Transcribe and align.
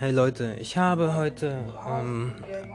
Hey 0.00 0.12
Leute, 0.12 0.56
ich 0.60 0.78
habe 0.78 1.16
heute 1.16 1.58
ähm, 1.84 2.32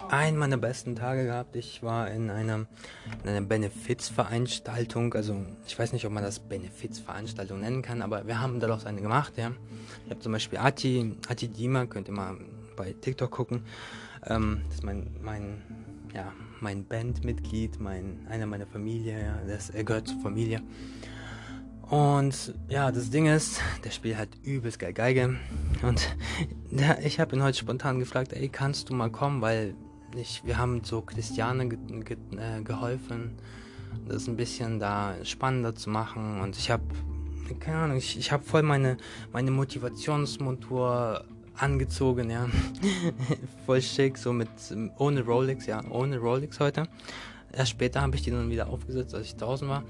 einen 0.10 0.36
meiner 0.36 0.58
besten 0.58 0.98
Tage 0.98 1.24
gehabt. 1.24 1.56
Ich 1.56 1.82
war 1.82 2.12
in 2.12 2.30
einer, 2.30 2.66
in 3.24 3.30
einer 3.30 3.40
Benefizveranstaltung. 3.40 5.14
Also 5.14 5.38
ich 5.66 5.80
weiß 5.80 5.94
nicht, 5.94 6.06
ob 6.06 6.12
man 6.12 6.22
das 6.22 6.42
Benefizveranstaltung 6.42 7.62
nennen 7.62 7.82
kann, 7.82 8.02
aber 8.02 8.28
wir 8.28 8.42
haben 8.42 8.60
daraus 8.60 8.86
eine 8.86 9.02
gemacht. 9.02 9.38
Ja. 9.38 9.54
Ich 10.04 10.12
habe 10.12 10.20
zum 10.20 10.34
Beispiel 10.34 10.60
Ati, 10.60 11.16
Ati 11.30 11.48
Dima, 11.48 11.86
könnt 11.86 12.10
ihr 12.10 12.14
mal 12.14 12.36
bei 12.76 12.94
TikTok 13.00 13.32
gucken. 13.32 13.64
Ähm, 14.26 14.64
das 14.66 14.80
ist 14.80 14.84
mein, 14.84 15.08
mein, 15.22 15.62
ja, 16.14 16.34
mein 16.60 16.84
Bandmitglied, 16.84 17.80
mein, 17.80 18.28
einer 18.30 18.48
meiner 18.48 18.68
Familie. 18.68 19.18
Ja. 19.18 19.40
Das, 19.48 19.70
er 19.70 19.86
gehört 19.86 20.10
zur 20.10 20.20
Familie. 20.20 20.62
Und 21.94 22.56
ja, 22.70 22.92
das 22.92 23.12
Ding 23.12 23.28
ist, 23.28 23.62
der 23.84 23.92
spielt 23.92 24.18
halt 24.18 24.30
übelst 24.42 24.80
geil 24.80 24.94
Geige. 24.94 25.36
Und 25.84 26.10
ja, 26.72 26.98
ich 27.04 27.20
habe 27.20 27.36
ihn 27.36 27.44
heute 27.44 27.60
spontan 27.60 28.00
gefragt, 28.00 28.34
ey, 28.34 28.50
kannst 28.50 28.90
du 28.90 28.96
mal 28.96 29.12
kommen, 29.12 29.44
weil 29.44 29.76
ich, 30.16 30.42
wir 30.44 30.58
haben 30.58 30.84
so 30.84 31.02
Christiane 31.02 31.70
ge 31.70 31.78
ge 32.04 32.18
äh, 32.36 32.64
geholfen, 32.64 33.38
das 34.08 34.28
ein 34.28 34.36
bisschen 34.36 34.80
da 34.80 35.14
spannender 35.22 35.76
zu 35.76 35.92
machen. 35.92 36.42
Und 36.42 36.58
ich 36.58 36.72
habe, 36.72 36.82
keine 37.60 37.78
Ahnung, 37.78 37.98
ich, 37.98 38.18
ich 38.18 38.32
habe 38.32 38.44
voll 38.44 38.64
meine, 38.64 38.98
meine 39.32 39.52
Motivationsmontur 39.52 41.24
angezogen, 41.54 42.32
ja. 42.32 42.48
voll 43.68 43.84
schick, 43.84 44.18
so 44.18 44.34
mit, 44.34 44.50
ohne 44.98 45.22
Rolex, 45.22 45.68
ja, 45.68 45.84
ohne 45.92 46.18
Rolex 46.18 46.60
heute. 46.60 46.88
Erst 47.52 47.70
später 47.70 48.02
habe 48.02 48.16
ich 48.16 48.24
die 48.24 48.32
dann 48.32 48.50
wieder 48.50 48.68
aufgesetzt, 48.68 49.14
als 49.14 49.28
ich 49.28 49.36
draußen 49.36 49.70
war. 49.70 49.84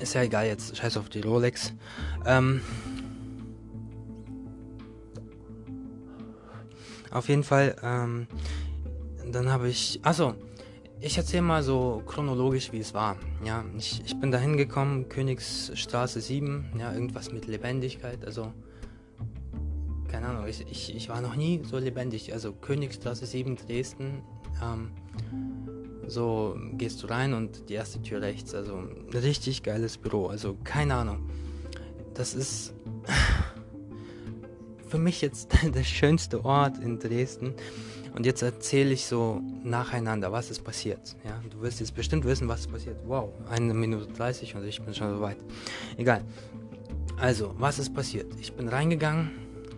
Ist 0.00 0.14
ja 0.14 0.22
egal 0.22 0.46
jetzt, 0.46 0.76
scheiß 0.76 0.96
auf 0.96 1.08
die 1.08 1.20
Rolex. 1.20 1.72
Ähm, 2.26 2.60
auf 7.10 7.28
jeden 7.28 7.44
Fall, 7.44 7.76
ähm, 7.82 8.26
dann 9.30 9.50
habe 9.50 9.68
ich, 9.68 10.00
also 10.02 10.34
ich 11.00 11.16
erzähle 11.16 11.42
mal 11.42 11.62
so 11.62 12.02
chronologisch, 12.06 12.72
wie 12.72 12.80
es 12.80 12.94
war. 12.94 13.16
Ja, 13.44 13.64
ich, 13.76 14.02
ich 14.04 14.18
bin 14.18 14.30
da 14.30 14.38
hingekommen, 14.38 15.08
Königsstraße 15.08 16.20
7, 16.20 16.72
ja, 16.78 16.92
irgendwas 16.92 17.30
mit 17.30 17.46
Lebendigkeit, 17.46 18.24
also 18.24 18.52
keine 20.14 20.28
Ahnung, 20.28 20.46
ich, 20.46 20.64
ich, 20.70 20.94
ich 20.94 21.08
war 21.08 21.20
noch 21.20 21.34
nie 21.34 21.60
so 21.64 21.76
lebendig. 21.76 22.32
Also 22.32 22.52
Königsstraße 22.52 23.26
7 23.26 23.56
Dresden, 23.56 24.22
ähm, 24.62 24.92
so 26.08 26.56
gehst 26.72 27.02
du 27.02 27.06
rein 27.06 27.34
und 27.34 27.68
die 27.68 27.74
erste 27.74 28.00
Tür 28.02 28.22
rechts. 28.22 28.54
Also 28.54 28.84
richtig 29.12 29.62
geiles 29.62 29.98
Büro. 29.98 30.26
Also 30.26 30.56
keine 30.64 30.94
Ahnung. 30.94 31.28
Das 32.14 32.34
ist 32.34 32.72
für 34.88 34.98
mich 34.98 35.20
jetzt 35.20 35.52
der 35.74 35.84
schönste 35.84 36.44
Ort 36.44 36.78
in 36.78 36.98
Dresden. 36.98 37.54
Und 38.14 38.26
jetzt 38.26 38.42
erzähle 38.42 38.92
ich 38.92 39.06
so 39.06 39.40
nacheinander, 39.64 40.30
was 40.30 40.50
ist 40.50 40.62
passiert. 40.62 41.16
Ja, 41.24 41.42
du 41.50 41.60
wirst 41.62 41.80
jetzt 41.80 41.96
bestimmt 41.96 42.24
wissen, 42.24 42.46
was 42.46 42.60
ist 42.60 42.70
passiert. 42.70 42.96
Wow, 43.06 43.30
eine 43.50 43.74
Minute 43.74 44.06
30 44.06 44.54
und 44.54 44.64
ich 44.64 44.80
bin 44.80 44.94
schon 44.94 45.16
so 45.16 45.20
weit. 45.20 45.38
Egal. 45.96 46.22
Also, 47.16 47.54
was 47.58 47.80
ist 47.80 47.92
passiert? 47.92 48.32
Ich 48.40 48.52
bin 48.52 48.68
reingegangen. 48.68 49.32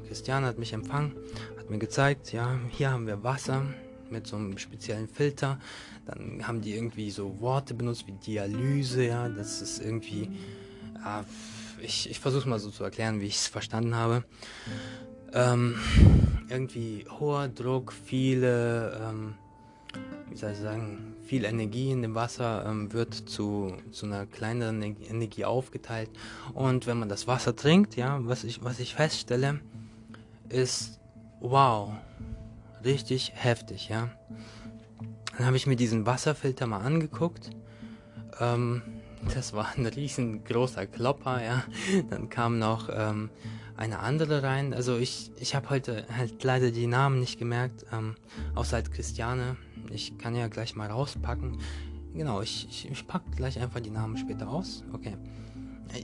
Christiane 0.07 0.47
hat 0.47 0.59
mich 0.59 0.73
empfangen, 0.73 1.17
hat 1.59 1.71
mir 1.71 1.79
gezeigt, 1.79 2.33
ja, 2.33 2.59
hier 2.71 2.91
haben 2.91 3.07
wir 3.07 3.23
Wasser 3.25 3.63
mit 4.11 4.27
so 4.27 4.37
einem 4.37 4.59
speziellen 4.59 5.09
Filter. 5.09 5.59
Dann 6.07 6.47
haben 6.47 6.61
die 6.61 6.75
irgendwie 6.75 7.11
so 7.11 7.41
Worte 7.41 7.75
benutzt 7.75 8.07
wie 8.07 8.13
Dialyse, 8.13 9.07
ja, 9.07 9.29
das 9.29 9.63
ist 9.63 9.81
irgendwie, 9.81 10.31
ja, 10.95 11.25
ich, 11.81 12.11
ich 12.11 12.21
versuche 12.21 12.49
mal 12.49 12.59
so 12.59 12.71
zu 12.71 12.85
erklären, 12.85 13.21
wie 13.21 13.27
ich 13.27 13.37
es 13.37 13.49
verstanden 13.49 13.95
habe. 13.95 14.25
Ähm, 15.33 15.77
irgendwie 16.49 17.05
hoher 17.19 17.49
Druck, 17.49 17.93
viele, 17.93 19.01
ähm, 19.03 19.35
wie 20.31 20.37
soll 20.37 20.53
ich 20.53 20.59
sagen, 20.59 21.15
viel 21.27 21.45
Energie 21.45 21.91
in 21.91 22.03
dem 22.03 22.15
Wasser 22.15 22.65
ähm, 22.67 22.93
wird 22.93 23.15
zu, 23.15 23.75
zu 23.91 24.07
einer 24.07 24.27
kleineren 24.27 24.81
Energie 24.83 25.45
aufgeteilt. 25.45 26.11
Und 26.55 26.87
wenn 26.87 26.99
man 26.99 27.09
das 27.09 27.27
Wasser 27.27 27.57
trinkt, 27.57 27.97
ja, 27.97 28.19
was 28.23 28.45
ich, 28.45 28.63
was 28.63 28.79
ich 28.79 28.95
feststelle, 28.95 29.61
ist, 30.49 31.01
wow, 31.41 31.93
richtig 32.87 33.33
heftig, 33.35 33.89
ja. 33.89 34.09
Dann 35.37 35.47
habe 35.47 35.57
ich 35.57 35.67
mir 35.67 35.77
diesen 35.77 36.07
Wasserfilter 36.07 36.67
mal 36.67 36.81
angeguckt. 36.81 37.51
Ähm, 38.41 38.83
das 39.35 39.53
war 39.53 39.69
ein 39.77 39.87
riesengroßer 39.87 40.87
Klopper, 40.87 41.45
ja. 41.45 41.65
Dann 42.09 42.31
kam 42.31 42.59
noch 42.59 42.89
ähm, 42.91 43.31
eine 43.77 43.99
andere 43.99 44.43
rein. 44.43 44.73
Also 44.73 44.97
ich, 44.97 45.31
ich 45.39 45.55
habe 45.55 45.71
heute 45.71 46.07
halt 46.17 46.43
leider 46.43 46.71
die 46.71 46.87
Namen 46.87 47.21
nicht 47.21 47.39
gemerkt, 47.39 47.85
ähm, 47.93 48.17
außer 48.55 48.77
halt 48.77 48.93
Christiane. 48.93 49.57
Ich 49.91 50.17
kann 50.19 50.35
ja 50.35 50.49
gleich 50.49 50.75
mal 50.75 50.91
rauspacken. 50.91 51.59
Genau, 52.15 52.41
ich, 52.41 52.67
ich, 52.71 52.91
ich 52.91 53.07
packe 53.07 53.31
gleich 53.37 53.61
einfach 53.61 53.81
die 53.81 53.91
Namen 53.91 54.17
später 54.17 54.49
aus. 54.49 54.85
Okay. 54.93 55.17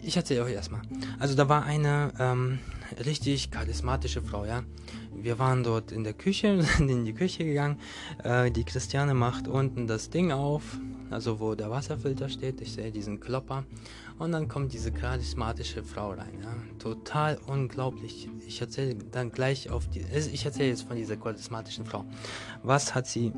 Ich 0.02 0.16
erzähle 0.16 0.44
euch 0.44 0.52
erstmal. 0.52 0.82
Also 1.18 1.34
da 1.34 1.48
war 1.48 1.64
eine 1.64 2.12
ähm, 2.18 2.58
richtig 3.04 3.50
charismatische 3.50 4.22
Frau, 4.22 4.44
ja. 4.44 4.62
Wir 5.22 5.38
waren 5.38 5.62
dort 5.62 5.92
in 5.92 6.04
der 6.04 6.12
Küche, 6.12 6.62
sind 6.76 6.88
in 6.88 7.04
die 7.04 7.14
Küche 7.14 7.44
gegangen. 7.44 7.78
Äh, 8.22 8.50
die 8.50 8.64
Christiane 8.64 9.14
macht 9.14 9.48
unten 9.48 9.86
das 9.86 10.10
Ding 10.10 10.32
auf, 10.32 10.62
also 11.10 11.40
wo 11.40 11.54
der 11.54 11.70
Wasserfilter 11.70 12.28
steht. 12.28 12.60
Ich 12.60 12.72
sehe 12.72 12.90
diesen 12.90 13.20
Klopper. 13.20 13.64
Und 14.18 14.32
dann 14.32 14.48
kommt 14.48 14.72
diese 14.72 14.92
charismatische 14.92 15.82
Frau 15.82 16.10
rein, 16.10 16.38
ja. 16.42 16.54
Total 16.78 17.38
unglaublich. 17.46 18.28
Ich 18.46 18.60
erzähle 18.60 18.94
dann 18.94 19.32
gleich 19.32 19.70
auf 19.70 19.88
die. 19.88 20.00
Ich 20.32 20.44
erzähle 20.44 20.68
jetzt 20.68 20.82
von 20.82 20.96
dieser 20.96 21.16
charismatischen 21.16 21.86
Frau. 21.86 22.04
Was 22.62 22.94
hat 22.94 23.06
sie 23.06 23.32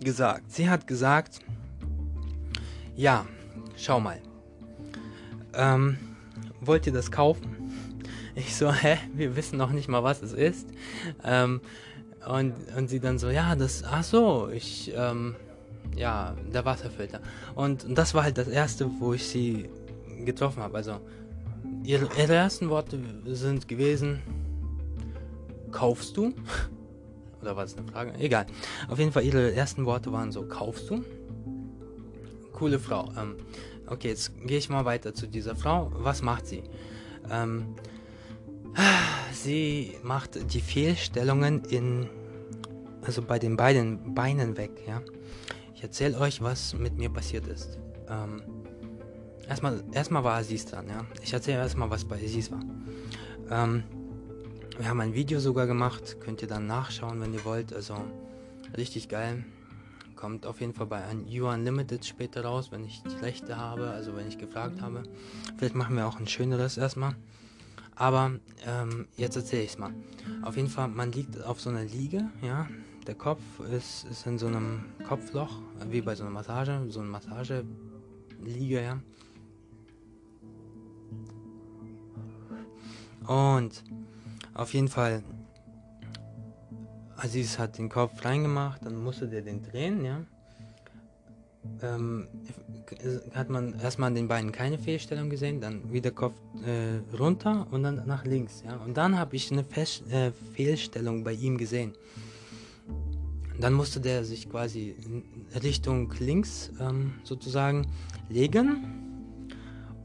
gesagt? 0.00 0.50
Sie 0.50 0.68
hat 0.68 0.86
gesagt, 0.86 1.40
ja, 2.96 3.24
schau 3.76 4.00
mal 4.00 4.20
ähm, 5.56 5.98
wollt 6.60 6.86
ihr 6.86 6.92
das 6.92 7.10
kaufen? 7.10 7.53
Ich 8.34 8.56
so, 8.56 8.72
hä, 8.72 8.98
wir 9.14 9.36
wissen 9.36 9.58
noch 9.58 9.70
nicht 9.70 9.88
mal, 9.88 10.02
was 10.02 10.22
es 10.22 10.32
ist. 10.32 10.68
Ähm, 11.22 11.60
und, 12.28 12.54
und 12.76 12.88
sie 12.88 13.00
dann 13.00 13.18
so, 13.18 13.28
ja, 13.28 13.54
das, 13.54 13.84
ach 13.84 14.02
so, 14.02 14.48
ich, 14.52 14.92
ähm, 14.96 15.36
ja, 15.96 16.34
der 16.52 16.64
Wasserfilter. 16.64 17.20
Und, 17.54 17.84
und 17.84 17.96
das 17.96 18.14
war 18.14 18.24
halt 18.24 18.38
das 18.38 18.48
erste, 18.48 18.90
wo 18.98 19.14
ich 19.14 19.26
sie 19.26 19.68
getroffen 20.24 20.62
habe. 20.62 20.76
Also, 20.76 21.00
ihre, 21.84 22.08
ihre 22.18 22.34
ersten 22.34 22.70
Worte 22.70 22.98
sind 23.26 23.68
gewesen, 23.68 24.20
kaufst 25.70 26.16
du? 26.16 26.34
Oder 27.42 27.56
war 27.56 27.64
es 27.64 27.76
eine 27.76 27.86
Frage? 27.86 28.14
Egal. 28.18 28.46
Auf 28.88 28.98
jeden 28.98 29.12
Fall, 29.12 29.24
ihre 29.24 29.52
ersten 29.52 29.84
Worte 29.84 30.12
waren 30.12 30.32
so, 30.32 30.42
kaufst 30.42 30.90
du? 30.90 31.04
Coole 32.52 32.78
Frau. 32.78 33.12
Ähm, 33.16 33.36
Okay, 33.86 34.08
jetzt 34.08 34.32
gehe 34.46 34.56
ich 34.56 34.70
mal 34.70 34.84
weiter 34.84 35.12
zu 35.12 35.26
dieser 35.26 35.54
Frau. 35.54 35.90
Was 35.92 36.22
macht 36.22 36.46
sie? 36.46 36.62
Ähm, 37.30 37.74
sie 39.32 39.96
macht 40.02 40.52
die 40.52 40.60
Fehlstellungen 40.60 41.64
in, 41.64 42.08
also 43.02 43.22
bei 43.22 43.38
den 43.38 43.56
beiden 43.56 44.14
Beinen 44.14 44.56
weg, 44.56 44.70
ja. 44.86 45.02
Ich 45.74 45.82
erzähle 45.82 46.18
euch, 46.18 46.40
was 46.40 46.74
mit 46.74 46.96
mir 46.96 47.10
passiert 47.10 47.46
ist. 47.46 47.78
Ähm, 48.08 48.42
erstmal, 49.48 49.82
erstmal 49.92 50.24
war 50.24 50.38
Aziz 50.38 50.64
dran, 50.66 50.88
ja. 50.88 51.04
Ich 51.22 51.32
erzähle 51.32 51.58
erstmal, 51.58 51.90
was 51.90 52.04
bei 52.04 52.16
Aziz 52.16 52.50
war. 52.50 52.62
Ähm, 53.50 53.84
wir 54.78 54.88
haben 54.88 55.00
ein 55.00 55.14
Video 55.14 55.38
sogar 55.38 55.66
gemacht, 55.66 56.20
könnt 56.20 56.42
ihr 56.42 56.48
dann 56.48 56.66
nachschauen, 56.66 57.20
wenn 57.20 57.32
ihr 57.32 57.44
wollt. 57.44 57.72
Also 57.72 57.94
richtig 58.76 59.08
geil. 59.08 59.44
Kommt 60.16 60.46
auf 60.46 60.60
jeden 60.60 60.74
Fall 60.74 60.86
bei 60.86 61.04
ein 61.04 61.26
You 61.26 61.48
Unlimited 61.48 62.04
später 62.04 62.44
raus, 62.44 62.72
wenn 62.72 62.84
ich 62.84 63.02
die 63.02 63.16
Rechte 63.16 63.56
habe, 63.56 63.90
also 63.90 64.16
wenn 64.16 64.26
ich 64.26 64.38
gefragt 64.38 64.80
habe. 64.80 65.02
Vielleicht 65.58 65.74
machen 65.74 65.96
wir 65.96 66.06
auch 66.06 66.18
ein 66.18 66.26
schöneres 66.26 66.76
erstmal. 66.76 67.14
Aber 67.96 68.32
ähm, 68.66 69.06
jetzt 69.16 69.36
erzähle 69.36 69.62
ich 69.62 69.70
es 69.70 69.78
mal. 69.78 69.92
Auf 70.42 70.56
jeden 70.56 70.68
Fall, 70.68 70.88
man 70.88 71.12
liegt 71.12 71.42
auf 71.44 71.60
so 71.60 71.70
einer 71.70 71.84
Liege, 71.84 72.30
ja. 72.42 72.68
Der 73.06 73.14
Kopf 73.14 73.42
ist, 73.70 74.04
ist 74.04 74.26
in 74.26 74.38
so 74.38 74.46
einem 74.46 74.86
Kopfloch, 75.06 75.60
wie 75.90 76.00
bei 76.00 76.14
so 76.14 76.24
einer 76.24 76.32
Massage, 76.32 76.86
so 76.88 77.00
eine 77.00 77.10
Massageliege, 77.10 78.82
ja. 78.82 79.00
Und 83.26 83.82
auf 84.54 84.72
jeden 84.74 84.88
Fall 84.88 85.22
Aziz 87.16 87.58
hat 87.58 87.78
den 87.78 87.88
Kopf 87.88 88.24
reingemacht, 88.24 88.84
dann 88.84 89.02
musste 89.02 89.28
der 89.28 89.42
den 89.42 89.62
drehen, 89.62 90.04
ja. 90.04 90.24
Ähm, 91.82 92.28
hat 93.32 93.50
man 93.50 93.78
erstmal 93.80 94.08
an 94.08 94.14
den 94.14 94.28
Beinen 94.28 94.52
keine 94.52 94.78
Fehlstellung 94.78 95.30
gesehen, 95.30 95.60
dann 95.60 95.92
wieder 95.92 96.10
Kopf 96.10 96.34
äh, 96.64 97.16
runter 97.16 97.66
und 97.70 97.82
dann 97.82 98.06
nach 98.06 98.24
links, 98.24 98.62
ja. 98.64 98.76
Und 98.76 98.96
dann 98.96 99.18
habe 99.18 99.36
ich 99.36 99.50
eine 99.50 99.64
Fest 99.64 100.10
äh, 100.10 100.32
Fehlstellung 100.54 101.24
bei 101.24 101.32
ihm 101.32 101.56
gesehen. 101.56 101.92
Dann 103.58 103.72
musste 103.72 104.00
der 104.00 104.24
sich 104.24 104.50
quasi 104.50 104.96
Richtung 105.62 106.12
links 106.18 106.70
ähm, 106.80 107.14
sozusagen 107.22 107.86
legen 108.28 108.84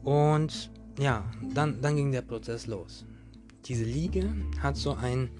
und 0.02 0.70
ja, 0.98 1.24
dann, 1.54 1.80
dann 1.80 1.96
ging 1.96 2.12
der 2.12 2.22
Prozess 2.22 2.66
los. 2.66 3.04
Diese 3.66 3.84
Liege 3.84 4.32
hat 4.60 4.76
so 4.76 4.94
ein 4.94 5.30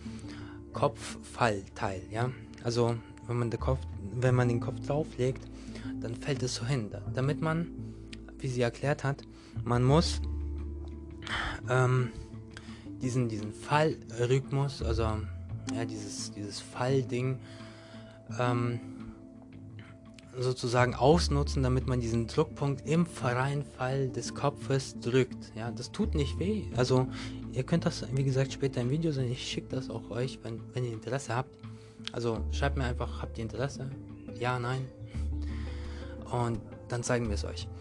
Kopffallteil, 0.73 2.03
ja. 2.11 2.31
Also 2.63 2.97
wenn 3.27 3.39
man, 3.39 3.51
Kopf, 3.51 3.79
wenn 4.15 4.35
man 4.35 4.49
den 4.49 4.61
Kopf 4.61 4.81
drauflegt, 4.87 5.50
dann 6.01 6.15
fällt 6.15 6.43
es 6.43 6.55
so 6.55 6.67
hin. 6.67 6.91
Damit 7.15 7.41
man, 7.41 7.69
wie 8.39 8.49
sie 8.49 8.63
erklärt 8.63 9.05
hat, 9.05 9.23
man 9.65 9.85
muss 9.85 10.21
ähm, 11.69 12.11
diesen, 13.03 13.29
diesen 13.29 13.53
Fallrhythmus, 13.53 14.83
also 14.83 15.05
ja, 15.75 15.85
dieses, 15.85 16.33
dieses 16.33 16.61
Fallding, 16.61 17.39
ähm, 18.39 18.81
sozusagen 20.39 20.95
ausnutzen, 20.95 21.63
damit 21.63 21.87
man 21.87 22.01
diesen 22.01 22.27
Druckpunkt 22.27 22.87
im 22.87 23.05
freien 23.07 23.65
Fall 23.65 24.09
des 24.09 24.35
Kopfes 24.35 24.99
drückt. 25.01 25.53
Ja, 25.57 25.71
das 25.71 25.91
tut 25.93 26.15
nicht 26.15 26.39
weh. 26.39 26.65
Also 26.77 27.09
ihr 27.53 27.65
könnt 27.65 27.85
das, 27.85 28.05
wie 28.15 28.25
gesagt, 28.25 28.53
später 28.53 28.81
im 28.81 28.91
Video 28.91 29.13
sehen. 29.13 29.31
Ich 29.31 29.47
schicke 29.47 29.69
das 29.75 29.91
auch 29.91 30.11
euch, 30.11 30.39
wenn, 30.43 30.61
wenn 30.73 30.85
ihr 30.85 30.93
Interesse 30.93 31.35
habt. 31.35 31.51
Also 32.13 32.39
schreibt 32.53 32.77
mir 32.77 32.85
einfach, 32.85 33.21
habt 33.23 33.39
ihr 33.39 33.43
Interesse? 33.43 33.91
Ja, 34.39 34.59
nein. 34.59 34.87
Und 36.31 36.61
dann 36.89 37.03
zeigen 37.03 37.29
wir 37.29 37.35
es 37.35 37.45
euch. 37.45 37.69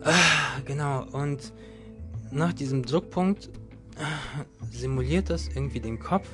Ah, 0.00 0.60
genau, 0.64 1.06
und 1.10 1.52
nach 2.30 2.52
diesem 2.52 2.84
Druckpunkt 2.84 3.50
simuliert 4.70 5.28
das 5.28 5.48
irgendwie 5.48 5.80
den 5.80 5.98
Kopf, 5.98 6.28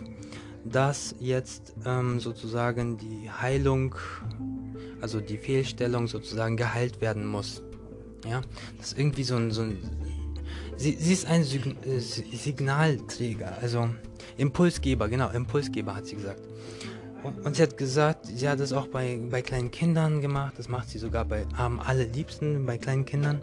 dass 0.66 1.14
jetzt 1.18 1.72
ähm, 1.86 2.20
sozusagen 2.20 2.98
die 2.98 3.30
Heilung 3.30 3.94
also 5.04 5.20
die 5.20 5.36
Fehlstellung 5.36 6.06
sozusagen 6.06 6.56
geheilt 6.56 7.02
werden 7.02 7.26
muss. 7.26 7.62
Ja, 8.26 8.40
das 8.78 8.92
ist 8.92 8.98
irgendwie 8.98 9.22
so 9.22 9.36
ein, 9.36 9.50
so 9.50 9.60
ein 9.60 9.76
sie, 10.78 10.96
sie 10.98 11.12
ist 11.12 11.26
ein 11.26 11.44
Sig 11.44 11.66
äh, 11.86 11.98
Signalträger, 12.00 13.58
also 13.60 13.90
Impulsgeber, 14.38 15.10
genau, 15.10 15.28
Impulsgeber 15.28 15.94
hat 15.94 16.06
sie 16.06 16.16
gesagt. 16.16 16.40
Und, 17.24 17.46
und, 17.46 17.56
sie 17.56 17.62
hat 17.62 17.78
gesagt, 17.78 18.26
sie 18.26 18.48
hat 18.48 18.60
das 18.60 18.74
auch 18.74 18.86
bei, 18.86 19.18
bei 19.30 19.40
kleinen 19.40 19.70
Kindern 19.70 20.20
gemacht, 20.20 20.54
das 20.58 20.68
macht 20.68 20.90
sie 20.90 20.98
sogar 20.98 21.24
bei 21.24 21.46
am 21.56 21.80
allerliebsten 21.80 22.66
bei 22.66 22.76
kleinen 22.76 23.06
Kindern. 23.06 23.40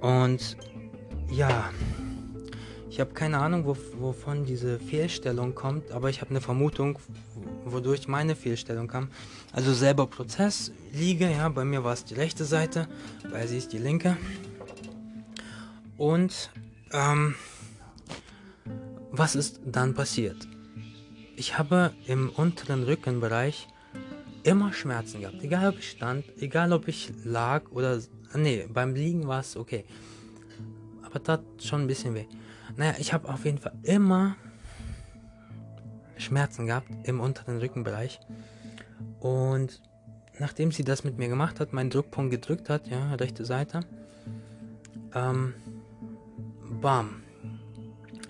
Und 0.00 0.56
ja, 1.28 1.70
ich 2.88 3.00
habe 3.00 3.12
keine 3.12 3.38
Ahnung, 3.38 3.66
wo, 3.66 3.76
wovon 3.98 4.44
diese 4.44 4.78
Fehlstellung 4.78 5.56
kommt, 5.56 5.90
aber 5.90 6.10
ich 6.10 6.20
habe 6.20 6.30
eine 6.30 6.40
Vermutung, 6.40 7.00
wodurch 7.64 8.06
meine 8.06 8.36
Fehlstellung 8.36 8.86
kam. 8.86 9.08
Also 9.52 9.74
selber 9.74 10.06
Prozess 10.06 10.70
liege, 10.92 11.28
ja, 11.28 11.48
bei 11.48 11.64
mir 11.64 11.82
war 11.82 11.92
es 11.92 12.04
die 12.04 12.14
rechte 12.14 12.44
Seite, 12.44 12.86
bei 13.32 13.48
sie 13.48 13.58
ist 13.58 13.72
die 13.72 13.78
linke. 13.78 14.16
Und 15.96 16.50
ähm, 16.92 17.34
was 19.10 19.34
ist 19.34 19.60
dann 19.64 19.94
passiert? 19.94 20.46
Ich 21.38 21.56
habe 21.56 21.92
im 22.08 22.30
unteren 22.30 22.82
Rückenbereich 22.82 23.68
immer 24.42 24.72
Schmerzen 24.72 25.20
gehabt, 25.20 25.40
egal 25.40 25.68
ob 25.68 25.78
ich 25.78 25.88
stand, 25.88 26.24
egal 26.40 26.72
ob 26.72 26.88
ich 26.88 27.12
lag 27.22 27.70
oder 27.70 28.00
nee, 28.34 28.66
beim 28.68 28.96
Liegen 28.96 29.28
war 29.28 29.38
es 29.38 29.56
okay, 29.56 29.84
aber 31.00 31.22
tat 31.22 31.44
schon 31.60 31.82
ein 31.82 31.86
bisschen 31.86 32.16
weh. 32.16 32.24
Naja, 32.76 32.96
ich 32.98 33.12
habe 33.12 33.32
auf 33.32 33.44
jeden 33.44 33.58
Fall 33.58 33.74
immer 33.84 34.34
Schmerzen 36.16 36.66
gehabt 36.66 36.88
im 37.04 37.20
unteren 37.20 37.58
Rückenbereich. 37.58 38.18
Und 39.20 39.80
nachdem 40.40 40.72
sie 40.72 40.82
das 40.82 41.04
mit 41.04 41.18
mir 41.18 41.28
gemacht 41.28 41.60
hat, 41.60 41.72
meinen 41.72 41.90
Druckpunkt 41.90 42.32
gedrückt 42.32 42.68
hat, 42.68 42.88
ja, 42.88 43.14
rechte 43.14 43.44
Seite, 43.44 43.82
ähm, 45.14 45.54
bam. 46.80 47.22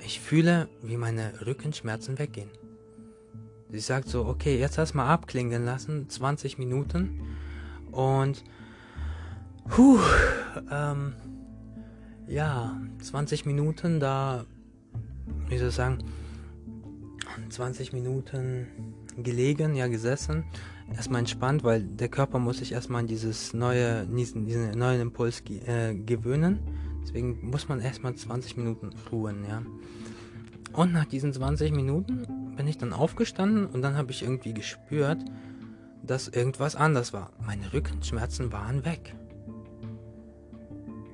Ich 0.05 0.21
fühle, 0.21 0.69
wie 0.83 0.99
meine 0.99 1.47
Rückenschmerzen 1.47 2.19
weggehen. 2.19 2.51
Sie 3.71 3.81
sagt 3.81 4.09
so, 4.09 4.25
okay, 4.25 4.59
jetzt 4.59 4.79
erstmal 4.79 5.09
abklingen 5.09 5.65
lassen, 5.65 6.09
20 6.09 6.59
Minuten. 6.59 7.21
Und, 7.93 8.43
puh, 9.69 9.99
ähm, 10.71 11.13
ja, 12.27 12.81
20 13.01 13.47
Minuten 13.47 14.01
da, 14.01 14.47
wie 15.49 15.59
soll 15.59 15.69
ich 15.69 15.75
sagen, 15.75 15.99
20 17.51 17.93
Minuten 17.93 18.67
gelegen, 19.23 19.75
ja 19.75 19.89
gesessen, 19.89 20.45
erstmal 20.95 21.21
entspannt, 21.21 21.65
weil 21.65 21.83
der 21.83 22.09
Körper 22.09 22.39
muss 22.39 22.59
sich 22.59 22.73
erstmal 22.73 23.03
an 23.03 23.07
dieses 23.07 23.53
neue, 23.53 24.07
diesen, 24.07 24.47
diesen 24.47 24.71
neuen 24.79 25.01
Impuls 25.01 25.43
äh, 25.67 25.95
gewöhnen. 25.95 26.61
Deswegen 27.03 27.51
muss 27.51 27.69
man 27.69 27.81
erstmal 27.81 28.15
20 28.15 28.57
Minuten 28.57 28.91
ruhen, 29.11 29.45
ja. 29.49 29.63
Und 30.73 30.93
nach 30.93 31.07
diesen 31.07 31.33
20 31.33 31.73
Minuten 31.73 32.55
bin 32.57 32.67
ich 32.67 32.79
dann 32.79 32.93
aufgestanden 32.93 33.67
und 33.67 33.83
dann 33.83 33.97
habe 33.97 34.11
ich 34.11 34.23
irgendwie 34.23 34.55
gespürt, 34.55 35.19
dass 36.03 36.29
irgendwas 36.29 36.77
anders 36.77 37.13
war. 37.13 37.33
Meine 37.45 37.73
Rückenschmerzen 37.73 38.53
waren 38.53 38.85
weg. 38.85 39.15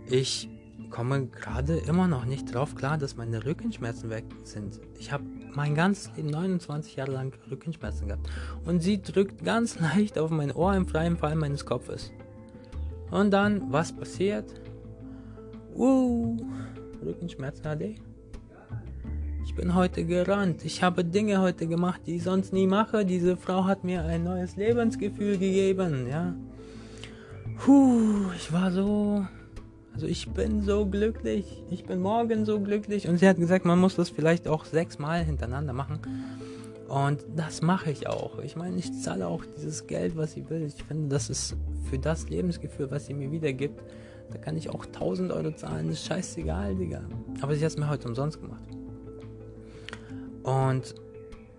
Ich 0.07 0.49
komme 0.91 1.27
gerade 1.27 1.79
immer 1.79 2.07
noch 2.07 2.25
nicht 2.25 2.55
drauf 2.55 2.75
klar, 2.75 2.99
dass 2.99 3.17
meine 3.17 3.45
Rückenschmerzen 3.45 4.11
weg 4.11 4.25
sind. 4.45 4.81
Ich 4.99 5.11
habe 5.11 5.25
mein 5.55 5.75
ganzes 5.75 6.15
Leben 6.17 6.31
29 6.31 6.97
Jahre 6.97 7.13
lang 7.13 7.33
Rückenschmerzen 7.51 8.07
gehabt. 8.07 8.29
Und 8.65 8.81
sie 8.81 9.03
drückt 9.03 9.45
ganz 9.45 9.81
leicht 9.81 10.19
auf 10.19 10.31
mein 10.31 10.53
Ohr 10.53 10.75
im 10.75 10.87
freien 10.87 11.17
Fall 11.17 11.35
meines 11.35 11.67
Kopfes. 11.67 12.13
Und 13.11 13.33
dann, 13.33 13.73
was 13.73 13.93
passiert? 13.93 14.61
Uh, 15.75 16.37
Rückenschmerzen 17.05 17.65
HD. 17.65 18.01
Ich 19.55 19.61
bin 19.61 19.77
heute 19.77 20.05
gerannt. 20.05 20.65
Ich 20.65 20.83
habe 20.83 21.05
Dinge 21.05 21.41
heute 21.41 21.69
gemacht, 21.69 22.01
die 22.09 22.17
ich 22.17 22.25
sonst 22.25 22.53
nie 22.53 22.67
mache. 22.67 23.05
Diese 23.05 23.37
Frau 23.37 23.67
hat 23.67 23.85
mir 23.85 24.03
ein 24.03 24.25
neues 24.25 24.57
Lebensgefühl 24.57 25.39
gegeben, 25.39 26.09
ja. 26.09 26.35
Puh, 27.59 28.33
ich 28.37 28.53
war 28.53 28.73
so 28.73 29.25
also 29.95 30.09
ich 30.09 30.29
bin 30.31 30.63
so 30.63 30.87
glücklich, 30.87 31.63
ich 31.71 31.85
bin 31.85 32.01
morgen 32.01 32.45
so 32.45 32.59
glücklich. 32.59 33.07
Und 33.07 33.19
sie 33.19 33.29
hat 33.29 33.37
gesagt, 33.37 33.65
man 33.65 33.79
muss 33.79 33.95
das 33.95 34.11
vielleicht 34.11 34.49
auch 34.49 34.65
sechsmal 34.65 35.23
hintereinander 35.23 35.73
machen. 35.73 36.01
Und 36.89 37.25
das 37.37 37.63
mache 37.63 37.93
ich 37.93 38.09
auch. 38.09 38.41
Ich 38.41 38.57
meine, 38.57 38.77
ich 38.77 38.93
zahle 39.03 39.29
auch 39.29 39.45
dieses 39.57 39.87
Geld, 39.87 40.17
was 40.17 40.33
sie 40.33 40.51
will. 40.51 40.63
Ich 40.63 40.83
finde, 40.83 41.11
das 41.11 41.31
ist 41.31 41.55
für 41.89 42.01
das 42.01 42.29
Lebensgefühl, 42.29 42.91
was 42.91 43.07
sie 43.07 43.15
mir 43.15 43.31
wiedergibt. 43.31 43.81
Da 44.33 44.39
kann 44.39 44.57
ich 44.57 44.69
auch 44.69 44.85
1000 44.85 45.31
Euro 45.31 45.53
zahlen. 45.53 45.91
Ist 45.91 46.07
scheißegal, 46.07 46.75
Digga. 46.75 47.03
Aber 47.41 47.55
sie 47.55 47.65
hat 47.65 47.71
es 47.71 47.79
mir 47.79 47.89
heute 47.89 48.09
umsonst 48.09 48.41
gemacht. 48.41 48.65
Und 50.45 50.95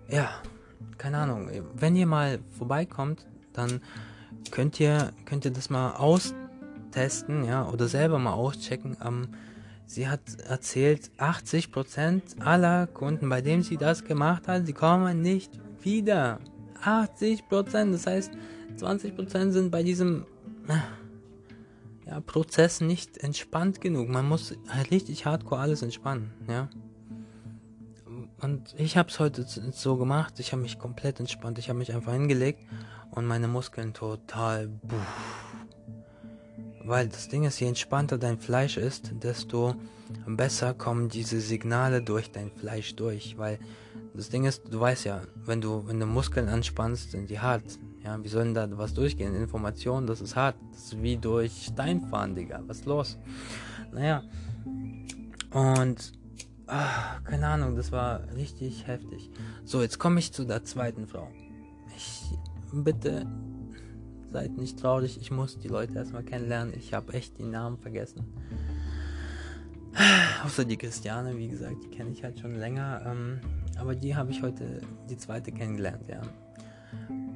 ja, 0.08 0.30
keine 0.96 1.18
Ahnung. 1.18 1.50
Wenn 1.74 1.96
ihr 1.96 2.06
mal 2.06 2.38
vorbeikommt, 2.56 3.26
dann 3.52 3.82
könnt 4.50 4.80
ihr, 4.80 5.12
könnt 5.26 5.44
ihr 5.44 5.50
das 5.50 5.68
mal 5.68 5.92
aus 5.92 6.34
testen, 6.92 7.44
ja, 7.44 7.68
oder 7.68 7.88
selber 7.88 8.18
mal 8.18 8.32
auschecken. 8.32 8.96
Ähm, 9.04 9.28
sie 9.86 10.08
hat 10.08 10.20
erzählt, 10.48 11.10
80% 11.18 12.40
aller 12.40 12.86
Kunden, 12.86 13.28
bei 13.28 13.42
denen 13.42 13.62
sie 13.62 13.76
das 13.76 14.04
gemacht 14.04 14.48
hat, 14.48 14.66
die 14.66 14.72
kommen 14.72 15.20
nicht 15.20 15.50
wieder. 15.82 16.38
80%, 16.82 17.92
das 17.92 18.06
heißt, 18.06 18.32
20% 18.78 19.50
sind 19.50 19.70
bei 19.70 19.82
diesem 19.82 20.26
ja, 22.06 22.20
Prozess 22.20 22.80
nicht 22.80 23.18
entspannt 23.18 23.80
genug. 23.80 24.08
Man 24.08 24.28
muss 24.28 24.54
richtig 24.90 25.26
hardcore 25.26 25.60
alles 25.60 25.82
entspannen, 25.82 26.30
ja. 26.48 26.68
Und 28.40 28.74
ich 28.78 28.96
habe 28.96 29.08
es 29.08 29.18
heute 29.18 29.46
so 29.72 29.96
gemacht, 29.96 30.38
ich 30.38 30.52
habe 30.52 30.62
mich 30.62 30.78
komplett 30.78 31.20
entspannt, 31.20 31.58
ich 31.58 31.68
habe 31.68 31.78
mich 31.78 31.94
einfach 31.94 32.12
hingelegt 32.12 32.60
und 33.10 33.26
meine 33.26 33.48
Muskeln 33.48 33.94
total 33.94 34.68
buff, 34.68 35.46
weil 36.84 37.08
das 37.08 37.28
Ding 37.28 37.44
ist, 37.44 37.58
je 37.60 37.66
entspannter 37.66 38.18
dein 38.18 38.38
Fleisch 38.38 38.76
ist, 38.76 39.10
desto 39.22 39.74
besser 40.26 40.74
kommen 40.74 41.08
diese 41.08 41.40
Signale 41.40 42.02
durch 42.02 42.30
dein 42.30 42.50
Fleisch 42.50 42.94
durch. 42.94 43.36
Weil 43.38 43.58
das 44.14 44.28
Ding 44.28 44.44
ist, 44.44 44.72
du 44.72 44.78
weißt 44.78 45.04
ja, 45.04 45.22
wenn 45.44 45.60
du, 45.60 45.86
wenn 45.88 45.98
du 45.98 46.06
Muskeln 46.06 46.48
anspannst, 46.48 47.10
sind 47.10 47.28
die 47.30 47.40
hart. 47.40 47.78
Ja, 48.04 48.22
wie 48.22 48.28
soll 48.28 48.44
denn 48.44 48.54
da 48.54 48.68
was 48.78 48.94
durchgehen? 48.94 49.34
Information, 49.34 50.06
das 50.06 50.20
ist 50.20 50.36
hart. 50.36 50.54
Das 50.70 50.84
ist 50.84 51.02
wie 51.02 51.16
durch 51.16 51.66
Stein 51.72 52.02
fahren, 52.02 52.36
Digga. 52.36 52.62
Was 52.66 52.78
ist 52.78 52.86
los? 52.86 53.18
Naja. 53.92 54.22
Und 55.50 56.12
ach, 56.66 57.22
keine 57.24 57.46
Ahnung, 57.46 57.76
das 57.76 57.92
war 57.92 58.32
richtig 58.34 58.86
heftig. 58.86 59.30
So, 59.64 59.82
jetzt 59.82 59.98
komme 59.98 60.18
ich 60.18 60.32
zu 60.32 60.44
der 60.44 60.64
zweiten 60.64 61.06
Frau. 61.06 61.28
Ich 61.96 62.36
bitte 62.72 63.26
Seid 64.36 64.58
nicht 64.58 64.78
traurig, 64.78 65.18
ich 65.18 65.30
muss 65.30 65.58
die 65.58 65.68
Leute 65.68 65.94
erstmal 65.94 66.22
kennenlernen. 66.22 66.74
Ich 66.76 66.92
habe 66.92 67.12
echt 67.14 67.38
die 67.38 67.44
Namen 67.44 67.78
vergessen. 67.78 68.24
Außer 70.44 70.66
die 70.66 70.76
Christiane, 70.76 71.38
wie 71.38 71.48
gesagt, 71.48 71.76
die 71.84 71.88
kenne 71.88 72.10
ich 72.10 72.22
halt 72.22 72.38
schon 72.38 72.54
länger. 72.54 73.02
Ähm, 73.06 73.40
aber 73.78 73.94
die 73.94 74.14
habe 74.14 74.30
ich 74.30 74.42
heute, 74.42 74.82
die 75.08 75.16
zweite 75.16 75.52
kennengelernt, 75.52 76.06
ja. 76.08 76.20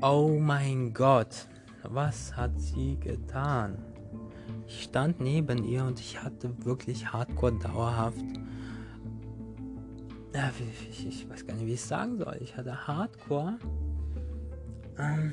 Oh 0.02 0.38
mein 0.38 0.92
Gott, 0.92 1.46
was 1.84 2.36
hat 2.36 2.60
sie 2.60 2.98
getan? 3.00 3.78
Ich 4.66 4.82
stand 4.82 5.20
neben 5.20 5.64
ihr 5.64 5.84
und 5.84 6.00
ich 6.00 6.22
hatte 6.22 6.52
wirklich 6.64 7.12
hardcore 7.12 7.58
dauerhaft 7.58 8.24
ja, 10.34 10.50
ich, 10.90 11.06
ich, 11.06 11.28
weiß 11.28 11.46
gar 11.46 11.54
nicht, 11.54 11.66
wie 11.66 11.74
ich 11.74 11.80
es 11.80 11.88
sagen 11.88 12.18
soll. 12.18 12.38
Ich 12.40 12.56
hatte 12.56 12.86
Hardcore. 12.86 13.58
Ähm, 14.98 15.32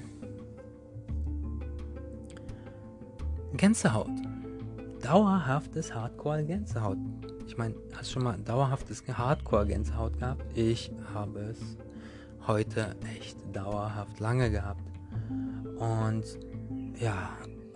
Gänsehaut. 3.54 4.10
Dauerhaftes 5.02 5.94
Hardcore-Gänsehaut. 5.94 6.98
Ich 7.48 7.58
meine, 7.58 7.76
hast 7.96 8.10
du 8.10 8.14
schon 8.14 8.24
mal 8.24 8.38
dauerhaftes 8.38 9.04
Hardcore-Gänsehaut 9.08 10.20
gehabt? 10.20 10.44
Ich 10.56 10.92
habe 11.14 11.40
es 11.42 11.78
heute 12.48 12.96
echt 13.16 13.38
dauerhaft 13.54 14.20
lange 14.20 14.50
gehabt. 14.50 14.82
Und 15.78 16.24
ja, 17.00 17.30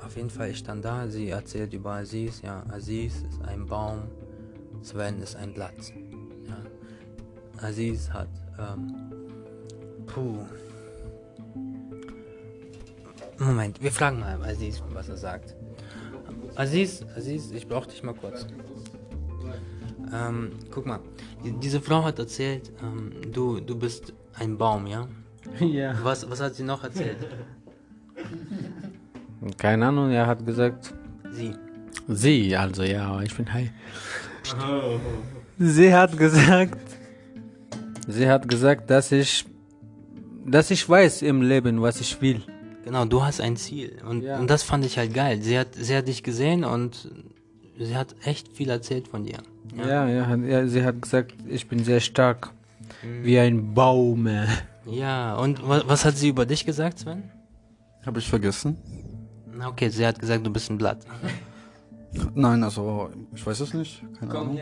auf 0.04 0.16
jeden 0.16 0.30
Fall, 0.30 0.50
ich 0.50 0.58
stand 0.58 0.84
da, 0.84 1.08
sie 1.08 1.30
erzählt 1.30 1.74
über 1.74 1.92
Aziz. 1.92 2.42
Ja, 2.42 2.64
Aziz 2.70 3.24
ist 3.30 3.42
ein 3.44 3.66
Baum, 3.66 4.04
Sven 4.82 5.22
ist 5.22 5.36
ein 5.36 5.54
Blatt. 5.54 5.94
Aziz 7.62 8.10
hat, 8.10 8.30
ähm, 8.60 8.94
puh. 10.08 10.46
Moment, 13.38 13.82
wir 13.82 13.92
fragen 13.92 14.20
mal 14.20 14.42
Aziz, 14.44 14.82
was 14.94 15.10
er 15.10 15.18
sagt. 15.18 15.56
Aziz, 16.56 17.04
Aziz, 17.16 17.52
ich 17.52 17.68
brauch 17.68 17.86
dich 17.86 18.04
mal 18.04 18.14
kurz. 18.14 18.46
Ähm, 20.14 20.52
guck 20.70 20.86
mal, 20.86 21.00
die, 21.44 21.52
diese 21.54 21.80
Frau 21.80 22.04
hat 22.04 22.20
erzählt, 22.20 22.72
ähm, 22.82 23.32
du, 23.32 23.60
du 23.60 23.78
bist 23.78 24.14
ein 24.36 24.58
Baum, 24.58 24.88
ja? 24.88 25.08
Ja. 25.60 25.96
Was, 26.04 26.30
was 26.30 26.40
hat 26.40 26.56
sie 26.56 26.64
noch 26.64 26.84
erzählt? 26.84 27.18
Keine 29.58 29.88
Ahnung, 29.88 30.12
er 30.12 30.28
hat 30.28 30.46
gesagt. 30.46 30.94
Sie. 31.32 31.56
Sie, 32.08 32.56
also 32.56 32.84
ja, 32.84 33.22
ich 33.22 33.36
bin 33.36 33.52
hi. 33.52 33.72
Sie 35.58 35.94
hat 35.94 36.18
gesagt. 36.18 36.91
Sie 38.08 38.28
hat 38.30 38.48
gesagt, 38.48 38.90
dass 38.90 39.12
ich. 39.12 39.46
Dass 40.46 40.72
ich 40.72 40.88
weiß 40.90 41.22
im 41.22 41.42
Leben, 41.44 41.82
was 41.82 42.02
ich 42.02 42.20
will. 42.22 42.42
Genau, 42.84 43.06
du 43.06 43.24
hast 43.24 43.40
ein 43.42 43.58
Ziel. 43.58 43.98
Und, 44.10 44.24
Ja. 44.24 44.40
und 44.40 44.50
das 44.50 44.64
fand 44.64 44.84
ich 44.86 44.98
halt 44.98 45.14
geil. 45.14 45.40
Sie 45.42 45.58
hat, 45.58 45.76
sie 45.76 45.96
hat 45.96 46.08
dich 46.08 46.24
gesehen 46.24 46.64
und 46.64 47.12
sie 47.78 47.96
hat 47.96 48.16
echt 48.24 48.48
viel 48.58 48.70
erzählt 48.72 49.08
von 49.08 49.24
dir. 49.24 49.38
Ja, 49.78 50.08
ja, 50.08 50.26
hat, 50.26 50.40
ja 50.42 50.66
sie 50.66 50.84
hat 50.84 51.00
gesagt, 51.00 51.36
ich 51.48 51.68
bin 51.68 51.84
sehr 51.84 52.00
stark. 52.00 52.52
Wie 53.22 53.38
ein 53.38 53.74
Baum. 53.76 54.28
Ja, 54.88 55.36
und 55.36 55.68
was, 55.68 55.88
was 55.88 56.06
hat 56.06 56.18
sie 56.18 56.30
über 56.30 56.48
dich 56.48 56.66
gesagt, 56.66 56.98
Sven? 57.00 57.24
Habe 58.04 58.18
ich 58.20 58.28
vergessen? 58.28 58.78
Na, 59.56 59.68
Okay, 59.68 59.90
sie 59.90 60.06
hat 60.06 60.18
gesagt, 60.18 60.44
du 60.46 60.52
bist 60.52 60.72
ein 60.72 60.78
Blatt. 60.80 61.06
Nein, 62.34 62.64
also 62.64 63.12
ich 63.36 63.46
weiß 63.46 63.60
es 63.60 63.74
nicht. 63.76 64.04
Keine 64.20 64.34
Ahnung. 64.40 64.60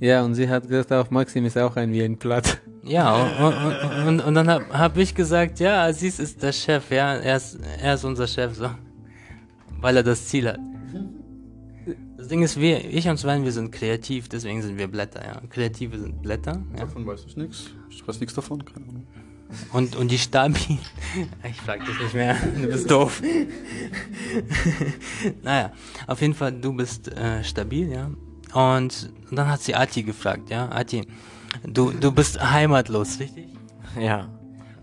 Ja, 0.00 0.22
und 0.22 0.34
sie 0.34 0.48
hat 0.48 0.68
gesagt, 0.68 0.92
auch 0.92 1.10
Maxim 1.10 1.44
ist 1.44 1.56
auch 1.56 1.76
ein 1.76 1.92
wie 1.92 2.02
ein 2.02 2.16
Blatt. 2.16 2.60
Ja, 2.82 3.14
und, 3.14 3.54
und, 3.54 4.06
und, 4.06 4.20
und 4.20 4.34
dann 4.34 4.48
habe 4.48 4.78
hab 4.78 4.96
ich 4.98 5.14
gesagt, 5.14 5.60
ja, 5.60 5.84
Aziz 5.84 6.18
ist 6.18 6.42
der 6.42 6.52
Chef, 6.52 6.90
ja, 6.90 7.14
er 7.14 7.36
ist, 7.36 7.58
er 7.80 7.94
ist 7.94 8.04
unser 8.04 8.26
Chef, 8.26 8.54
so. 8.54 8.68
Weil 9.80 9.96
er 9.96 10.02
das 10.02 10.26
Ziel 10.26 10.48
hat. 10.48 10.60
Das 12.16 12.28
Ding 12.28 12.42
ist, 12.42 12.58
wir, 12.58 12.84
ich 12.84 13.08
und 13.08 13.18
Sven, 13.18 13.44
wir 13.44 13.52
sind 13.52 13.70
kreativ, 13.70 14.28
deswegen 14.28 14.62
sind 14.62 14.78
wir 14.78 14.88
Blätter, 14.88 15.24
ja. 15.24 15.40
Kreative 15.48 15.98
sind 15.98 16.22
Blätter, 16.22 16.62
ja. 16.72 16.80
Davon 16.80 17.06
weiß 17.06 17.24
ich 17.26 17.36
nichts. 17.36 17.70
Ich 17.90 18.06
weiß 18.06 18.20
nichts 18.20 18.34
davon. 18.34 18.64
Keine 18.64 18.86
Ahnung. 18.86 19.06
Und, 19.72 19.96
und 19.96 20.10
die 20.10 20.18
Stabil. 20.18 20.78
Ich 21.48 21.60
frag 21.60 21.84
dich 21.84 22.00
nicht 22.00 22.14
mehr, 22.14 22.36
du 22.56 22.66
bist 22.66 22.90
doof. 22.90 23.22
naja, 25.42 25.72
auf 26.06 26.20
jeden 26.20 26.34
Fall, 26.34 26.52
du 26.52 26.72
bist 26.72 27.08
äh, 27.08 27.44
stabil, 27.44 27.92
ja. 27.92 28.10
Und 28.54 29.12
dann 29.32 29.50
hat 29.50 29.62
sie 29.62 29.74
Ati 29.74 30.04
gefragt, 30.04 30.48
ja. 30.48 30.70
Ati, 30.70 31.02
du, 31.66 31.90
du 31.90 32.12
bist 32.12 32.40
heimatlos, 32.40 33.18
richtig? 33.18 33.48
Ja. 34.00 34.28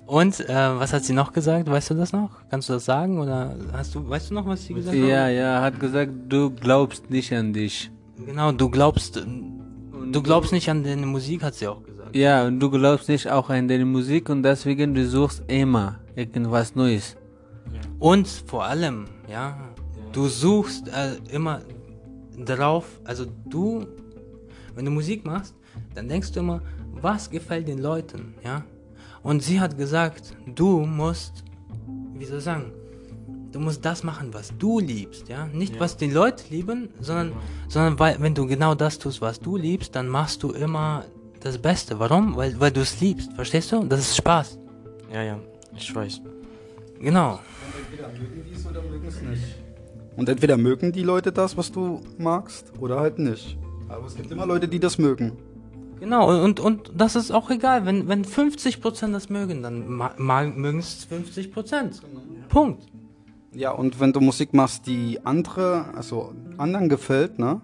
Und 0.06 0.42
äh, 0.42 0.80
was 0.80 0.92
hat 0.92 1.06
sie 1.06 1.14
noch 1.14 1.32
gesagt? 1.32 1.70
Weißt 1.70 1.90
du 1.90 1.94
das 1.94 2.12
noch? 2.12 2.32
Kannst 2.50 2.68
du 2.68 2.74
das 2.74 2.84
sagen? 2.84 3.18
Oder 3.18 3.56
hast 3.72 3.96
du, 3.96 4.08
weißt 4.10 4.30
du 4.30 4.34
noch, 4.34 4.46
was 4.46 4.66
sie 4.66 4.74
gesagt 4.74 4.98
hat? 4.98 5.08
Ja, 5.08 5.30
ja, 5.30 5.62
hat 5.62 5.80
gesagt, 5.80 6.12
du 6.28 6.52
glaubst 6.52 7.10
nicht 7.10 7.32
an 7.32 7.54
dich. 7.54 7.90
Genau, 8.26 8.52
du 8.52 8.70
glaubst, 8.70 9.16
du 9.16 10.22
glaubst 10.22 10.52
nicht 10.52 10.70
an 10.70 10.84
deine 10.84 11.06
Musik, 11.06 11.44
hat 11.44 11.56
sie 11.56 11.70
auch 11.70 11.82
gesagt. 11.82 12.14
Ja, 12.14 12.46
und 12.46 12.60
du 12.60 12.70
glaubst 12.70 13.08
nicht 13.08 13.30
auch 13.30 13.50
an 13.50 13.70
deine 13.70 13.86
Musik 13.86 14.28
und 14.28 14.44
deswegen 14.44 14.94
du 14.94 15.08
suchst 15.08 15.44
immer 15.48 16.00
irgendwas 16.16 16.76
Neues. 16.76 17.16
Und 18.00 18.28
vor 18.28 18.66
allem, 18.66 19.06
ja, 19.30 19.58
du 20.12 20.28
suchst 20.28 20.90
äh, 20.90 21.16
immer 21.34 21.62
darauf, 22.38 22.86
also 23.04 23.26
du, 23.50 23.86
wenn 24.76 24.86
du 24.86 24.92
Musik 24.92 25.26
machst, 25.26 25.56
dann 25.94 26.08
denkst 26.08 26.32
du 26.32 26.40
immer, 26.40 26.62
was 26.92 27.30
gefällt 27.30 27.68
den 27.68 27.80
Leuten, 27.80 28.36
ja? 28.44 28.64
Und 29.24 29.44
sie 29.44 29.60
hat 29.60 29.78
gesagt, 29.78 30.36
du 30.48 30.80
musst, 30.80 31.44
wie 32.16 32.26
soll 32.26 32.40
ich 32.40 32.44
sagen, 32.44 32.72
du 33.52 33.60
musst 33.60 33.86
das 33.86 34.04
machen, 34.04 34.34
was 34.34 34.52
du 34.58 34.80
liebst, 34.80 35.30
ja? 35.30 35.48
Nicht 35.48 35.80
was 35.80 35.98
die 35.98 36.10
Leute 36.10 36.44
lieben, 36.50 36.90
sondern, 37.00 37.34
sondern 37.68 38.00
weil, 38.00 38.20
wenn 38.20 38.34
du 38.34 38.46
genau 38.48 38.76
das 38.76 38.98
tust, 38.98 39.22
was 39.22 39.40
du 39.40 39.58
liebst, 39.58 39.96
dann 39.96 40.08
machst 40.08 40.44
du 40.44 40.52
immer 40.52 41.06
das 41.40 41.58
Beste. 41.58 42.00
Warum? 42.00 42.36
Weil, 42.36 42.60
weil 42.60 42.72
du 42.72 42.82
es 42.82 43.00
liebst, 43.02 43.34
verstehst 43.34 43.72
du? 43.72 43.84
Das 43.84 44.00
ist 44.00 44.18
Spaß. 44.18 44.58
Ja, 45.14 45.24
ja. 45.24 45.40
Ich 45.76 45.94
weiß. 45.94 46.22
Genau. 47.00 47.40
Und 50.22 50.30
entweder 50.30 50.56
mögen 50.56 50.92
die 50.92 51.02
Leute 51.02 51.32
das, 51.32 51.58
was 51.58 51.72
du 51.72 52.00
magst, 52.20 52.74
oder 52.80 53.00
halt 53.00 53.18
nicht. 53.18 53.58
Aber 53.90 54.06
es 54.06 54.16
gibt 54.16 54.30
immer 54.30 54.46
Leute, 54.46 54.68
die 54.68 54.80
das 54.80 55.00
mögen. 55.00 55.32
Genau, 56.00 56.44
und, 56.44 56.60
und 56.60 56.92
das 56.96 57.16
ist 57.16 57.32
auch 57.32 57.50
egal. 57.50 57.88
Wenn, 57.88 58.08
wenn 58.08 58.24
50% 58.24 59.14
das 59.14 59.32
mögen, 59.32 59.64
dann 59.64 59.88
mögen 59.88 60.78
es 60.78 61.08
50%. 61.10 62.02
Punkt. 62.50 62.84
Ja, 63.52 63.72
und 63.72 64.00
wenn 64.00 64.14
du 64.14 64.20
Musik 64.22 64.54
machst, 64.54 64.86
die 64.86 65.18
andere, 65.24 65.86
also 65.96 66.36
anderen 66.60 66.88
gefällt, 66.88 67.40
ne? 67.40 67.60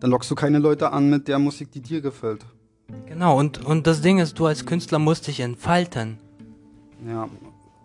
Dann 0.00 0.10
lockst 0.10 0.32
du 0.32 0.34
keine 0.34 0.58
Leute 0.58 0.90
an 0.92 1.10
mit 1.10 1.28
der 1.28 1.38
Musik, 1.38 1.70
die 1.70 1.80
dir 1.80 2.00
gefällt. 2.00 2.44
Genau, 3.06 3.38
und, 3.38 3.64
und 3.64 3.86
das 3.86 4.00
Ding 4.00 4.18
ist, 4.18 4.36
du 4.36 4.46
als 4.46 4.66
Künstler 4.66 4.98
musst 4.98 5.28
dich 5.28 5.38
entfalten. 5.38 6.18
Ja. 7.06 7.28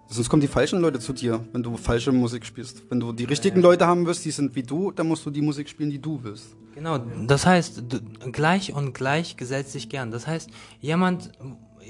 Sonst 0.08 0.30
kommen 0.30 0.42
die 0.42 0.48
falschen 0.48 0.80
Leute 0.82 1.00
zu 1.00 1.14
dir, 1.14 1.44
wenn 1.52 1.64
du 1.64 1.76
falsche 1.78 2.12
Musik 2.12 2.46
spielst. 2.46 2.84
Wenn 2.90 3.00
du 3.00 3.12
die 3.12 3.24
richtigen 3.24 3.62
Leute 3.62 3.88
haben 3.88 4.06
willst, 4.06 4.24
die 4.24 4.32
sind 4.32 4.56
wie 4.56 4.64
du, 4.64 4.92
dann 4.92 5.08
musst 5.08 5.26
du 5.26 5.32
die 5.32 5.42
Musik 5.42 5.68
spielen, 5.68 5.90
die 5.90 6.00
du 6.00 6.24
willst. 6.24 6.56
Genau, 6.76 7.00
das 7.26 7.46
heißt, 7.46 7.84
gleich 8.32 8.74
und 8.74 8.94
gleich 8.94 9.38
gesellt 9.38 9.68
sich 9.68 9.90
gern. 9.90 10.12
Das 10.12 10.28
heißt, 10.28 10.50
jemand, 10.80 11.32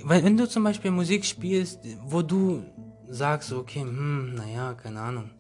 wenn, 0.06 0.38
du 0.38 0.48
zum 0.48 0.64
Beispiel 0.64 0.92
Musik 0.92 1.26
spielst, 1.26 1.80
wo 2.06 2.22
du 2.22 2.64
sagst, 3.08 3.52
okay, 3.52 3.82
hm, 3.82 4.36
naja, 4.36 4.74
keine 4.76 5.02
Ahnung. 5.02 5.32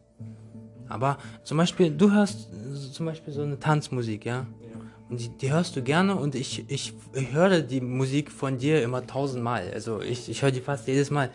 Aber 0.87 1.17
zum 1.43 1.57
Beispiel, 1.57 1.91
du 1.91 2.11
hörst 2.11 2.49
zum 2.91 3.05
Beispiel 3.05 3.33
so 3.33 3.41
eine 3.41 3.59
Tanzmusik, 3.59 4.25
ja? 4.25 4.45
Und 5.09 5.19
die, 5.19 5.29
die 5.29 5.51
hörst 5.51 5.75
du 5.75 5.83
gerne 5.83 6.15
und 6.15 6.33
ich, 6.33 6.65
ich, 6.67 6.93
ich 7.13 7.31
höre 7.31 7.61
die 7.61 7.79
Musik 7.79 8.31
von 8.31 8.57
dir 8.57 8.81
immer 8.81 9.05
tausendmal. 9.05 9.71
Also 9.71 10.01
ich, 10.01 10.29
ich 10.29 10.41
höre 10.41 10.51
die 10.51 10.61
fast 10.61 10.87
jedes 10.87 11.11
Mal. 11.11 11.29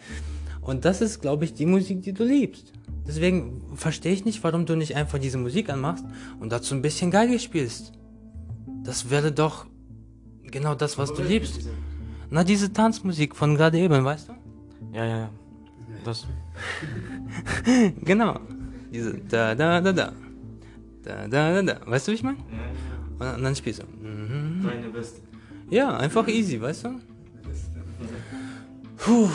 Und 0.71 0.85
das 0.85 1.01
ist, 1.01 1.21
glaube 1.21 1.45
ich, 1.45 1.53
die 1.53 1.67
Musik, 1.67 2.03
die 2.03 2.13
du 2.13 2.23
liebst. 2.23 2.73
Deswegen 3.05 3.61
verstehe 3.75 4.13
ich 4.13 4.25
nicht, 4.25 4.43
warum 4.45 4.67
du 4.67 4.77
nicht 4.77 4.95
einfach 4.95 5.19
diese 5.19 5.37
Musik 5.37 5.69
anmachst 5.69 6.05
und 6.39 6.53
dazu 6.53 6.77
ein 6.77 6.81
bisschen 6.81 7.11
Geige 7.11 7.41
spielst. 7.41 7.93
Das 8.85 9.11
wäre 9.11 9.33
doch 9.33 9.67
genau 10.45 10.77
das, 10.77 10.97
was 10.97 11.13
du 11.13 11.23
liebst. 11.23 11.69
Na, 12.31 12.45
diese 12.45 12.73
Tanzmusik 12.73 13.35
von 13.35 13.57
gerade 13.57 13.79
eben, 13.81 14.05
weißt 14.05 14.29
du? 14.29 14.33
Ja, 14.97 15.05
ja, 15.05 15.19
ja. 15.19 15.31
Das. 16.05 16.27
Genau. 18.05 18.39
Diese 18.93 19.19
da, 19.29 19.57
da, 19.57 19.81
da, 19.81 19.93
da. 19.93 20.13
Da, 21.03 21.27
da, 21.27 21.53
da, 21.55 21.63
da. 21.63 21.81
Weißt 21.85 22.07
du, 22.07 22.13
wie 22.13 22.15
ich 22.15 22.23
meine? 22.23 22.39
Dann, 23.19 23.35
und 23.35 23.43
dann 23.43 23.57
spielst 23.57 23.83
du. 23.83 23.87
Mhm. 23.87 24.63
Meine 24.63 24.89
Beste. 24.89 25.21
Ja, 25.69 25.97
einfach 25.97 26.29
easy, 26.29 26.61
weißt 26.61 26.85
du? 26.85 27.01
Puh, 29.05 29.29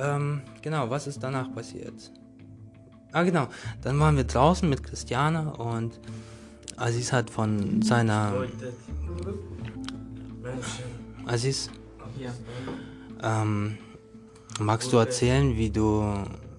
ähm, 0.00 0.42
genau, 0.62 0.90
was 0.90 1.06
ist 1.06 1.22
danach 1.22 1.52
passiert? 1.54 2.10
Ah, 3.12 3.22
genau, 3.22 3.46
dann 3.82 3.98
waren 4.00 4.16
wir 4.16 4.24
draußen 4.24 4.68
mit 4.68 4.82
Christiane 4.82 5.52
und 5.56 6.00
Aziz 6.76 7.12
hat 7.12 7.30
von 7.30 7.82
seiner. 7.82 8.32
Aziz, 11.26 11.70
Ja. 12.18 12.32
ähm, 13.22 13.78
magst 14.58 14.92
du 14.92 14.96
erzählen, 14.96 15.56
wie 15.56 15.70
du, 15.70 16.02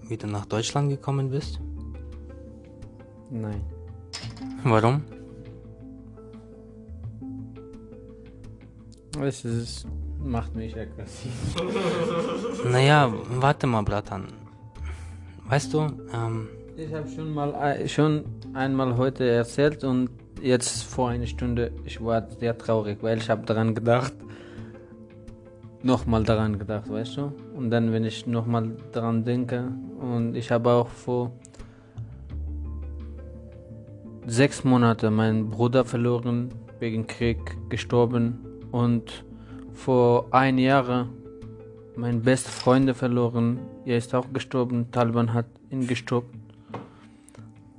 wie 0.08 0.18
du 0.18 0.28
nach 0.28 0.46
Deutschland 0.46 0.90
gekommen 0.90 1.32
bist? 1.32 1.60
Nein. 3.30 3.62
Warum? 4.64 5.04
Es 9.22 9.44
ist, 9.44 9.86
macht 10.24 10.56
mich 10.56 10.76
aggressiv. 10.78 11.32
Naja, 12.72 13.12
warte 13.30 13.68
mal, 13.68 13.84
Bratan. 13.84 14.28
Weißt 15.48 15.74
du, 15.74 15.80
ähm, 16.14 16.48
Ich 16.78 16.94
habe 16.94 17.08
schon 17.10 17.34
mal 17.34 17.54
äh, 17.54 17.88
schon 17.88 18.24
einmal 18.54 18.98
heute 18.98 19.30
erzählt 19.30 19.84
und 19.84 20.10
jetzt 20.42 20.84
vor 20.84 21.10
einer 21.10 21.28
Stunde, 21.28 21.72
ich 21.86 22.04
war 22.04 22.28
sehr 22.40 22.58
traurig, 22.58 23.00
weil 23.02 23.18
ich 23.18 23.30
habe 23.30 23.46
daran 23.46 23.76
gedacht, 23.76 24.14
nochmal 25.84 26.24
daran 26.24 26.58
gedacht, 26.58 26.90
weißt 26.90 27.18
du? 27.18 27.32
Und 27.56 27.70
dann, 27.70 27.92
wenn 27.92 28.06
ich 28.06 28.26
nochmal 28.26 28.72
daran 28.92 29.24
denke, 29.24 29.68
und 30.00 30.36
ich 30.36 30.52
habe 30.52 30.72
auch 30.72 30.88
vor 30.88 31.32
sechs 34.26 34.64
Monaten 34.64 35.14
meinen 35.14 35.50
Bruder 35.50 35.84
verloren, 35.86 36.50
wegen 36.80 37.08
Krieg 37.08 37.40
gestorben 37.70 38.40
und 38.72 39.24
vor 39.74 40.28
ein 40.32 40.58
Jahr 40.58 41.10
meinen 41.96 42.22
besten 42.22 42.50
Freund 42.50 42.96
verloren. 42.96 43.60
Er 43.86 43.98
ist 43.98 44.14
auch 44.16 44.32
gestorben. 44.34 44.92
Taliban 44.92 45.34
hat 45.34 45.46
ihn 45.70 45.88
gestorben. 45.88 46.44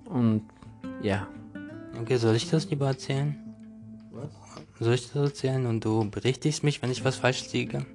Und 0.04 0.42
ja. 1.02 1.26
Okay, 2.00 2.16
soll 2.16 2.34
ich 2.34 2.50
das 2.50 2.68
lieber 2.70 2.86
erzählen? 2.86 3.36
Was? 4.10 4.30
Soll 4.80 4.94
ich 4.94 5.12
das 5.12 5.16
erzählen 5.16 5.66
und 5.66 5.84
du 5.84 6.10
berichtigst 6.10 6.64
mich, 6.64 6.82
wenn 6.82 6.90
ich 6.90 7.04
was 7.04 7.16
falsch 7.16 7.52
liege? 7.52 7.86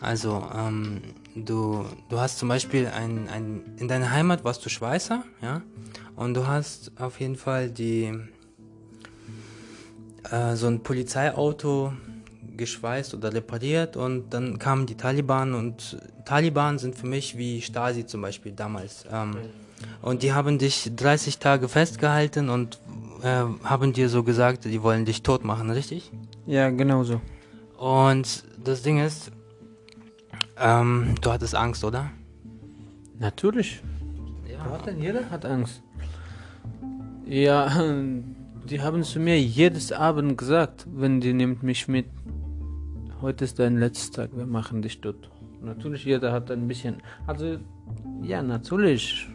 Also, 0.00 0.44
ähm, 0.54 1.00
du, 1.36 1.84
du 2.08 2.18
hast 2.18 2.38
zum 2.38 2.48
Beispiel 2.48 2.88
ein, 2.88 3.28
ein, 3.28 3.62
in 3.78 3.86
deiner 3.86 4.10
Heimat 4.10 4.44
warst 4.44 4.64
du 4.64 4.68
Schweißer, 4.68 5.22
ja, 5.40 5.62
und 6.16 6.34
du 6.34 6.46
hast 6.48 6.90
auf 7.00 7.20
jeden 7.20 7.36
Fall 7.36 7.70
die, 7.70 8.12
äh, 10.30 10.56
so 10.56 10.66
ein 10.66 10.82
Polizeiauto 10.82 11.92
geschweißt 12.56 13.14
oder 13.14 13.32
repariert 13.32 13.96
und 13.96 14.32
dann 14.34 14.58
kamen 14.58 14.86
die 14.86 14.96
Taliban 14.96 15.54
und 15.54 15.98
Taliban 16.24 16.78
sind 16.78 16.96
für 16.96 17.06
mich 17.06 17.36
wie 17.36 17.60
Stasi 17.62 18.06
zum 18.06 18.22
Beispiel 18.22 18.52
damals. 18.52 19.04
Ähm, 19.10 19.36
und 20.00 20.22
die 20.22 20.32
haben 20.32 20.58
dich 20.58 20.90
30 20.94 21.38
Tage 21.38 21.68
festgehalten 21.68 22.48
und 22.48 22.78
äh, 23.22 23.44
haben 23.64 23.92
dir 23.92 24.08
so 24.08 24.22
gesagt, 24.22 24.64
die 24.64 24.82
wollen 24.82 25.04
dich 25.04 25.22
tot 25.22 25.44
machen, 25.44 25.70
richtig? 25.70 26.10
Ja, 26.46 26.70
genau 26.70 27.04
so. 27.04 27.20
Und 27.78 28.44
das 28.62 28.82
Ding 28.82 29.04
ist, 29.04 29.32
ähm, 30.58 31.14
du 31.20 31.32
hattest 31.32 31.54
Angst, 31.54 31.84
oder? 31.84 32.10
Natürlich. 33.18 33.82
Ja. 34.50 34.70
Hat 34.70 34.86
denn 34.86 35.00
jeder 35.00 35.30
hat 35.30 35.44
Angst. 35.44 35.82
Ja, 37.26 37.70
die 38.70 38.80
haben 38.80 39.02
zu 39.02 39.20
mir 39.20 39.40
jedes 39.40 39.92
Abend 39.92 40.38
gesagt, 40.38 40.86
wenn 40.92 41.20
die 41.20 41.32
nimmt 41.32 41.62
mich 41.62 41.88
mit. 41.88 42.06
Heute 43.22 43.44
ist 43.44 43.60
dein 43.60 43.78
letzter 43.78 44.22
Tag, 44.22 44.36
wir 44.36 44.46
machen 44.46 44.82
dich 44.82 45.00
tot. 45.00 45.30
Natürlich, 45.62 46.04
jeder 46.04 46.32
hat 46.32 46.50
ein 46.50 46.66
bisschen. 46.66 46.96
Also, 47.24 47.56
ja, 48.20 48.42
natürlich. 48.42 49.28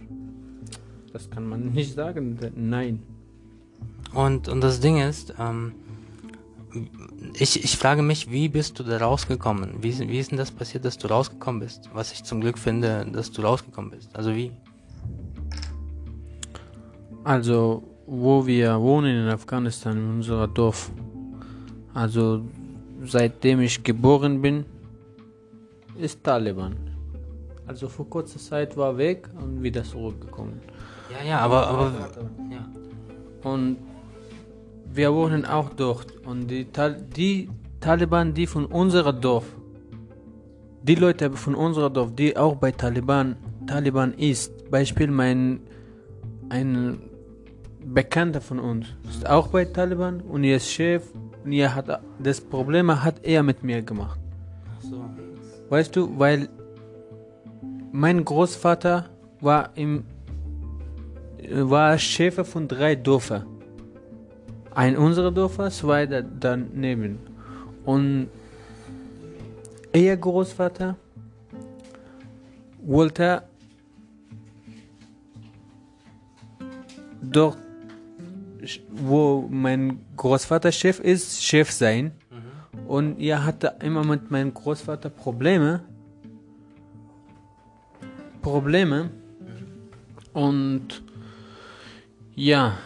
Das 1.14 1.30
kann 1.30 1.48
man 1.48 1.72
nicht 1.72 1.94
sagen. 1.94 2.38
Nein. 2.58 3.02
Und, 4.14 4.50
und 4.50 4.60
das 4.60 4.82
Ding 4.82 5.00
ist, 5.00 5.36
ähm, 5.40 5.72
ich, 7.36 7.64
ich 7.64 7.78
frage 7.78 8.02
mich, 8.02 8.30
wie 8.30 8.50
bist 8.50 8.78
du 8.78 8.84
da 8.84 8.98
rausgekommen? 8.98 9.82
Wie, 9.82 9.98
wie 9.98 10.20
ist 10.20 10.32
denn 10.32 10.38
das 10.38 10.52
passiert, 10.52 10.84
dass 10.84 10.98
du 10.98 11.08
rausgekommen 11.08 11.62
bist? 11.62 11.90
Was 11.94 12.12
ich 12.12 12.26
zum 12.26 12.42
Glück 12.42 12.58
finde, 12.58 13.08
dass 13.14 13.32
du 13.32 13.42
rausgekommen 13.42 13.92
bist. 13.92 14.14
Also 14.14 14.36
wie? 14.36 14.52
Also, 17.24 17.84
wo 18.06 18.46
wir 18.46 18.82
wohnen 18.82 19.24
in 19.24 19.30
Afghanistan, 19.30 19.96
in 19.96 20.10
unserem 20.10 20.54
Dorf. 20.54 20.92
Also, 21.94 22.44
seitdem 23.06 23.62
ich 23.62 23.84
geboren 23.84 24.42
bin, 24.42 24.66
ist 26.00 26.24
Taliban. 26.24 26.76
Also 27.66 27.90
vor 27.90 28.10
kurzer 28.10 28.40
Zeit 28.40 28.78
war 28.78 28.98
weg 28.98 29.30
und 29.42 29.62
wieder 29.62 29.84
zurückgekommen. 29.84 30.62
Ja, 31.12 31.28
ja, 31.28 31.40
aber, 31.40 31.68
aber 31.68 31.92
ja. 32.50 33.50
Und 33.50 33.78
wir 34.94 35.14
wohnen 35.14 35.46
auch 35.46 35.70
dort. 35.70 36.26
Und 36.26 36.48
die, 36.48 36.66
Tal 36.66 37.02
die 37.16 37.50
Taliban, 37.80 38.34
die 38.34 38.48
von 38.48 38.66
unserem 38.66 39.20
Dorf, 39.20 39.46
die 40.84 40.96
Leute 40.96 41.32
von 41.32 41.56
unserem 41.56 41.94
Dorf, 41.94 42.16
die 42.16 42.38
auch 42.38 42.56
bei 42.56 42.72
Taliban, 42.72 43.36
Taliban 43.68 44.14
ist, 44.14 44.72
Beispiel 44.72 45.12
mein 45.12 45.60
ein 46.50 47.00
Bekannter 47.86 48.42
von 48.42 48.60
uns 48.60 48.88
ist 49.10 49.28
auch 49.28 49.48
bei 49.48 49.66
Taliban 49.66 50.22
und 50.22 50.44
ist 50.44 50.70
Chef 50.70 51.04
er 51.52 51.76
hat 51.76 52.02
das 52.20 52.42
Problem 52.42 53.04
hat 53.04 53.24
er 53.24 53.44
mit 53.44 53.64
mir 53.64 53.82
gemacht. 53.82 54.20
So. 54.82 55.06
Weißt 55.70 55.96
du, 55.96 56.18
weil 56.18 56.50
mein 57.92 58.24
Großvater 58.24 59.10
war 59.42 59.72
im 59.76 60.04
war 61.52 61.98
Chef 61.98 62.36
von 62.48 62.68
drei 62.68 62.96
Dörfern. 62.96 63.46
Ein 64.74 64.98
unserer 64.98 65.32
Dörfer, 65.32 65.72
zwei 65.72 66.06
da, 66.06 66.22
daneben. 66.22 67.20
Und 67.86 68.30
ihr 69.94 70.16
Großvater 70.16 70.96
wollte 72.84 73.44
dort, 77.22 77.58
wo 78.90 79.48
mein 79.50 80.00
Großvater 80.16 80.72
Chef 80.72 81.00
ist, 81.00 81.44
Chef 81.44 81.72
sein. 81.72 82.12
Und 82.88 83.20
er 83.20 83.44
hatte 83.46 83.76
immer 83.82 84.04
mit 84.04 84.32
meinem 84.32 84.54
Großvater 84.54 85.10
Probleme. 85.10 85.84
Probleme. 88.42 89.10
Und 90.34 91.04
ja. 92.36 92.78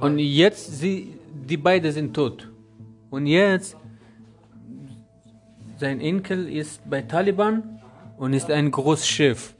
und 0.00 0.18
jetzt, 0.18 0.78
sie, 0.78 1.14
die 1.48 1.58
beiden 1.58 1.92
sind 1.92 2.14
tot. 2.14 2.48
Und 3.10 3.26
jetzt, 3.26 3.76
sein 5.76 6.00
Enkel 6.00 6.48
ist 6.48 6.88
bei 6.88 7.02
Taliban 7.02 7.80
und 8.16 8.32
ist 8.32 8.50
ein 8.50 8.70
Großchef. 8.70 9.54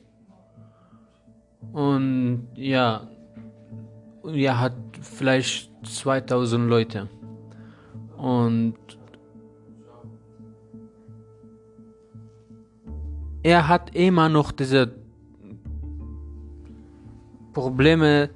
Und 1.73 2.49
ja, 2.55 3.09
er 4.25 4.61
hat 4.61 4.75
vielleicht 5.01 5.71
2000 5.87 6.69
Leute. 6.69 7.09
Und 8.17 8.75
er 13.43 13.69
hat 13.69 13.95
immer 13.95 14.29
noch 14.29 14.53
diese 14.53 14.95
Probleme 17.53 18.31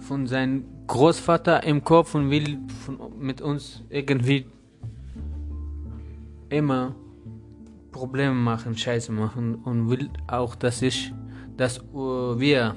von 0.00 0.26
seinem 0.26 0.64
Großvater 0.86 1.62
im 1.64 1.84
Kopf 1.84 2.14
und 2.14 2.30
will 2.30 2.58
von, 2.84 2.98
mit 3.18 3.42
uns 3.42 3.84
irgendwie 3.90 4.46
immer 6.48 6.94
Probleme 7.92 8.34
machen, 8.34 8.76
Scheiße 8.76 9.12
machen 9.12 9.56
und 9.56 9.90
will 9.90 10.08
auch, 10.26 10.54
dass 10.54 10.80
ich, 10.80 11.12
dass 11.56 11.82
uh, 11.92 12.38
wir 12.38 12.74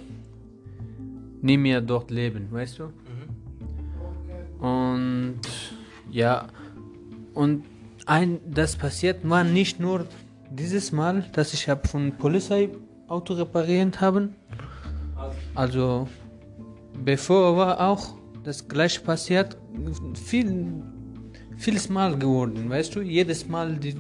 nie 1.42 1.58
mehr 1.58 1.82
dort 1.82 2.12
leben, 2.12 2.48
weißt 2.52 2.80
du? 2.80 2.94
Und 4.60 5.40
ja, 6.12 6.48
und 7.34 7.64
ein, 8.06 8.40
das 8.48 8.76
passiert 8.76 9.28
war 9.28 9.44
nicht 9.44 9.80
nur 9.80 10.06
dieses 10.50 10.92
Mal, 10.92 11.26
dass 11.34 11.54
ich 11.54 11.68
habe 11.70 11.88
von 11.88 12.12
Polizeiauto 12.12 13.34
repariert 13.34 14.02
haben. 14.02 14.36
Also 15.56 16.08
bevor 17.04 17.58
war 17.58 17.80
auch 17.80 18.16
das 18.44 18.68
gleiche 18.68 19.02
passiert, 19.02 19.58
viel, 20.26 20.84
vieles 21.58 21.90
Mal 21.90 22.18
geworden, 22.18 22.70
weißt 22.70 22.96
du? 22.96 23.02
Jedes 23.02 23.48
Mal 23.48 23.76
die 23.78 23.96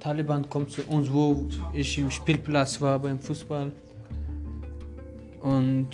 Taliban 0.00 0.48
kommt 0.48 0.70
zu 0.70 0.82
uns, 0.82 1.10
wo 1.10 1.48
ich 1.72 1.98
im 1.98 2.10
Spielplatz 2.10 2.80
war 2.80 2.98
beim 2.98 3.18
Fußball. 3.18 3.72
Und 5.40 5.88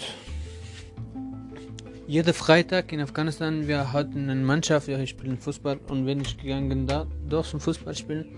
jeden 2.10 2.34
Freitag 2.34 2.90
in 2.92 3.00
Afghanistan, 3.00 3.68
wir 3.68 3.92
hatten 3.92 4.28
eine 4.28 4.42
Mannschaft, 4.42 4.88
wir 4.88 5.06
spielen 5.06 5.38
Fußball 5.38 5.78
und 5.88 6.06
wenn 6.06 6.20
ich 6.20 6.36
gegangen 6.36 6.84
da 6.84 7.06
durch 7.28 7.50
zum 7.50 7.60
Fußball 7.60 7.94
spielen, 7.94 8.36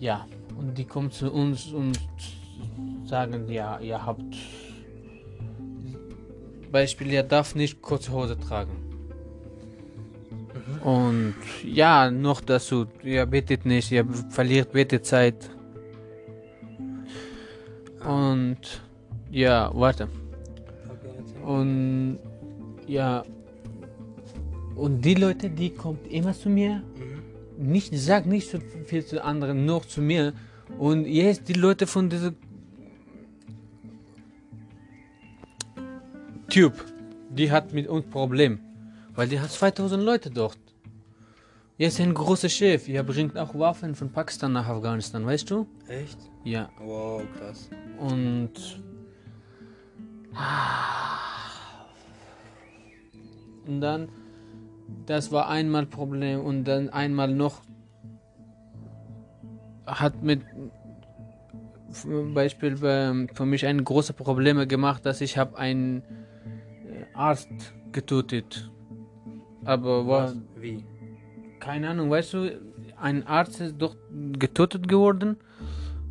ja, 0.00 0.26
und 0.58 0.76
die 0.76 0.84
kommen 0.84 1.12
zu 1.12 1.30
uns 1.32 1.72
und 1.72 2.00
sagen, 3.04 3.48
ja, 3.48 3.78
ihr 3.78 4.04
habt 4.04 4.34
Beispiel, 6.72 7.12
ihr 7.12 7.22
darf 7.22 7.54
nicht 7.54 7.80
kurze 7.80 8.10
Hose 8.10 8.36
tragen. 8.36 8.72
Und 10.82 11.36
ja, 11.64 12.10
noch 12.10 12.40
dazu, 12.40 12.86
ihr 13.04 13.26
betet 13.26 13.64
nicht, 13.64 13.92
ihr 13.92 14.04
verliert 14.30 14.72
Betezeit. 14.72 15.50
Und 18.04 18.82
ja, 19.30 19.70
warte. 19.72 20.08
Und 21.44 22.18
ja, 22.90 23.24
und 24.74 25.04
die 25.04 25.14
Leute, 25.14 25.48
die 25.50 25.70
kommt 25.70 26.10
immer 26.10 26.32
zu 26.32 26.48
mir, 26.48 26.82
nicht 27.58 27.94
sagt 27.94 28.26
nicht 28.26 28.50
so 28.50 28.58
viel 28.86 29.04
zu 29.04 29.22
anderen, 29.22 29.66
nur 29.66 29.86
zu 29.86 30.00
mir. 30.00 30.32
Und 30.78 31.06
jetzt 31.06 31.48
die 31.48 31.52
Leute 31.52 31.86
von 31.86 32.08
dieser 32.08 32.32
Typ, 36.48 36.72
die 37.28 37.52
hat 37.52 37.72
mit 37.72 37.86
uns 37.86 38.06
Problem, 38.06 38.58
weil 39.14 39.28
die 39.28 39.38
hat 39.38 39.50
2000 39.50 40.02
Leute 40.02 40.30
dort. 40.30 40.58
Ist 41.78 42.00
ein 42.00 42.12
großer 42.12 42.48
Chef. 42.48 42.88
Er 42.88 43.02
bringt 43.02 43.38
auch 43.38 43.54
Waffen 43.54 43.94
von 43.94 44.10
Pakistan 44.10 44.52
nach 44.52 44.66
Afghanistan, 44.66 45.24
weißt 45.24 45.50
du? 45.50 45.66
Echt? 45.88 46.18
Ja. 46.44 46.68
Wow, 46.78 47.22
krass. 47.38 47.70
Und. 47.98 48.82
Und 53.70 53.80
dann, 53.80 54.08
das 55.06 55.30
war 55.30 55.48
einmal 55.48 55.86
Problem 55.86 56.40
und 56.40 56.64
dann 56.64 56.88
einmal 56.88 57.32
noch 57.32 57.62
hat 59.86 60.22
mit 60.24 60.40
zum 61.92 62.34
Beispiel 62.34 62.76
ähm, 62.82 63.28
für 63.32 63.46
mich 63.46 63.64
ein 63.66 63.84
großes 63.84 64.16
Probleme 64.16 64.66
gemacht, 64.66 65.06
dass 65.06 65.20
ich 65.20 65.38
habe 65.38 65.56
einen 65.56 66.02
äh, 66.02 67.04
Arzt 67.14 67.48
getötet. 67.92 68.70
Aber 69.64 70.06
war 70.08 70.32
Wie? 70.56 70.84
keine 71.60 71.90
Ahnung, 71.90 72.10
weißt 72.10 72.34
du, 72.34 72.60
ein 73.00 73.24
Arzt 73.24 73.60
ist 73.60 73.76
doch 73.78 73.94
getötet 74.32 74.88
geworden 74.88 75.36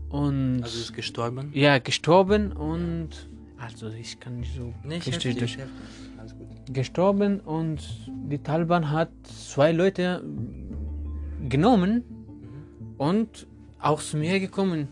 und 0.09 0.61
Also 0.63 0.79
ist 0.79 0.93
gestorben? 0.93 1.51
ja 1.53 1.77
gestorben 1.79 2.53
und 2.53 3.09
also 3.57 3.89
ich 3.89 4.17
kann 4.19 4.39
nicht 4.39 4.55
so 4.55 4.73
Nicht 4.83 5.07
richtig 5.07 5.57
heftig, 5.57 5.57
gestorben 6.73 7.39
und 7.39 7.79
die 8.29 8.39
Taliban 8.39 8.91
hat 8.91 9.09
zwei 9.23 9.71
Leute 9.71 10.23
genommen 11.47 12.03
und 12.97 13.47
auch 13.79 14.01
zu 14.01 14.17
mir 14.17 14.39
gekommen 14.39 14.87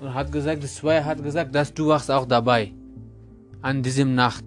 und 0.00 0.14
hat 0.14 0.32
gesagt, 0.32 0.62
die 0.62 0.66
zwei 0.66 1.02
hat 1.02 1.22
gesagt, 1.22 1.54
dass 1.54 1.72
du 1.72 1.88
warst 1.88 2.10
auch 2.10 2.26
dabei 2.26 2.72
an 3.62 3.82
diesem 3.82 4.14
Nacht. 4.14 4.44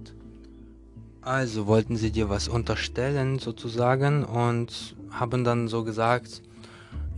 Also 1.22 1.68
wollten 1.68 1.96
sie 1.96 2.12
dir 2.12 2.30
was 2.30 2.48
unterstellen 2.48 3.40
sozusagen 3.40 4.24
und 4.24 4.96
haben 5.10 5.44
dann 5.44 5.68
so 5.68 5.84
gesagt, 5.84 6.42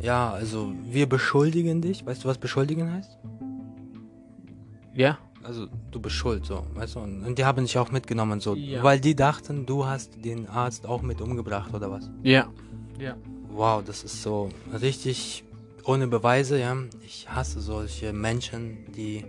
ja, 0.02 0.32
also 0.32 0.74
wir 0.90 1.08
beschuldigen 1.08 1.82
dich. 1.82 2.06
Weißt 2.06 2.24
du, 2.24 2.30
was 2.30 2.38
beschuldigen 2.38 2.92
heißt? 2.92 3.18
Ja, 4.96 5.18
Also 5.44 5.68
du 5.92 6.00
bist 6.00 6.16
schuld, 6.16 6.46
so, 6.46 6.66
weißt 6.74 6.96
du? 6.96 7.00
Und, 7.00 7.24
und 7.26 7.38
die 7.40 7.46
haben 7.46 7.64
dich 7.64 7.78
auch 7.78 7.92
mitgenommen, 7.92 8.40
so, 8.40 8.56
Ja. 8.56 8.84
weil 8.84 9.00
die 9.00 9.16
dachten, 9.16 9.66
du 9.66 9.86
hast 9.86 10.24
den 10.24 10.48
Arzt 10.48 10.86
auch 10.86 11.02
mit 11.02 11.22
umgebracht 11.22 11.74
oder 11.74 11.90
was? 11.92 12.10
ja, 12.24 12.48
ja. 13.00 13.16
Wow, 13.52 13.84
das 13.84 14.04
ist 14.04 14.22
so 14.22 14.50
richtig 14.82 15.44
ohne 15.86 16.08
Beweise, 16.08 16.60
ja. 16.60 16.78
Ich 17.06 17.28
hasse 17.30 17.60
solche 17.62 18.14
Menschen, 18.14 18.78
die, 18.96 19.26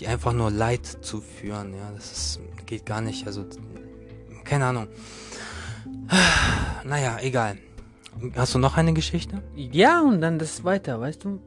die 0.00 0.06
einfach 0.08 0.32
nur 0.32 0.50
Leid 0.50 0.84
zuführen, 0.86 1.72
ja. 1.74 1.90
Das 1.94 2.10
ist, 2.12 2.40
geht 2.66 2.84
gar 2.86 3.00
nicht, 3.00 3.26
also, 3.26 3.44
keine 4.44 4.66
Ahnung. 4.66 4.88
Naja, 6.84 7.18
egal. 7.20 7.58
Hast 8.34 8.54
du 8.54 8.58
noch 8.58 8.76
eine 8.76 8.92
Geschichte? 8.94 9.42
Ja, 9.54 10.00
und 10.02 10.20
dann 10.20 10.38
das 10.38 10.64
weiter, 10.64 11.00
weißt 11.00 11.24
du? 11.24 11.40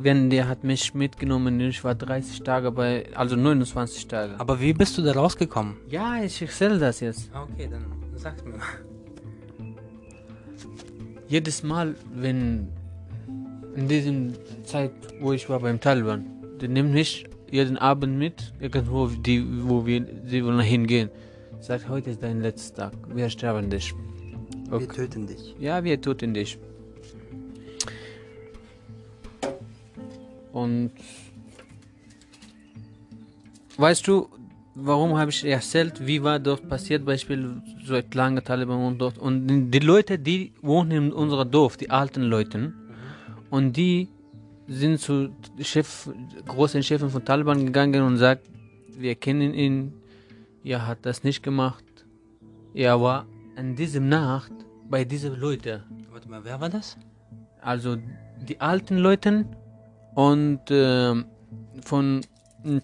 Wenn 0.00 0.30
der 0.30 0.48
hat 0.48 0.64
mich 0.64 0.94
mitgenommen, 0.94 1.60
ich 1.60 1.82
war 1.84 1.94
30 1.94 2.42
Tage 2.42 2.70
bei, 2.72 3.06
also 3.14 3.36
29 3.36 4.08
Tage. 4.08 4.34
Aber 4.38 4.60
wie 4.60 4.72
bist 4.72 4.96
du 4.98 5.02
da 5.02 5.12
rausgekommen? 5.12 5.76
Ja, 5.88 6.22
ich 6.22 6.40
erzähle 6.40 6.78
das 6.78 7.00
jetzt. 7.00 7.30
Okay, 7.34 7.68
dann 7.70 7.84
sag's 8.16 8.42
mir 8.44 8.56
mal. 8.56 9.74
Jedes 11.28 11.62
Mal, 11.62 11.94
wenn 12.14 12.68
in 13.74 13.88
diesem 13.88 14.34
Zeit, 14.64 14.92
wo 15.20 15.32
ich 15.32 15.48
war 15.48 15.60
beim 15.60 15.80
Taliban, 15.80 16.24
die 16.60 16.68
nimmt 16.68 16.92
mich 16.92 17.24
jeden 17.50 17.76
Abend 17.78 18.18
mit, 18.18 18.52
irgendwo, 18.60 19.08
die, 19.08 19.44
wo 19.68 19.84
wir, 19.86 20.06
sie 20.26 20.44
wollen 20.44 20.60
hingehen. 20.60 21.10
Sagt, 21.60 21.88
heute 21.88 22.10
ist 22.10 22.22
dein 22.22 22.40
letzter 22.40 22.90
Tag, 22.90 22.92
wir 23.14 23.28
sterben 23.30 23.70
dich. 23.70 23.94
Wir 24.68 24.76
Okay. 24.76 24.86
töten 24.86 25.26
dich. 25.26 25.54
Ja, 25.58 25.82
wir 25.84 26.00
töten 26.00 26.34
dich. 26.34 26.58
Und 30.54 30.92
weißt 33.76 34.06
du, 34.06 34.28
warum 34.76 35.18
habe 35.18 35.32
ich 35.32 35.44
erzählt, 35.44 36.06
wie 36.06 36.22
war 36.22 36.38
dort 36.38 36.68
passiert, 36.68 37.04
Beispiel 37.04 37.60
seit 37.84 38.14
lange 38.14 38.40
Taliban 38.40 38.86
und 38.86 38.98
dort 38.98 39.18
und 39.18 39.72
die 39.72 39.80
Leute, 39.80 40.16
die 40.16 40.52
wohnen 40.62 40.92
in 40.92 41.12
unserem 41.12 41.50
Dorf, 41.50 41.76
die 41.76 41.90
alten 41.90 42.22
Leute, 42.22 42.72
und 43.50 43.76
die 43.76 44.08
sind 44.68 45.00
zu 45.00 45.30
Chef, 45.60 46.08
großen 46.46 46.84
Chefen 46.84 47.10
von 47.10 47.24
Taliban 47.24 47.66
gegangen 47.66 48.02
und 48.02 48.16
sagt, 48.16 48.48
wir 48.96 49.16
kennen 49.16 49.54
ihn, 49.54 49.92
er 50.62 50.86
hat 50.86 50.98
das 51.02 51.24
nicht 51.24 51.42
gemacht, 51.42 51.84
er 52.74 53.00
war 53.00 53.26
an 53.56 53.74
diesem 53.74 54.08
Nacht 54.08 54.52
bei 54.88 55.04
diesen 55.04 55.34
Leuten. 55.34 55.82
Warte 56.12 56.28
mal, 56.28 56.44
wer 56.44 56.60
war 56.60 56.68
das? 56.68 56.96
Also 57.60 57.96
die 58.48 58.60
alten 58.60 58.98
Leute 58.98 59.46
und 60.14 60.60
ähm, 60.70 61.26
von, 61.82 62.20
mh, 62.62 62.80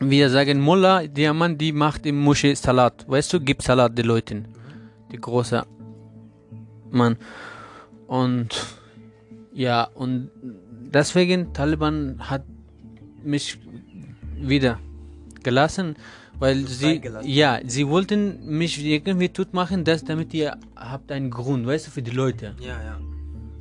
wir 0.00 0.30
sagen 0.30 0.60
Mullah, 0.60 1.06
der 1.06 1.34
Mann, 1.34 1.58
die 1.58 1.72
macht 1.72 2.06
im 2.06 2.18
Moschee 2.20 2.54
Salat. 2.54 3.04
Weißt 3.08 3.32
du, 3.32 3.40
gibt 3.40 3.62
Salat 3.62 3.96
den 3.96 4.06
Leuten. 4.06 4.48
Die 5.12 5.18
große 5.18 5.64
Mann. 6.90 7.16
Und 8.06 8.48
ja, 9.52 9.84
und 9.94 10.30
deswegen 10.92 11.52
Taliban 11.52 12.16
hat 12.18 12.44
mich 13.22 13.58
wieder 14.36 14.78
gelassen, 15.42 15.96
weil 16.38 16.66
sie 16.66 17.02
ja, 17.22 17.60
sie 17.64 17.86
wollten 17.86 18.44
mich 18.46 18.82
irgendwie 18.82 19.28
tot 19.28 19.52
machen, 19.52 19.84
das 19.84 20.04
damit 20.04 20.32
ihr 20.32 20.56
habt 20.74 21.12
einen 21.12 21.30
Grund, 21.30 21.66
weißt 21.66 21.88
du, 21.88 21.90
für 21.90 22.02
die 22.02 22.10
Leute. 22.10 22.56
Ja, 22.60 22.82
ja. 22.82 22.98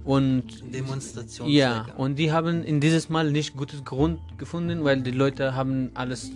Und 0.03 0.43
Demonstration. 0.73 1.47
ja, 1.49 1.85
und 1.97 2.17
die 2.17 2.31
haben 2.31 2.63
in 2.63 2.79
dieses 2.79 3.09
Mal 3.09 3.31
nicht 3.31 3.55
gutes 3.55 3.83
Grund 3.83 4.19
gefunden, 4.37 4.83
weil 4.83 5.01
die 5.01 5.11
Leute 5.11 5.55
haben 5.55 5.91
alles 5.93 6.31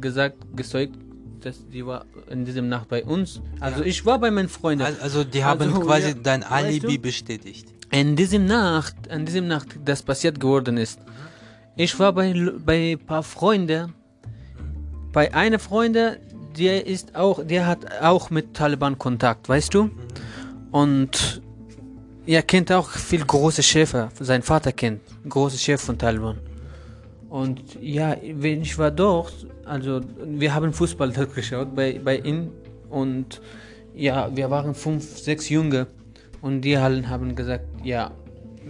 gesagt, 0.00 0.36
gezeugt, 0.54 0.94
dass 1.40 1.66
die 1.68 1.84
war 1.86 2.04
in 2.30 2.44
diesem 2.44 2.68
Nacht 2.68 2.88
bei 2.88 3.04
uns. 3.04 3.40
Also 3.60 3.82
ich 3.82 4.04
war 4.04 4.18
bei 4.18 4.30
meinen 4.30 4.48
Freunden. 4.48 4.84
Al- 4.84 4.96
Also 5.00 5.24
die 5.24 5.42
haben 5.44 5.62
Also, 5.62 5.80
quasi 5.80 6.08
ja, 6.08 6.14
dein 6.22 6.42
weißt 6.42 6.52
Alibi 6.52 6.96
du? 6.96 7.02
bestätigt. 7.02 7.68
in 7.90 8.14
diesem 8.16 8.44
Nacht, 8.46 8.96
an 9.10 9.24
diesem 9.24 9.46
Nacht, 9.48 9.68
das 9.84 10.02
passiert 10.02 10.38
geworden 10.38 10.76
ist. 10.76 11.00
Ich 11.76 11.98
war 11.98 12.12
bei 12.12 12.34
bei 12.64 12.92
ein 12.92 13.06
paar 13.06 13.22
Freunden, 13.22 13.94
bei 15.12 15.32
einer 15.32 15.58
Freunde, 15.58 16.20
der 16.58 16.86
ist 16.86 17.14
auch, 17.16 17.42
der 17.44 17.66
hat 17.66 18.00
auch 18.02 18.30
mit 18.30 18.54
Taliban 18.54 18.98
Kontakt, 18.98 19.48
weißt 19.48 19.72
du? 19.74 19.90
Und 20.72 21.40
er 22.28 22.42
kennt 22.42 22.70
auch 22.70 22.90
viel 22.90 23.24
große 23.24 23.62
Chefe, 23.62 24.10
sein 24.20 24.42
Vater 24.42 24.70
kennt 24.70 25.00
große 25.26 25.56
Chef 25.56 25.80
von 25.80 25.96
Taliban. 25.96 26.36
Und 27.30 27.62
ja, 27.80 28.16
wenn 28.34 28.60
ich 28.60 28.76
war 28.76 28.90
dort, 28.90 29.46
also 29.64 30.02
wir 30.26 30.54
haben 30.54 30.74
Fußball 30.74 31.10
dort 31.10 31.34
geschaut 31.34 31.74
bei, 31.74 31.98
bei 31.98 32.18
ihm 32.18 32.50
und 32.90 33.40
ja, 33.94 34.30
wir 34.36 34.50
waren 34.50 34.74
fünf, 34.74 35.18
sechs 35.18 35.48
Junge 35.48 35.86
und 36.42 36.60
die 36.60 36.76
allen 36.76 37.08
haben 37.08 37.34
gesagt, 37.34 37.64
ja, 37.82 38.10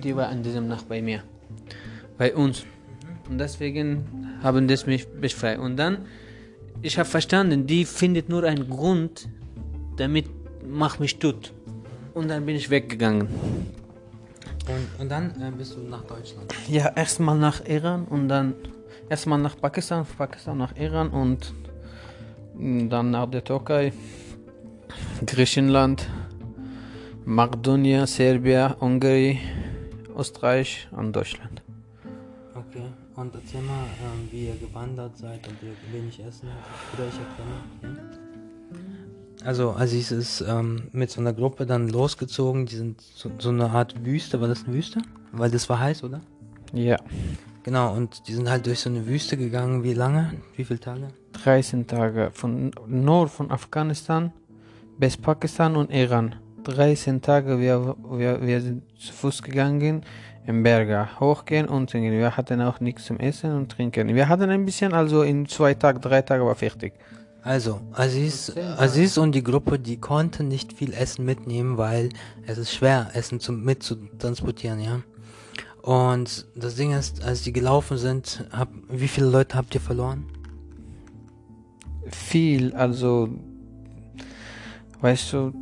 die 0.05 0.15
war 0.15 0.29
an 0.29 0.45
diesem 0.45 0.69
Nacht 0.69 0.89
bei 0.89 1.03
mir, 1.03 1.25
bei 2.17 2.33
uns. 2.37 2.65
Und 3.29 3.39
deswegen 3.39 4.39
haben 4.41 4.69
das 4.69 4.87
mich 4.87 5.09
befreit. 5.09 5.59
Und 5.59 5.77
dann, 5.77 6.07
ich 6.81 6.97
habe 6.97 7.09
verstanden, 7.09 7.67
die 7.67 7.85
findet 7.85 8.29
nur 8.29 8.45
einen 8.45 8.71
Grund, 8.71 9.29
damit 9.97 10.27
mach 10.65 11.01
mich 11.01 11.19
tot. 11.19 11.53
Und 12.15 12.29
dann 12.29 12.45
bin 12.47 12.57
ich 12.57 12.71
weggegangen. 12.71 13.29
Und, 14.69 15.01
und 15.01 15.09
dann 15.09 15.31
äh, 15.41 15.51
bist 15.51 15.77
du 15.77 15.81
nach 15.81 16.05
Deutschland. 16.05 16.53
Ja, 16.69 16.93
erstmal 16.95 17.39
nach 17.39 17.65
Iran 17.67 18.05
und 18.05 18.29
dann 18.29 18.55
erstmal 19.09 19.39
nach 19.39 19.57
Pakistan, 19.59 20.05
von 20.05 20.17
Pakistan 20.17 20.59
nach 20.59 20.77
Iran 20.77 21.09
und 21.11 21.55
dann 22.59 23.11
nach 23.11 23.31
der 23.31 23.45
Türkei, 23.45 23.93
Griechenland, 25.25 26.09
Makedonien, 27.25 28.07
Serbien, 28.07 28.75
Ungarn, 28.81 29.39
Österreich 30.17 30.89
und 30.91 31.15
Deutschland. 31.15 31.63
Okay. 32.55 32.83
Und 33.17 33.35
erzähl 33.35 33.63
mal, 33.63 33.85
ähm, 34.03 34.29
wie 34.31 34.47
ihr 34.47 34.57
gewandert 34.57 35.17
seid 35.17 35.47
und 35.49 35.57
ihr 35.63 35.75
wenig 35.93 36.21
Essen 36.21 36.49
hattet. 36.51 36.95
Oder 36.95 37.09
ich 37.09 37.19
erkenne. 37.19 38.19
Hm? 38.21 38.28
Also 39.45 39.73
Aziz 39.73 40.11
ist 40.11 40.45
ähm, 40.47 40.89
mit 40.93 41.11
so 41.11 41.21
einer 41.21 41.33
Gruppe 41.33 41.67
dann 41.67 41.89
losgezogen. 41.89 42.67
Die 42.67 42.77
sind 42.77 43.01
so, 43.01 43.31
so 43.39 43.51
eine 43.51 43.71
Art 43.71 44.05
Wüste. 44.05 44.41
War 44.41 44.49
das 44.49 44.65
eine 44.65 44.75
Wüste? 44.75 45.01
Weil 45.33 45.51
das 45.51 45.69
war 45.69 45.79
heiß, 45.79 46.05
oder? 46.05 46.21
Ja, 46.73 46.99
Genau. 47.69 47.93
Und 47.93 48.27
die 48.27 48.33
sind 48.33 48.49
halt 48.49 48.65
durch 48.65 48.81
so 48.81 48.89
eine 48.89 49.07
Wüste 49.07 49.37
gegangen. 49.37 49.85
Wie 49.85 49.93
lange? 49.93 50.33
Wie 50.57 50.65
viele 50.65 50.81
Tage? 50.81 51.09
13 51.35 51.87
Tage 51.87 52.31
von 52.33 52.71
nur 52.87 53.29
von 53.29 53.51
Afghanistan 53.51 54.33
bis 54.97 55.19
Pakistan 55.19 55.77
und 55.77 55.91
Iran. 55.93 56.37
13 56.65 57.21
Tage 57.21 57.61
wir, 57.61 57.95
wir, 58.11 58.41
wir 58.41 58.61
sind 58.63 58.85
zu 58.99 59.13
Fuß 59.13 59.43
gegangen 59.43 60.03
im 60.47 60.63
Berge 60.63 61.09
hochgehen 61.21 61.69
und 61.69 61.91
gehen. 61.93 62.11
Wir 62.11 62.39
hatten 62.39 62.63
auch 62.63 62.81
nichts 62.81 63.05
zum 63.05 63.19
Essen 63.21 63.55
und 63.55 63.71
Trinken. 63.71 64.15
Wir 64.15 64.31
hatten 64.31 64.49
ein 64.49 64.65
bisschen, 64.65 64.95
also 64.95 65.21
in 65.21 65.45
zwei 65.47 65.75
Tagen, 65.75 66.01
drei 66.01 66.23
Tagen 66.23 66.47
war 66.47 66.55
fertig. 66.55 66.95
Also, 67.43 67.81
Aziz. 67.93 68.53
Aziz 68.77 69.17
und 69.17 69.33
die 69.33 69.45
Gruppe, 69.45 69.79
die 69.79 69.99
konnten 69.99 70.49
nicht 70.49 70.73
viel 70.73 70.93
Essen 70.93 71.25
mitnehmen, 71.25 71.79
weil 71.79 72.11
es 72.47 72.59
ist 72.59 72.75
schwer, 72.75 73.11
Essen 73.15 73.41
zum, 73.41 73.65
mitzutransportieren, 73.65 74.81
ja. 74.81 75.01
Und 75.83 76.47
das 76.55 76.75
Ding 76.75 76.93
ist, 76.93 77.23
als 77.23 77.43
die 77.43 77.53
gelaufen 77.53 77.97
sind, 77.97 78.45
hab, 78.51 78.69
wie 78.91 79.09
viele 79.09 79.29
Leute 79.29 79.57
habt 79.57 79.75
ihr 79.75 79.81
verloren? 79.81 80.27
Viel, 82.11 82.75
also, 82.75 83.29
weißt 85.01 85.33
du, 85.33 85.53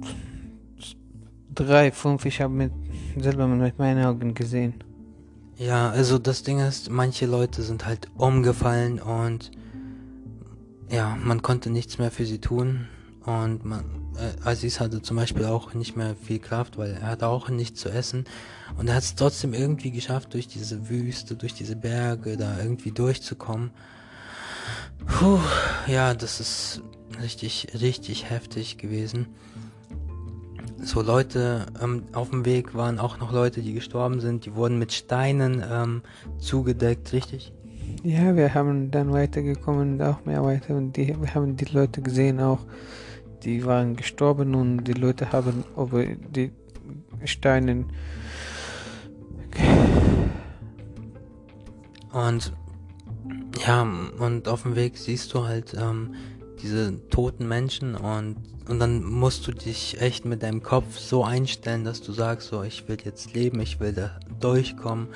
drei, 1.55 1.93
fünf, 1.93 2.25
ich 2.25 2.41
habe 2.41 2.53
mit, 2.53 2.73
selber 3.19 3.47
mit 3.47 3.79
meinen 3.79 4.05
Augen 4.05 4.35
gesehen. 4.35 4.75
Ja, 5.59 5.91
also 5.91 6.19
das 6.19 6.43
Ding 6.43 6.59
ist, 6.59 6.91
manche 6.91 7.27
Leute 7.27 7.63
sind 7.63 7.87
halt 7.87 8.09
umgefallen 8.17 9.01
und 9.01 9.51
ja, 10.91 11.17
man 11.17 11.43
konnte 11.43 11.71
nichts 11.71 11.99
mehr 11.99 12.11
für 12.11 12.27
sie 12.27 12.41
tun. 12.41 12.89
Und 13.25 13.65
man, 13.65 13.85
äh, 14.17 14.49
Aziz 14.49 14.79
hatte 14.79 15.03
zum 15.03 15.17
Beispiel 15.17 15.47
auch 15.47 15.75
nicht 15.75 15.97
mehr 15.97 16.15
viel 16.15 16.39
Kraft, 16.39 16.79
weil 16.79 16.93
er 16.93 17.09
hatte 17.09 17.27
auch 17.27 17.49
nichts 17.49 17.81
zu 17.81 17.89
essen. 17.89 18.25
Und 18.79 18.89
er 18.89 18.95
hat 18.95 19.03
es 19.03 19.17
trotzdem 19.17 19.53
irgendwie 19.53 19.91
geschafft, 19.91 20.35
durch 20.35 20.47
diese 20.47 20.89
Wüste, 20.89 21.35
durch 21.35 21.53
diese 21.53 21.75
Berge 21.75 22.37
da 22.37 22.59
irgendwie 22.59 22.93
durchzukommen. 22.93 23.73
Puh, 25.07 25.41
ja, 25.89 26.15
das 26.15 26.39
ist 26.41 26.83
richtig, 27.21 27.69
richtig 27.81 28.31
heftig 28.31 28.79
gewesen. 28.79 29.27
So 30.83 31.03
Leute, 31.03 31.67
ähm, 31.83 32.05
auf 32.13 32.31
dem 32.31 32.45
Weg 32.45 32.75
waren 32.75 33.01
auch 33.01 33.19
noch 33.19 33.33
Leute, 33.33 33.61
die 33.61 33.73
gestorben 33.73 34.21
sind, 34.21 34.47
die 34.47 34.55
wurden 34.55 34.79
mit 34.79 34.93
Steinen 34.93 35.65
ähm, 35.69 36.03
zugedeckt, 36.39 37.13
richtig? 37.13 37.53
Ja, 38.03 38.37
wir 38.37 38.55
haben 38.55 38.91
dann 38.91 39.13
weitergekommen 39.13 39.95
und 39.95 40.03
auch 40.03 40.25
mehr 40.25 40.43
weiter. 40.45 40.77
Und 40.77 40.97
die, 40.97 41.09
wir 41.21 41.35
haben 41.35 41.57
die 41.57 41.65
Leute 41.67 42.03
gesehen 42.03 42.41
auch, 42.41 42.61
die 43.43 43.65
waren 43.65 43.97
gestorben 43.97 44.55
und 44.55 44.85
die 44.85 44.93
Leute 44.93 45.33
haben 45.33 45.65
über 45.77 46.05
die 46.05 46.53
Steine 47.25 47.85
Und 52.17 52.55
ja, 53.67 53.83
und 53.83 54.49
auf 54.49 54.63
dem 54.63 54.75
Weg 54.75 54.97
siehst 54.97 55.35
du 55.35 55.45
halt 55.45 55.75
ähm, 55.79 56.15
diese 56.63 57.07
toten 57.11 57.47
Menschen 57.47 57.95
und, 57.95 58.37
und 58.71 58.79
dann 58.79 59.05
musst 59.05 59.47
du 59.47 59.53
dich 59.53 60.01
echt 60.01 60.25
mit 60.25 60.43
deinem 60.43 60.63
Kopf 60.63 60.97
so 60.99 61.25
einstellen, 61.25 61.85
dass 61.85 62.01
du 62.01 62.13
sagst, 62.13 62.49
so, 62.49 62.63
ich 62.63 62.89
will 62.89 62.97
jetzt 63.05 63.35
leben, 63.35 63.61
ich 63.61 63.81
will 63.81 63.93
da 63.93 64.19
durchkommen. 64.41 65.09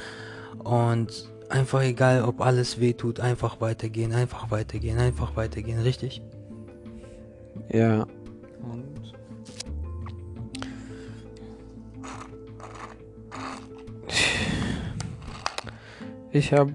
Und 0.59 1.30
einfach 1.51 1.83
egal, 1.83 2.25
ob 2.25 2.41
alles 2.41 2.81
weh 2.81 2.93
tut, 2.93 3.21
einfach 3.21 3.61
weitergehen, 3.61 4.13
einfach 4.13 4.51
weitergehen, 4.51 4.99
einfach 4.99 5.37
weitergehen, 5.37 5.81
richtig? 5.81 6.23
Ja. 7.69 8.07
Und 8.63 9.15
ich 16.33 16.53
habe, 16.53 16.75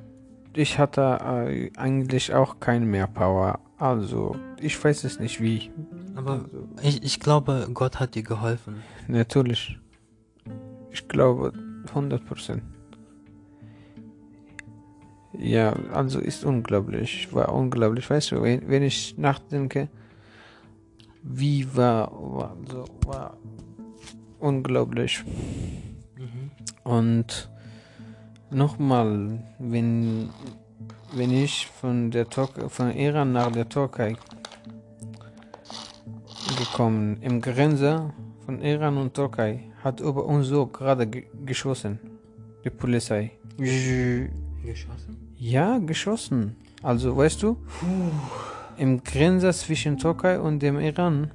ich 0.54 0.78
hatte 0.78 1.20
äh, 1.24 1.72
eigentlich 1.78 2.34
auch 2.34 2.60
keine 2.60 2.86
mehr 2.86 3.08
Power. 3.08 3.60
Also, 3.78 4.36
ich 4.60 4.82
weiß 4.82 5.04
es 5.04 5.20
nicht 5.20 5.42
wie. 5.42 5.72
Aber 6.16 6.46
ich, 6.82 7.04
ich 7.04 7.20
glaube, 7.20 7.68
Gott 7.74 8.00
hat 8.00 8.16
dir 8.16 8.24
geholfen. 8.24 8.82
Natürlich. 9.08 9.78
Ich 10.92 11.08
glaube 11.10 11.52
100%. 11.94 12.62
Ja, 15.46 15.74
also 15.94 16.20
ist 16.20 16.44
unglaublich. 16.44 17.32
War 17.32 17.54
unglaublich. 17.54 18.10
Weißt 18.10 18.32
du, 18.32 18.42
wenn, 18.42 18.68
wenn 18.68 18.82
ich 18.82 19.16
nachdenke, 19.16 19.90
wie 21.22 21.68
war, 21.76 22.12
war, 22.12 22.58
so, 22.68 22.86
war 23.06 23.38
unglaublich. 24.40 25.24
Und 26.84 27.50
nochmal, 28.50 29.40
wenn, 29.60 30.30
wenn 31.14 31.32
ich 31.32 31.68
von 31.68 32.10
der 32.10 32.28
Türkei, 32.28 32.68
von 32.68 32.92
Iran 32.92 33.32
nach 33.32 33.52
der 33.52 33.70
Türkei 33.70 34.16
gekommen, 36.58 37.18
im 37.22 37.40
Grenze 37.40 38.14
von 38.46 38.62
Iran 38.62 38.98
und 38.98 39.14
Türkei, 39.14 39.64
hat 39.84 40.00
über 40.00 40.26
uns 40.26 40.48
so 40.48 40.66
gerade 40.66 41.06
ge 41.06 41.26
geschossen. 41.46 42.00
Die 42.64 42.72
Polizei. 42.72 43.32
Geschossen? 44.66 45.16
Ja, 45.38 45.78
geschossen. 45.80 46.56
Also, 46.82 47.16
weißt 47.16 47.42
du, 47.44 47.58
im 48.78 49.04
Grenze 49.04 49.52
zwischen 49.52 49.98
Türkei 49.98 50.40
und 50.40 50.60
dem 50.62 50.80
Iran 50.80 51.32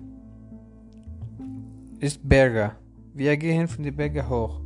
ist 2.01 2.27
Berge. 2.29 2.73
Wir 3.15 3.37
gehen 3.37 3.69
von 3.69 3.85
den 3.85 3.95
Bergen 3.97 4.29
hoch. 4.29 4.61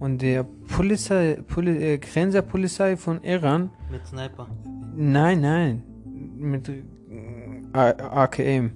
Und 0.00 0.20
der 0.22 0.44
Polizei, 0.44 1.38
Poli 1.46 1.94
äh, 1.94 1.98
Grenzpolizei 1.98 2.96
von 2.96 3.22
Iran, 3.22 3.70
Mit 3.90 4.06
Sniper. 4.06 4.48
nein, 4.96 5.40
nein, 5.40 5.82
mit 6.36 6.68
äh, 6.68 6.82
AKM. 7.74 8.72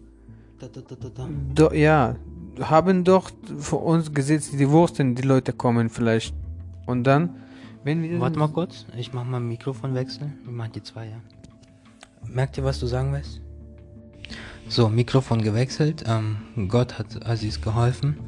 Da, 0.58 0.68
da, 0.68 0.80
da. 1.14 1.28
Do, 1.54 1.72
ja, 1.72 2.16
haben 2.60 3.04
doch 3.04 3.30
für 3.58 3.76
uns 3.76 4.12
gesetzt, 4.12 4.52
die 4.58 4.68
wussten, 4.70 5.14
die 5.14 5.22
Leute 5.22 5.52
kommen 5.52 5.88
vielleicht. 5.90 6.34
Und 6.86 7.04
dann. 7.04 7.30
Warte 8.20 8.38
mal 8.38 8.48
kurz, 8.48 8.86
ich 8.96 9.12
mach 9.12 9.24
mal 9.24 9.40
Mikrofon 9.40 9.94
wechseln. 9.94 10.38
Wir 10.44 10.52
machen 10.52 10.72
die 10.74 10.82
zwei, 10.82 11.06
ja. 11.06 11.20
Merkt 12.26 12.58
ihr, 12.58 12.64
was 12.64 12.78
du 12.78 12.86
sagen 12.86 13.12
willst? 13.12 13.40
So, 14.68 14.88
Mikrofon 14.88 15.40
gewechselt. 15.40 16.04
Ähm, 16.06 16.68
Gott 16.68 16.98
hat 16.98 17.26
Aziz 17.26 17.60
geholfen. 17.60 18.18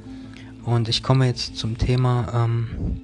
Und 0.64 0.88
ich 0.88 1.03
komme 1.03 1.27
jetzt 1.27 1.57
zum 1.57 1.77
Thema. 1.77 2.44
Ähm, 2.44 3.03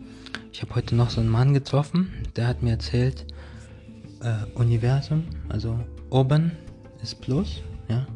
ich 0.57 0.63
habe 0.63 0.75
heute 0.75 0.95
noch 0.97 1.11
so 1.11 1.21
einen 1.21 1.29
Mann 1.29 1.53
getroffen, 1.53 2.11
der 2.35 2.49
hat 2.49 2.63
mir 2.63 2.71
erzählt, 2.71 3.27
äh, 4.23 4.37
Universum, 4.55 5.25
also 5.51 5.79
oben 6.09 6.53
ist 7.03 7.21
Plus, 7.21 7.61
ja. 7.89 8.07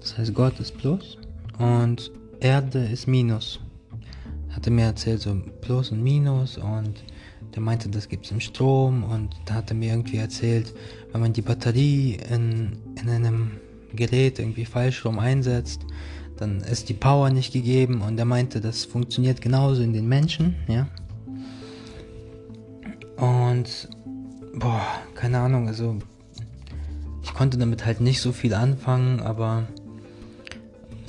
Das 0.00 0.16
heißt, 0.16 0.32
Gott 0.32 0.58
ist 0.58 0.78
Plus 0.78 1.18
und 1.58 2.10
Erde 2.40 2.78
ist 2.86 3.06
Minus 3.06 3.60
hatte 4.52 4.70
mir 4.70 4.84
erzählt, 4.84 5.20
so 5.20 5.36
Plus 5.60 5.90
und 5.90 6.02
Minus 6.02 6.58
und 6.58 7.02
der 7.54 7.62
meinte, 7.62 7.88
das 7.88 8.08
gibt's 8.08 8.30
im 8.30 8.40
Strom 8.40 9.04
und 9.04 9.34
da 9.44 9.54
hat 9.54 9.70
er 9.70 9.76
mir 9.76 9.90
irgendwie 9.90 10.16
erzählt, 10.16 10.72
wenn 11.10 11.20
man 11.20 11.32
die 11.32 11.42
Batterie 11.42 12.18
in, 12.30 12.78
in 13.00 13.10
einem 13.10 13.52
Gerät 13.94 14.38
irgendwie 14.38 14.64
falsch 14.64 15.04
rum 15.04 15.18
einsetzt, 15.18 15.82
dann 16.36 16.60
ist 16.60 16.88
die 16.88 16.94
Power 16.94 17.30
nicht 17.30 17.52
gegeben 17.52 18.00
und 18.00 18.18
er 18.18 18.24
meinte, 18.24 18.60
das 18.60 18.84
funktioniert 18.84 19.40
genauso 19.40 19.82
in 19.82 19.92
den 19.92 20.08
Menschen, 20.08 20.56
ja. 20.66 20.88
Und 23.16 23.88
boah, 24.54 24.82
keine 25.14 25.38
Ahnung, 25.38 25.68
also 25.68 25.98
ich 27.22 27.34
konnte 27.34 27.58
damit 27.58 27.84
halt 27.84 28.00
nicht 28.00 28.20
so 28.20 28.32
viel 28.32 28.54
anfangen, 28.54 29.20
aber 29.20 29.68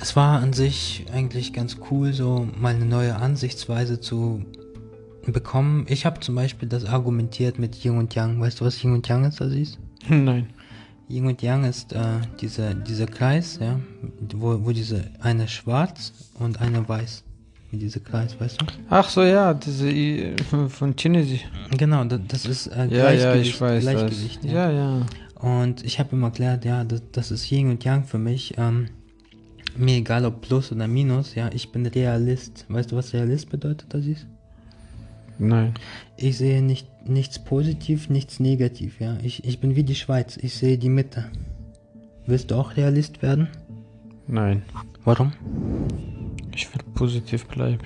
es 0.00 0.16
war 0.16 0.40
an 0.40 0.52
sich 0.52 1.06
eigentlich 1.12 1.52
ganz 1.52 1.76
cool, 1.90 2.12
so 2.12 2.46
mal 2.58 2.74
eine 2.74 2.84
neue 2.84 3.16
Ansichtsweise 3.16 4.00
zu 4.00 4.44
bekommen. 5.26 5.86
Ich 5.88 6.04
habe 6.04 6.20
zum 6.20 6.34
Beispiel 6.34 6.68
das 6.68 6.84
argumentiert 6.84 7.58
mit 7.58 7.82
Yin 7.84 7.96
und 7.98 8.14
Yang. 8.14 8.40
Weißt 8.40 8.60
du, 8.60 8.64
was 8.64 8.82
Yin 8.82 8.92
und 8.92 9.08
Yang 9.08 9.24
ist, 9.26 9.40
Aziz? 9.42 9.78
Nein. 10.08 10.50
Yin 11.08 11.26
und 11.26 11.40
Yang 11.42 11.64
ist 11.64 11.92
äh, 11.92 11.98
dieser, 12.40 12.74
dieser 12.74 13.06
Kreis, 13.06 13.58
ja, 13.60 13.78
wo, 14.34 14.64
wo 14.64 14.72
diese 14.72 15.04
eine 15.20 15.48
schwarz 15.48 16.12
und 16.38 16.60
eine 16.60 16.86
weiß. 16.88 17.22
Wie 17.70 17.78
dieser 17.78 18.00
Kreis, 18.00 18.38
weißt 18.38 18.60
du? 18.60 18.66
Ach 18.90 19.08
so, 19.08 19.22
ja, 19.22 19.52
diese 19.54 19.90
äh, 19.90 20.36
von 20.68 20.94
Chinesisch. 20.96 21.44
Genau, 21.76 22.04
das, 22.04 22.20
das 22.28 22.46
ist 22.46 22.66
äh, 22.68 22.86
Ja, 22.86 23.10
ja, 23.10 23.34
ich 23.34 23.58
weiß 23.60 23.82
Gleichgewicht. 23.82 24.44
das. 24.44 24.50
ja. 24.50 24.70
Ja, 24.70 24.98
ja. 25.00 25.06
Und 25.40 25.84
ich 25.84 25.98
habe 25.98 26.14
ihm 26.16 26.22
erklärt, 26.22 26.64
ja, 26.64 26.84
das, 26.84 27.02
das 27.12 27.30
ist 27.30 27.50
Yin 27.50 27.70
und 27.70 27.84
Yang 27.84 28.04
für 28.04 28.18
mich. 28.18 28.54
Ähm, 28.56 28.88
mir 29.76 29.96
egal 29.96 30.24
ob 30.24 30.40
Plus 30.40 30.72
oder 30.72 30.88
Minus, 30.88 31.34
ja, 31.34 31.50
ich 31.52 31.72
bin 31.72 31.86
Realist. 31.86 32.66
Weißt 32.68 32.92
du, 32.92 32.96
was 32.96 33.12
Realist 33.12 33.50
bedeutet, 33.50 33.86
das 33.92 34.06
ist? 34.06 34.26
Nein. 35.38 35.74
Ich 36.16 36.38
sehe 36.38 36.62
nicht, 36.62 36.86
nichts 37.08 37.42
positiv, 37.42 38.08
nichts 38.08 38.40
negativ, 38.40 39.00
ja. 39.00 39.18
Ich, 39.22 39.44
ich 39.44 39.60
bin 39.60 39.76
wie 39.76 39.82
die 39.82 39.94
Schweiz, 39.94 40.36
ich 40.36 40.54
sehe 40.54 40.78
die 40.78 40.88
Mitte. 40.88 41.26
Willst 42.26 42.50
du 42.50 42.54
auch 42.54 42.76
Realist 42.76 43.22
werden? 43.22 43.48
Nein. 44.26 44.62
Warum? 45.04 45.32
Ich 46.54 46.72
will 46.72 46.80
positiv 46.94 47.46
bleiben. 47.46 47.82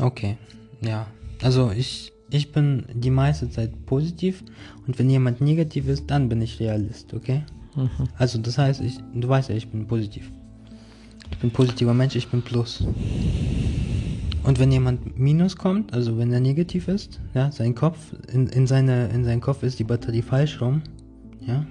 Okay, 0.00 0.36
ja. 0.80 1.06
Also 1.42 1.70
ich, 1.70 2.12
ich 2.30 2.52
bin 2.52 2.86
die 2.92 3.10
meiste 3.10 3.50
Zeit 3.50 3.86
positiv 3.86 4.42
und 4.86 4.98
wenn 4.98 5.10
jemand 5.10 5.40
negativ 5.40 5.88
ist, 5.88 6.10
dann 6.10 6.28
bin 6.28 6.40
ich 6.40 6.58
Realist, 6.58 7.12
okay? 7.14 7.42
Mhm. 7.76 8.08
Also 8.16 8.38
das 8.38 8.56
heißt, 8.58 8.80
ich, 8.80 8.98
du 9.14 9.28
weißt 9.28 9.50
ja, 9.50 9.54
ich 9.54 9.68
bin 9.68 9.86
positiv. 9.86 10.30
Ich 11.30 11.38
bin 11.38 11.50
positiver 11.50 11.94
Mensch, 11.94 12.16
ich 12.16 12.28
bin 12.28 12.42
Plus. 12.42 12.84
Und 14.42 14.58
wenn 14.60 14.70
jemand 14.70 15.18
Minus 15.18 15.56
kommt, 15.56 15.92
also 15.92 16.16
wenn 16.18 16.32
er 16.32 16.40
negativ 16.40 16.88
ist, 16.88 17.20
ja, 17.34 17.50
sein 17.50 17.74
Kopf, 17.74 17.98
in, 18.32 18.46
in, 18.46 18.66
seine, 18.66 19.08
in 19.08 19.24
seinen 19.24 19.40
Kopf 19.40 19.62
ist 19.62 19.78
die 19.78 19.84
Batterie 19.84 20.22
falsch 20.22 20.60
rum, 20.60 20.82
ja, 21.46 21.66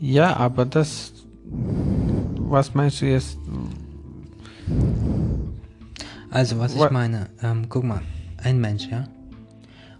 Ja, 0.00 0.36
aber 0.36 0.64
das, 0.66 1.12
was 2.38 2.74
meinst 2.74 3.00
du 3.00 3.06
jetzt? 3.06 3.38
Also, 6.30 6.58
was 6.58 6.78
Wa- 6.78 6.86
ich 6.86 6.90
meine, 6.90 7.28
ähm, 7.42 7.66
guck 7.68 7.84
mal, 7.84 8.00
ein 8.42 8.60
Mensch, 8.60 8.88
ja? 8.90 9.04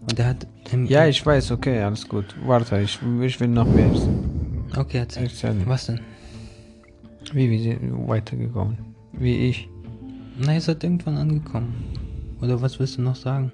Und 0.01 0.19
der 0.19 0.27
hat. 0.27 0.47
Im, 0.73 0.87
Ja, 0.87 1.07
ich 1.07 1.25
weiß, 1.25 1.53
okay, 1.53 1.81
alles 1.83 2.09
gut. 2.09 2.35
Warte, 2.45 2.81
ich, 2.81 2.99
ich 3.21 3.39
will 3.39 3.49
noch 3.49 3.67
mehr 3.67 3.91
Okay, 4.77 4.99
erzähl. 4.99 5.25
erzählen. 5.25 5.63
Was 5.67 5.87
denn? 5.87 6.01
Wie 7.33 7.51
wir 7.51 7.61
sind 7.61 8.09
weitergekommen. 8.09 8.79
Wie 9.13 9.49
ich. 9.49 9.69
Na, 10.39 10.55
ihr 10.55 10.61
seid 10.61 10.83
irgendwann 10.85 11.17
angekommen. 11.17 11.75
Oder 12.41 12.61
was 12.61 12.79
willst 12.81 12.99
du 12.99 13.03
noch 13.03 13.15
sagen? 13.17 13.53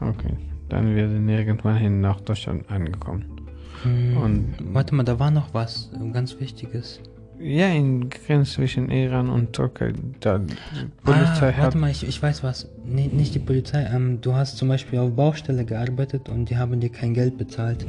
Okay. 0.00 0.36
Dann 0.68 0.94
wir 0.94 1.08
sind 1.08 1.28
irgendwann 1.28 1.76
hin 1.76 2.00
nach 2.00 2.20
Deutschland 2.20 2.70
angekommen. 2.70 3.24
Hm, 3.82 4.16
Und 4.16 4.54
warte 4.74 4.94
mal, 4.94 5.02
da 5.02 5.18
war 5.18 5.30
noch 5.30 5.52
was 5.54 5.90
ganz 6.12 6.38
Wichtiges. 6.38 7.00
Ja, 7.42 7.68
in 7.68 8.10
Grenze 8.10 8.52
zwischen 8.52 8.90
Iran 8.90 9.30
und 9.30 9.52
Türkei. 9.52 9.92
Da 10.20 10.38
die 10.38 10.54
Polizei 11.02 11.48
ah, 11.48 11.52
hat. 11.52 11.58
warte 11.58 11.78
mal, 11.78 11.90
ich, 11.90 12.06
ich 12.06 12.22
weiß 12.22 12.42
was. 12.42 12.68
Nee, 12.84 13.08
nicht 13.12 13.34
die 13.34 13.38
Polizei. 13.38 13.88
Ähm, 13.92 14.20
du 14.20 14.34
hast 14.34 14.58
zum 14.58 14.68
Beispiel 14.68 14.98
auf 14.98 15.14
Baustelle 15.14 15.64
gearbeitet 15.64 16.28
und 16.28 16.50
die 16.50 16.56
haben 16.58 16.78
dir 16.80 16.90
kein 16.90 17.14
Geld 17.14 17.38
bezahlt. 17.38 17.86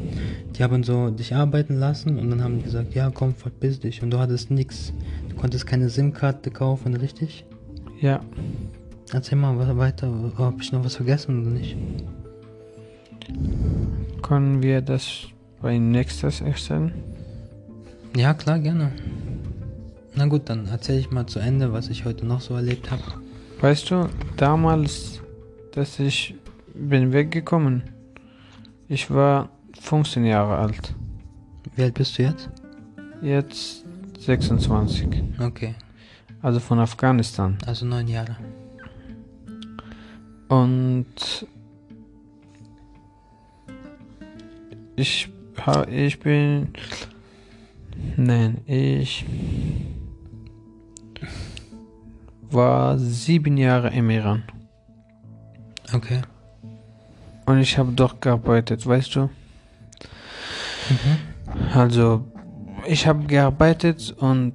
Die 0.56 0.64
haben 0.64 0.84
so 0.84 1.10
dich 1.10 1.36
arbeiten 1.36 1.76
lassen 1.76 2.18
und 2.18 2.30
dann 2.30 2.44
haben 2.44 2.60
die 2.60 2.64
gesagt, 2.64 2.96
ja 2.96 3.12
komm, 3.14 3.36
verpiss 3.36 3.80
dich. 3.80 4.02
Und 4.02 4.12
du 4.12 4.20
hattest 4.20 4.52
nichts. 4.52 4.94
Du 5.30 5.36
konntest 5.36 5.68
keine 5.68 5.90
SIM-Karte 5.90 6.50
kaufen, 6.52 6.96
richtig? 6.96 7.46
Ja. 8.00 8.22
Erzähl 9.12 9.38
mal 9.38 9.78
weiter. 9.78 10.12
Hab 10.38 10.62
ich 10.62 10.72
noch 10.72 10.86
was 10.86 10.96
vergessen 10.96 11.42
oder 11.42 11.52
nicht? 11.52 11.76
Können 14.22 14.64
wir 14.64 14.82
das 14.82 15.28
bei 15.62 15.78
nächstes 15.78 16.40
erzählen? 16.40 16.94
Ja, 18.16 18.34
klar, 18.34 18.60
gerne. 18.60 18.92
Na 20.16 20.26
gut, 20.28 20.50
dann 20.50 20.68
erzähle 20.68 21.00
ich 21.00 21.12
mal 21.12 21.26
zu 21.26 21.40
Ende, 21.40 21.72
was 21.74 21.90
ich 21.90 22.06
heute 22.06 22.26
noch 22.26 22.42
so 22.42 22.54
erlebt 22.56 22.92
habe. 22.92 23.02
Weißt 23.62 23.90
du, 23.92 24.10
damals, 24.38 25.22
dass 25.72 26.00
ich 26.00 26.36
bin 26.74 27.14
weggekommen, 27.14 27.84
ich 28.88 29.10
war 29.10 29.50
15 29.80 30.26
Jahre 30.26 30.58
alt. 30.58 30.94
Wie 31.76 31.84
alt 31.84 31.94
bist 31.94 32.18
du 32.18 32.24
jetzt? 32.24 32.50
Jetzt 33.22 33.86
26. 34.20 35.08
Okay, 35.40 35.76
Also 36.42 36.60
von 36.60 36.80
Afghanistan. 36.80 37.58
also 37.66 37.86
neun 37.86 38.08
Jahre. 38.08 38.36
Und 40.50 41.48
ich, 44.98 45.30
ha- 45.66 45.88
ich 45.88 46.20
bin, 46.20 46.70
nein, 48.18 48.58
ich 48.66 49.26
war 52.54 52.98
sieben 52.98 53.58
Jahre 53.58 53.90
im 53.92 54.10
Iran. 54.10 54.44
Okay. 55.94 56.22
Und 57.46 57.60
ich 57.60 57.78
habe 57.78 57.92
dort 57.92 58.22
gearbeitet, 58.22 58.86
weißt 58.86 59.16
du? 59.16 59.30
Also, 61.74 62.24
ich 62.88 63.08
habe 63.08 63.26
gearbeitet 63.26 64.16
und 64.20 64.54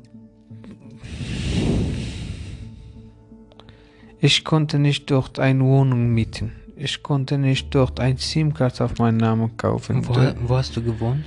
ich 4.21 4.45
konnte 4.45 4.79
nicht 4.79 5.11
dort 5.11 5.39
eine 5.39 5.65
Wohnung 5.65 6.09
mieten. 6.13 6.53
Ich 6.77 7.03
konnte 7.03 7.39
nicht 7.39 7.75
dort 7.75 8.01
ein 8.01 8.19
SIM-Karte 8.19 8.85
auf 8.85 8.99
meinen 8.99 9.17
Namen 9.17 9.57
kaufen. 9.57 10.07
Wo, 10.07 10.15
wo 10.47 10.57
hast 10.57 10.77
du 10.77 10.83
gewohnt? 10.83 11.25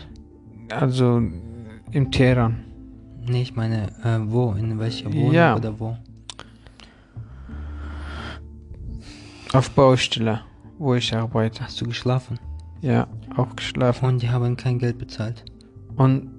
Also 0.69 1.21
im 1.91 2.11
Teheran. 2.11 2.63
Nee, 3.25 3.41
ich 3.43 3.55
meine, 3.55 3.87
äh, 4.03 4.19
wo? 4.23 4.53
In 4.53 4.77
welcher 4.79 5.11
Wohnung 5.11 5.33
Ja. 5.33 5.55
oder 5.55 5.79
wo? 5.79 5.97
Auf 9.53 9.71
Baustelle, 9.71 10.41
wo 10.77 10.93
ich 10.95 11.13
arbeite. 11.15 11.63
Hast 11.63 11.81
du 11.81 11.85
geschlafen? 11.85 12.39
Ja, 12.81 13.07
auch 13.35 13.55
geschlafen. 13.55 14.05
Und 14.05 14.21
die 14.21 14.29
haben 14.29 14.55
kein 14.57 14.79
Geld 14.79 14.97
bezahlt. 14.97 15.43
Und 15.95 16.29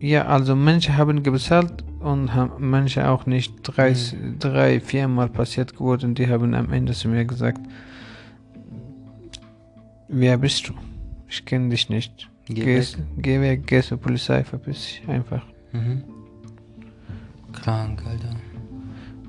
ja, 0.00 0.26
also 0.26 0.56
manche 0.56 0.96
haben 0.96 1.22
bezahlt 1.22 1.84
und 2.00 2.34
haben 2.34 2.70
manche 2.70 3.08
auch 3.08 3.26
nicht. 3.26 3.52
Drei, 3.62 3.94
drei 4.38 4.80
viermal 4.80 5.28
passiert 5.28 5.74
geworden. 5.74 6.14
Die 6.14 6.28
haben 6.28 6.54
am 6.54 6.72
Ende 6.72 6.92
zu 6.94 7.08
mir 7.08 7.24
gesagt, 7.24 7.60
wer 10.08 10.38
bist 10.38 10.68
du? 10.68 10.72
Ich 11.28 11.44
kenne 11.44 11.68
dich 11.68 11.88
nicht. 11.90 12.30
Geh 12.46 12.54
Geh, 12.54 12.76
weg. 12.78 12.96
geh 13.18 13.40
weg, 13.42 13.66
geh 13.66 13.82
zur 13.82 13.98
Polizei, 13.98 14.42
verpiss 14.42 14.76
dich 14.86 15.02
einfach. 15.06 15.42
Mhm. 15.72 16.02
Krank, 17.52 18.02
Alter. 18.06 18.34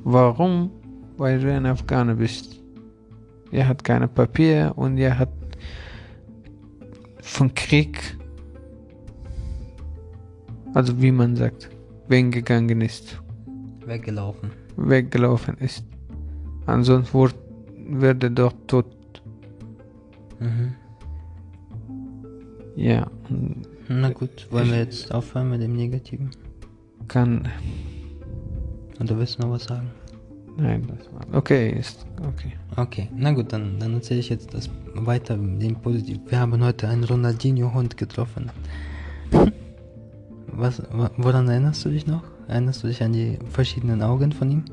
Warum? 0.06 0.72
Weil 1.18 1.40
du 1.42 1.52
ein 1.54 1.66
Afghaner 1.66 2.16
bist. 2.16 2.60
Er 3.52 3.68
hat 3.68 3.84
keine 3.84 4.08
Papier 4.08 4.74
und 4.76 4.98
er 4.98 5.18
hat 5.18 5.30
von 7.22 7.54
Krieg, 7.54 8.00
also 10.74 11.02
wie 11.02 11.12
man 11.12 11.36
sagt, 11.36 11.70
weggegangen 12.08 12.82
ist, 12.82 13.20
Weggelaufen. 13.86 14.52
weggelaufen 14.78 15.58
ist. 15.58 15.84
Ansonsten 16.66 17.14
wurde, 17.14 17.34
würde 17.88 18.30
dort 18.32 18.68
tot. 18.68 18.86
Mhm. 20.40 20.76
Ja, 22.76 23.08
und 23.30 23.68
Na 23.90 24.10
gut, 24.10 24.48
wollen 24.52 24.70
wir 24.70 24.78
jetzt 24.78 25.12
aufhören 25.14 25.50
mit 25.50 25.62
dem 25.62 25.76
Negativen? 25.76 26.30
kann. 27.08 27.48
Willst 29.00 29.40
du 29.40 29.44
noch 29.48 29.52
was 29.54 29.64
sagen? 29.64 29.90
Nein, 30.60 30.88
das 30.88 31.08
war. 31.14 31.38
Okay, 31.40 31.70
ist. 31.72 32.06
Okay. 32.28 32.54
Okay, 32.76 33.10
na 33.16 33.32
gut, 33.32 33.52
dann, 33.54 33.80
dann 33.80 33.94
erzähle 33.94 34.20
ich 34.20 34.30
jetzt 34.30 34.54
das 34.54 34.70
weiter, 34.94 35.38
den 35.38 35.76
positiv. 35.76 36.18
Wir 36.28 36.40
haben 36.40 36.62
heute 36.64 36.88
einen 36.88 37.04
Ronaldinho-Hund 37.04 37.98
getroffen. 37.98 38.52
Was, 40.52 40.82
wa- 40.92 41.12
woran 41.18 41.48
erinnerst 41.48 41.86
du 41.86 41.90
dich 41.90 42.08
noch? 42.08 42.24
Erinnerst 42.48 42.84
du 42.84 42.88
dich 42.88 43.02
an 43.04 43.14
die 43.14 43.38
verschiedenen 43.50 44.02
Augen 44.02 44.32
von 44.32 44.52
ihm? 44.52 44.66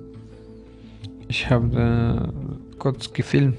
Ich 1.28 1.48
habe 1.50 2.32
äh, 2.72 2.76
kurz 2.78 3.12
gefilmt. 3.12 3.58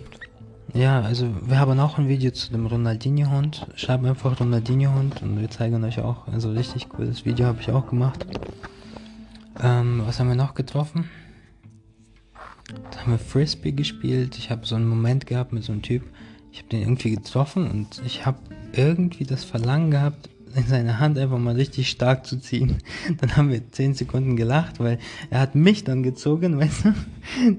Ja, 0.74 1.02
also 1.02 1.28
wir 1.46 1.60
haben 1.60 1.80
auch 1.80 1.98
ein 1.98 2.08
Video 2.10 2.32
zu 2.32 2.52
dem 2.52 2.66
Ronaldinho-Hund. 2.66 3.68
Schreibt 3.76 4.06
einfach 4.06 4.40
Ronaldinho-Hund 4.40 5.22
und 5.22 5.40
wir 5.40 5.50
zeigen 5.50 5.84
euch 5.84 6.00
auch. 6.00 6.28
Also 6.28 6.52
richtig 6.52 6.90
cooles 6.90 7.26
Video 7.26 7.46
habe 7.46 7.60
ich 7.62 7.72
auch 7.72 7.88
gemacht. 7.88 8.26
Ähm, 9.64 10.02
was 10.06 10.20
haben 10.20 10.28
wir 10.30 10.36
noch 10.36 10.54
getroffen? 10.54 11.06
Da 12.92 13.02
haben 13.02 13.12
wir 13.12 13.20
Frisbee 13.20 13.72
gespielt. 13.72 14.38
Ich 14.38 14.52
habe 14.52 14.66
so 14.66 14.76
einen 14.76 14.88
Moment 14.88 15.26
gehabt 15.26 15.54
mit 15.54 15.64
so 15.64 15.72
einem 15.72 15.82
Typ. 15.82 16.04
Ich 16.52 16.60
habe 16.60 16.70
den 16.70 16.82
irgendwie 16.82 17.12
getroffen 17.12 17.70
und 17.70 18.02
ich 18.06 18.26
habe 18.26 18.40
irgendwie 18.74 19.26
das 19.26 19.44
Verlangen 19.44 19.92
gehabt, 19.92 20.30
in 20.56 20.66
seine 20.66 21.00
Hand 21.00 21.18
einfach 21.18 21.38
mal 21.38 21.56
richtig 21.56 21.90
stark 21.90 22.26
zu 22.26 22.40
ziehen. 22.40 22.78
Dann 23.20 23.36
haben 23.38 23.52
wir 23.52 23.72
10 23.72 23.94
Sekunden 23.94 24.36
gelacht, 24.36 24.80
weil 24.80 24.98
er 25.30 25.42
hat 25.42 25.56
mich 25.56 25.84
dann 25.84 26.04
gezogen, 26.04 26.58
weißt 26.60 26.86
du? 26.86 26.94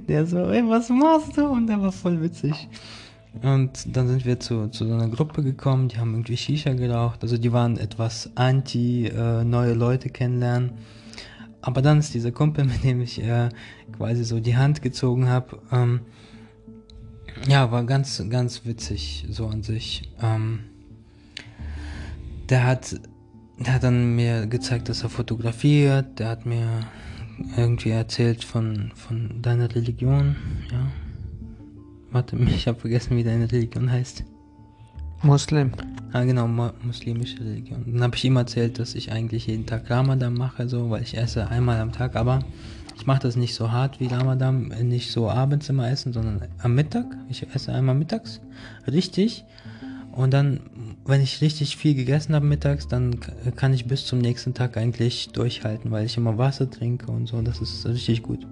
Der 0.09 0.27
so, 0.27 0.39
ey, 0.39 0.69
was 0.69 0.89
machst 0.89 1.37
du? 1.37 1.47
Und 1.47 1.69
der 1.69 1.81
war 1.81 1.93
voll 1.93 2.21
witzig. 2.21 2.69
Und 3.43 3.95
dann 3.95 4.09
sind 4.09 4.25
wir 4.25 4.41
zu, 4.41 4.69
zu 4.69 4.87
so 4.87 4.95
einer 4.95 5.09
Gruppe 5.09 5.45
gekommen, 5.45 5.89
die 5.89 5.99
haben 5.99 6.13
irgendwie 6.13 6.37
Shisha 6.37 6.73
geraucht. 6.73 7.23
Also 7.23 7.37
die 7.37 7.53
waren 7.53 7.77
etwas 7.77 8.31
anti 8.35 9.07
äh, 9.07 9.45
neue 9.45 9.75
Leute 9.75 10.09
kennenlernen. 10.09 10.73
Aber 11.69 11.83
dann 11.83 11.99
ist 11.99 12.15
dieser 12.15 12.33
Kumpel, 12.33 12.65
mit 12.73 12.83
dem 12.83 13.03
ich 13.03 13.23
äh, 13.23 13.51
quasi 13.95 14.25
so 14.25 14.41
die 14.41 14.57
Hand 14.57 14.81
gezogen 14.81 15.29
habe, 15.29 15.61
ähm, 15.71 16.01
ja, 17.47 17.71
war 17.71 17.85
ganz, 17.85 18.25
ganz 18.31 18.65
witzig 18.65 19.27
so 19.29 19.49
an 19.49 19.63
sich. 19.63 20.11
Ähm, 20.23 20.61
der 22.49 22.65
hat, 22.65 22.99
der 23.59 23.75
hat 23.75 23.83
dann 23.83 24.17
mir 24.17 24.47
gezeigt, 24.47 24.89
dass 24.89 25.03
er 25.03 25.11
fotografiert. 25.11 26.19
Der 26.19 26.31
hat 26.31 26.47
mir 26.47 26.87
irgendwie 27.55 27.91
erzählt 27.91 28.45
von, 28.45 28.91
von 28.95 29.43
deiner 29.43 29.75
Religion, 29.75 30.37
ja. 30.73 30.91
Warte, 32.11 32.37
ich 32.47 32.67
habe 32.67 32.81
vergessen, 32.81 33.15
wie 33.19 33.25
deine 33.25 33.53
Religion 33.53 33.93
heißt. 33.93 34.25
Muslim. 35.23 35.73
Ah, 36.13 36.25
genau, 36.25 36.47
mu- 36.49 36.71
muslimische 36.83 37.41
Religion. 37.41 37.85
Dann 37.87 38.03
habe 38.03 38.17
ich 38.17 38.25
ihm 38.25 38.37
erzählt, 38.37 38.79
dass 38.79 38.95
ich 38.95 39.13
eigentlich 39.13 39.47
jeden 39.47 39.67
Tag 39.67 39.91
Ramadan 39.91 40.33
mache, 40.35 40.69
so, 40.69 40.91
weil 40.91 41.03
ich 41.03 41.17
esse 41.17 41.49
einmal 41.49 41.81
am 41.81 41.93
Tag, 41.93 42.17
aber 42.17 42.41
ich 42.97 43.07
mache 43.07 43.23
das 43.23 43.37
nicht 43.37 43.55
so 43.55 43.71
hart 43.73 44.01
wie 44.01 44.07
Ramadan, 44.07 44.69
nicht 44.89 45.11
so 45.11 45.29
abends 45.29 45.69
immer 45.69 45.91
essen, 45.91 46.13
sondern 46.13 46.43
am 46.59 46.75
Mittag. 46.75 47.05
Ich 47.29 47.47
esse 47.55 47.73
einmal 47.73 47.95
mittags, 47.95 48.41
richtig. 48.87 49.45
Und 50.13 50.33
dann, 50.33 50.61
wenn 51.05 51.21
ich 51.21 51.41
richtig 51.41 51.77
viel 51.77 51.95
gegessen 51.95 52.35
habe 52.35 52.47
mittags, 52.47 52.89
dann 52.89 53.21
kann 53.55 53.73
ich 53.73 53.87
bis 53.87 54.07
zum 54.07 54.19
nächsten 54.19 54.55
Tag 54.55 54.77
eigentlich 54.77 55.29
durchhalten, 55.29 55.91
weil 55.91 56.07
ich 56.07 56.17
immer 56.17 56.39
Wasser 56.39 56.71
trinke 56.71 57.13
und 57.13 57.27
so. 57.27 57.41
Das 57.43 57.61
ist 57.61 57.87
richtig 57.87 58.23
gut. 58.23 58.47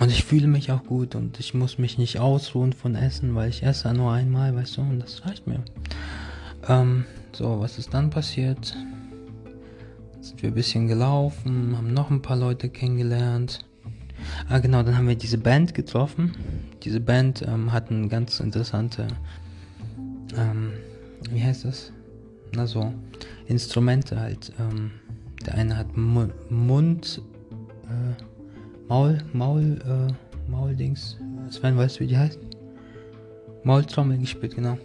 Und 0.00 0.10
ich 0.10 0.24
fühle 0.24 0.48
mich 0.48 0.72
auch 0.72 0.84
gut 0.84 1.14
und 1.14 1.38
ich 1.38 1.54
muss 1.54 1.78
mich 1.78 1.98
nicht 1.98 2.18
ausruhen 2.18 2.72
von 2.72 2.96
Essen, 2.96 3.34
weil 3.34 3.48
ich 3.48 3.62
esse 3.62 3.92
nur 3.94 4.12
einmal, 4.12 4.54
weißt 4.54 4.76
du, 4.76 4.80
und 4.82 5.00
das 5.00 5.24
reicht 5.24 5.46
mir. 5.46 5.62
Ähm, 6.68 7.04
so, 7.32 7.60
was 7.60 7.78
ist 7.78 7.94
dann 7.94 8.10
passiert? 8.10 8.74
wir 10.44 10.50
ein 10.50 10.54
bisschen 10.54 10.88
gelaufen, 10.88 11.74
haben 11.76 11.94
noch 11.94 12.10
ein 12.10 12.20
paar 12.20 12.36
Leute 12.36 12.68
kennengelernt. 12.68 13.64
Ah, 14.48 14.58
genau, 14.58 14.82
dann 14.82 14.96
haben 14.96 15.08
wir 15.08 15.16
diese 15.16 15.38
Band 15.38 15.72
getroffen. 15.72 16.34
Diese 16.82 17.00
Band 17.00 17.42
ähm, 17.48 17.72
hat 17.72 17.90
eine 17.90 18.08
ganz 18.08 18.40
interessante, 18.40 19.08
ähm, 20.36 20.72
wie 21.30 21.42
heißt 21.42 21.64
das? 21.64 21.92
Na 22.52 22.66
so, 22.66 22.92
Instrumente 23.46 24.20
halt. 24.20 24.52
Ähm, 24.60 24.90
der 25.46 25.54
eine 25.54 25.78
hat 25.78 25.96
Mu 25.96 26.28
Mund, 26.50 27.22
äh, 27.84 28.33
Maul, 28.88 29.18
Maul, 29.32 29.78
äh, 29.86 30.50
Mauldings. 30.50 31.16
Sven, 31.50 31.76
weißt 31.76 31.96
du, 31.96 32.00
wie 32.00 32.06
die 32.08 32.18
heißt? 32.18 32.38
Maultrommel 33.62 34.18
gespielt, 34.18 34.54
genau. 34.56 34.76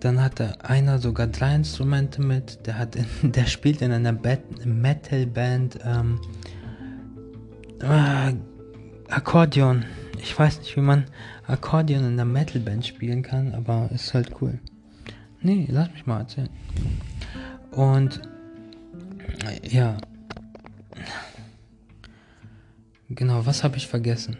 Dann 0.00 0.20
hatte 0.20 0.64
einer 0.64 0.98
sogar 0.98 1.28
drei 1.28 1.54
Instrumente 1.54 2.20
mit. 2.20 2.66
Der 2.66 2.78
hat, 2.78 2.96
in, 2.96 3.06
der 3.32 3.46
spielt 3.46 3.82
in 3.82 3.92
einer 3.92 4.12
Metal-Band 4.12 5.78
ähm, 5.84 6.20
äh, 7.80 8.34
Akkordeon. 9.12 9.84
Ich 10.20 10.38
weiß 10.38 10.58
nicht, 10.60 10.76
wie 10.76 10.80
man 10.80 11.04
Akkordeon 11.46 12.04
in 12.04 12.12
einer 12.12 12.24
Metal-Band 12.24 12.86
spielen 12.86 13.22
kann, 13.22 13.54
aber 13.54 13.88
ist 13.92 14.14
halt 14.14 14.30
cool. 14.40 14.58
Nee, 15.40 15.66
lass 15.70 15.90
mich 15.92 16.06
mal 16.06 16.20
erzählen. 16.20 16.48
Und 17.70 18.20
ja. 19.68 19.96
Genau, 23.14 23.44
was 23.44 23.62
habe 23.62 23.76
ich 23.76 23.88
vergessen? 23.88 24.38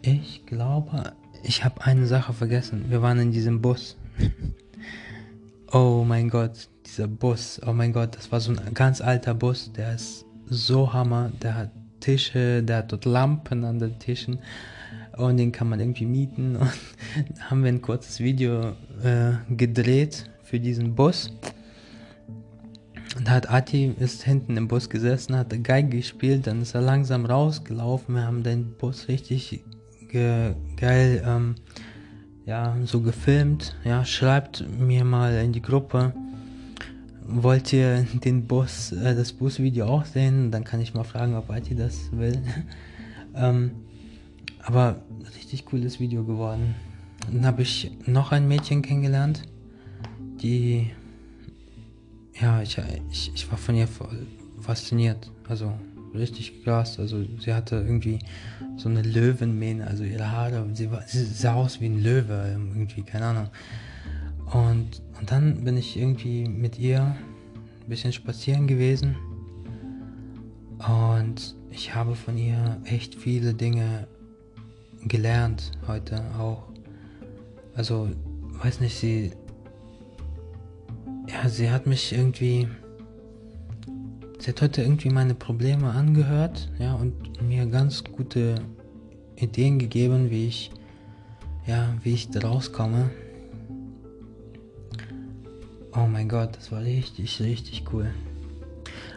Ich 0.00 0.46
glaube, 0.46 1.12
ich 1.42 1.62
habe 1.64 1.84
eine 1.84 2.06
Sache 2.06 2.32
vergessen. 2.32 2.86
Wir 2.88 3.02
waren 3.02 3.18
in 3.18 3.32
diesem 3.32 3.60
Bus. 3.60 3.98
oh 5.72 6.04
mein 6.06 6.30
Gott, 6.30 6.68
dieser 6.86 7.06
Bus. 7.06 7.60
Oh 7.66 7.74
mein 7.74 7.92
Gott, 7.92 8.16
das 8.16 8.32
war 8.32 8.40
so 8.40 8.52
ein 8.52 8.74
ganz 8.74 9.02
alter 9.02 9.34
Bus. 9.34 9.72
Der 9.72 9.94
ist 9.94 10.24
so 10.46 10.92
hammer. 10.92 11.30
Der 11.42 11.54
hat 11.54 11.70
Tische, 12.00 12.62
der 12.62 12.78
hat 12.78 12.92
dort 12.92 13.04
Lampen 13.04 13.64
an 13.64 13.78
den 13.78 13.98
Tischen. 13.98 14.38
Und 15.18 15.36
den 15.36 15.52
kann 15.52 15.68
man 15.68 15.80
irgendwie 15.80 16.06
mieten. 16.06 16.56
Und 16.56 17.50
haben 17.50 17.62
wir 17.62 17.70
ein 17.70 17.82
kurzes 17.82 18.20
Video 18.20 18.70
äh, 19.02 19.32
gedreht 19.50 20.30
für 20.42 20.58
diesen 20.58 20.94
Bus. 20.94 21.30
Und 23.16 23.30
hat 23.30 23.50
Ati 23.50 23.94
ist 23.98 24.22
hinten 24.22 24.56
im 24.56 24.68
Bus 24.68 24.88
gesessen, 24.88 25.36
hat 25.36 25.50
Geige 25.62 25.96
gespielt, 25.96 26.46
dann 26.46 26.62
ist 26.62 26.74
er 26.74 26.80
langsam 26.80 27.26
rausgelaufen. 27.26 28.14
Wir 28.14 28.22
haben 28.22 28.42
den 28.42 28.72
Bus 28.78 29.08
richtig 29.08 29.62
ge 30.08 30.54
geil 30.76 31.22
ähm, 31.26 31.54
ja, 32.46 32.76
so 32.84 33.00
gefilmt. 33.00 33.76
Ja, 33.84 34.04
schreibt 34.04 34.66
mir 34.78 35.04
mal 35.04 35.34
in 35.44 35.52
die 35.52 35.62
Gruppe, 35.62 36.12
wollt 37.26 37.72
ihr 37.72 38.06
den 38.24 38.46
Bus, 38.46 38.92
äh, 38.92 39.14
das 39.14 39.32
Busvideo 39.32 39.86
auch 39.86 40.04
sehen? 40.04 40.50
Dann 40.50 40.64
kann 40.64 40.80
ich 40.80 40.94
mal 40.94 41.04
fragen, 41.04 41.34
ob 41.34 41.50
Ati 41.50 41.74
das 41.74 42.10
will. 42.12 42.40
ähm, 43.34 43.72
aber 44.62 45.02
richtig 45.36 45.64
cooles 45.66 46.00
Video 46.00 46.24
geworden. 46.24 46.74
Dann 47.30 47.46
habe 47.46 47.62
ich 47.62 47.92
noch 48.06 48.32
ein 48.32 48.48
Mädchen 48.48 48.82
kennengelernt, 48.82 49.42
die 50.42 50.90
ja, 52.42 52.60
ich, 52.60 52.76
ich, 53.10 53.32
ich 53.34 53.50
war 53.50 53.56
von 53.56 53.76
ihr 53.76 53.86
voll 53.86 54.26
fasziniert. 54.60 55.30
Also 55.48 55.72
richtig 56.14 56.64
krass. 56.64 56.98
Also 56.98 57.24
sie 57.38 57.54
hatte 57.54 57.76
irgendwie 57.76 58.18
so 58.76 58.88
eine 58.88 59.02
Löwenmähne, 59.02 59.86
also 59.86 60.04
ihre 60.04 60.30
Haare, 60.30 60.68
sie, 60.74 60.90
war, 60.90 61.02
sie 61.06 61.24
sah 61.24 61.54
aus 61.54 61.80
wie 61.80 61.86
ein 61.86 62.02
Löwe, 62.02 62.58
irgendwie, 62.74 63.02
keine 63.02 63.26
Ahnung. 63.26 63.48
Und, 64.52 65.02
und 65.18 65.30
dann 65.30 65.64
bin 65.64 65.76
ich 65.76 65.96
irgendwie 65.96 66.46
mit 66.48 66.78
ihr 66.78 67.00
ein 67.00 67.88
bisschen 67.88 68.12
spazieren 68.12 68.66
gewesen. 68.66 69.16
Und 70.78 71.54
ich 71.70 71.94
habe 71.94 72.14
von 72.16 72.36
ihr 72.36 72.80
echt 72.84 73.14
viele 73.14 73.54
Dinge 73.54 74.08
gelernt 75.04 75.72
heute 75.86 76.22
auch. 76.38 76.64
Also, 77.74 78.10
weiß 78.62 78.80
nicht, 78.80 78.98
sie. 78.98 79.32
Ja, 81.32 81.48
sie 81.48 81.70
hat 81.70 81.86
mich 81.86 82.12
irgendwie 82.12 82.68
Sie 84.42 84.48
hat 84.50 84.60
heute 84.60 84.82
irgendwie 84.82 85.08
meine 85.08 85.36
Probleme 85.36 85.90
angehört, 85.90 86.68
ja, 86.80 86.94
und 86.94 87.40
mir 87.46 87.64
ganz 87.66 88.02
gute 88.02 88.56
Ideen 89.36 89.78
gegeben, 89.78 90.30
wie 90.30 90.48
ich, 90.48 90.72
ja, 91.64 91.94
wie 92.02 92.14
ich 92.14 92.30
da 92.30 92.40
rauskomme. 92.40 93.08
Oh 95.94 96.08
mein 96.08 96.28
Gott, 96.28 96.56
das 96.56 96.72
war 96.72 96.82
richtig, 96.82 97.40
richtig 97.40 97.84
cool. 97.92 98.12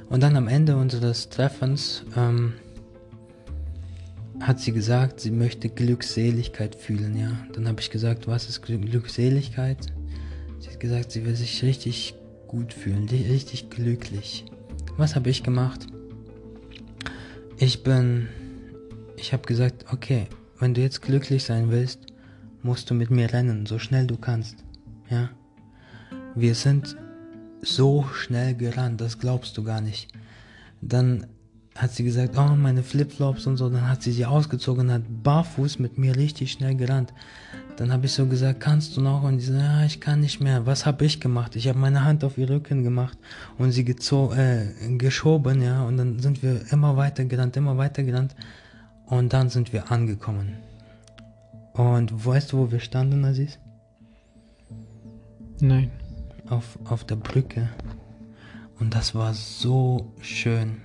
Und 0.10 0.22
dann 0.22 0.36
am 0.36 0.48
Ende 0.48 0.78
unseres 0.78 1.30
Treffens 1.30 2.06
ähm, 2.16 2.54
hat 4.42 4.60
sie 4.60 4.74
gesagt, 4.74 5.22
sie 5.22 5.32
möchte 5.32 5.70
Glückseligkeit 5.70 6.76
fühlen, 6.76 7.18
ja. 7.18 7.32
Dann 7.54 7.68
habe 7.68 7.82
ich 7.82 7.90
gesagt, 7.90 8.28
was 8.28 8.48
ist 8.48 8.62
Glückseligkeit? 8.62 9.92
Gesagt, 10.86 11.14
sie 11.14 11.26
will 11.26 11.36
sich 11.36 11.64
richtig 11.64 12.14
gut 12.48 12.72
fühlen, 12.72 13.10
richtig 13.10 13.72
glücklich. 13.72 14.46
Was 14.98 15.16
habe 15.16 15.32
ich 15.32 15.42
gemacht? 15.42 15.88
Ich 17.58 17.82
bin. 17.82 18.28
Ich 19.18 19.34
habe 19.34 19.42
gesagt, 19.48 19.86
okay, 19.92 20.28
wenn 20.60 20.76
du 20.76 20.82
jetzt 20.82 21.02
glücklich 21.02 21.44
sein 21.44 21.72
willst, 21.72 22.02
musst 22.62 22.88
du 22.88 22.94
mit 22.94 23.10
mir 23.10 23.34
rennen, 23.34 23.66
so 23.66 23.80
schnell 23.80 24.06
du 24.06 24.16
kannst. 24.16 24.58
Ja? 25.10 25.32
Wir 26.36 26.54
sind 26.54 26.96
so 27.64 28.06
schnell 28.14 28.54
gerannt, 28.54 29.02
das 29.02 29.18
glaubst 29.18 29.58
du 29.58 29.64
gar 29.64 29.82
nicht. 29.82 30.10
Dann 30.82 31.26
hat 31.74 31.94
sie 31.94 32.04
gesagt, 32.04 32.38
oh, 32.38 32.56
meine 32.56 32.84
Flipflops 32.84 33.48
und 33.48 33.58
so. 33.58 33.70
Dann 33.70 33.90
hat 33.90 34.04
sie 34.04 34.12
sie 34.12 34.28
ausgezogen 34.28 34.86
und 34.86 34.94
hat 34.94 35.24
barfuß 35.24 35.80
mit 35.80 35.98
mir 35.98 36.16
richtig 36.16 36.52
schnell 36.52 36.76
gerannt. 36.76 37.12
Dann 37.78 37.92
habe 37.92 38.06
ich 38.06 38.14
so 38.14 38.26
gesagt, 38.26 38.62
kannst 38.62 38.96
du 38.96 39.02
noch? 39.02 39.24
Und 39.24 39.40
sie 39.40 39.48
so, 39.48 39.58
ja, 39.58 39.84
ich 39.84 40.00
kann 40.00 40.22
nicht 40.22 40.40
mehr. 40.40 40.66
Was 40.66 40.86
habe 40.86 41.04
ich 41.04 41.20
gemacht? 41.20 41.58
Ich 41.58 41.68
habe 41.68 41.78
meine 41.78 42.06
Hand 42.06 42.24
auf 42.24 42.38
ihr 42.38 42.50
Rücken 42.50 42.84
gemacht 42.84 43.18
und 43.58 43.72
sie 43.72 43.84
äh, 43.84 44.98
geschoben, 44.98 45.62
ja. 45.62 45.84
Und 45.84 45.98
dann 45.98 46.20
sind 46.20 46.42
wir 46.42 46.62
immer 46.72 46.96
weiter 46.96 47.26
gerannt, 47.26 47.58
immer 47.58 47.78
weiter 47.78 48.04
gerannt. 48.04 48.34
Und 49.08 49.34
dann 49.34 49.50
sind 49.50 49.74
wir 49.74 49.92
angekommen. 49.92 50.58
Und 51.74 52.26
weißt 52.26 52.54
du, 52.54 52.58
wo 52.60 52.72
wir 52.72 52.80
standen, 52.80 53.26
Aziz? 53.26 53.60
Nein. 55.60 55.92
Auf, 56.48 56.80
auf 56.86 57.04
der 57.04 57.18
Brücke. 57.18 57.70
Und 58.80 58.96
das 58.96 59.16
war 59.16 59.34
so 59.34 60.14
schön. 60.22 60.82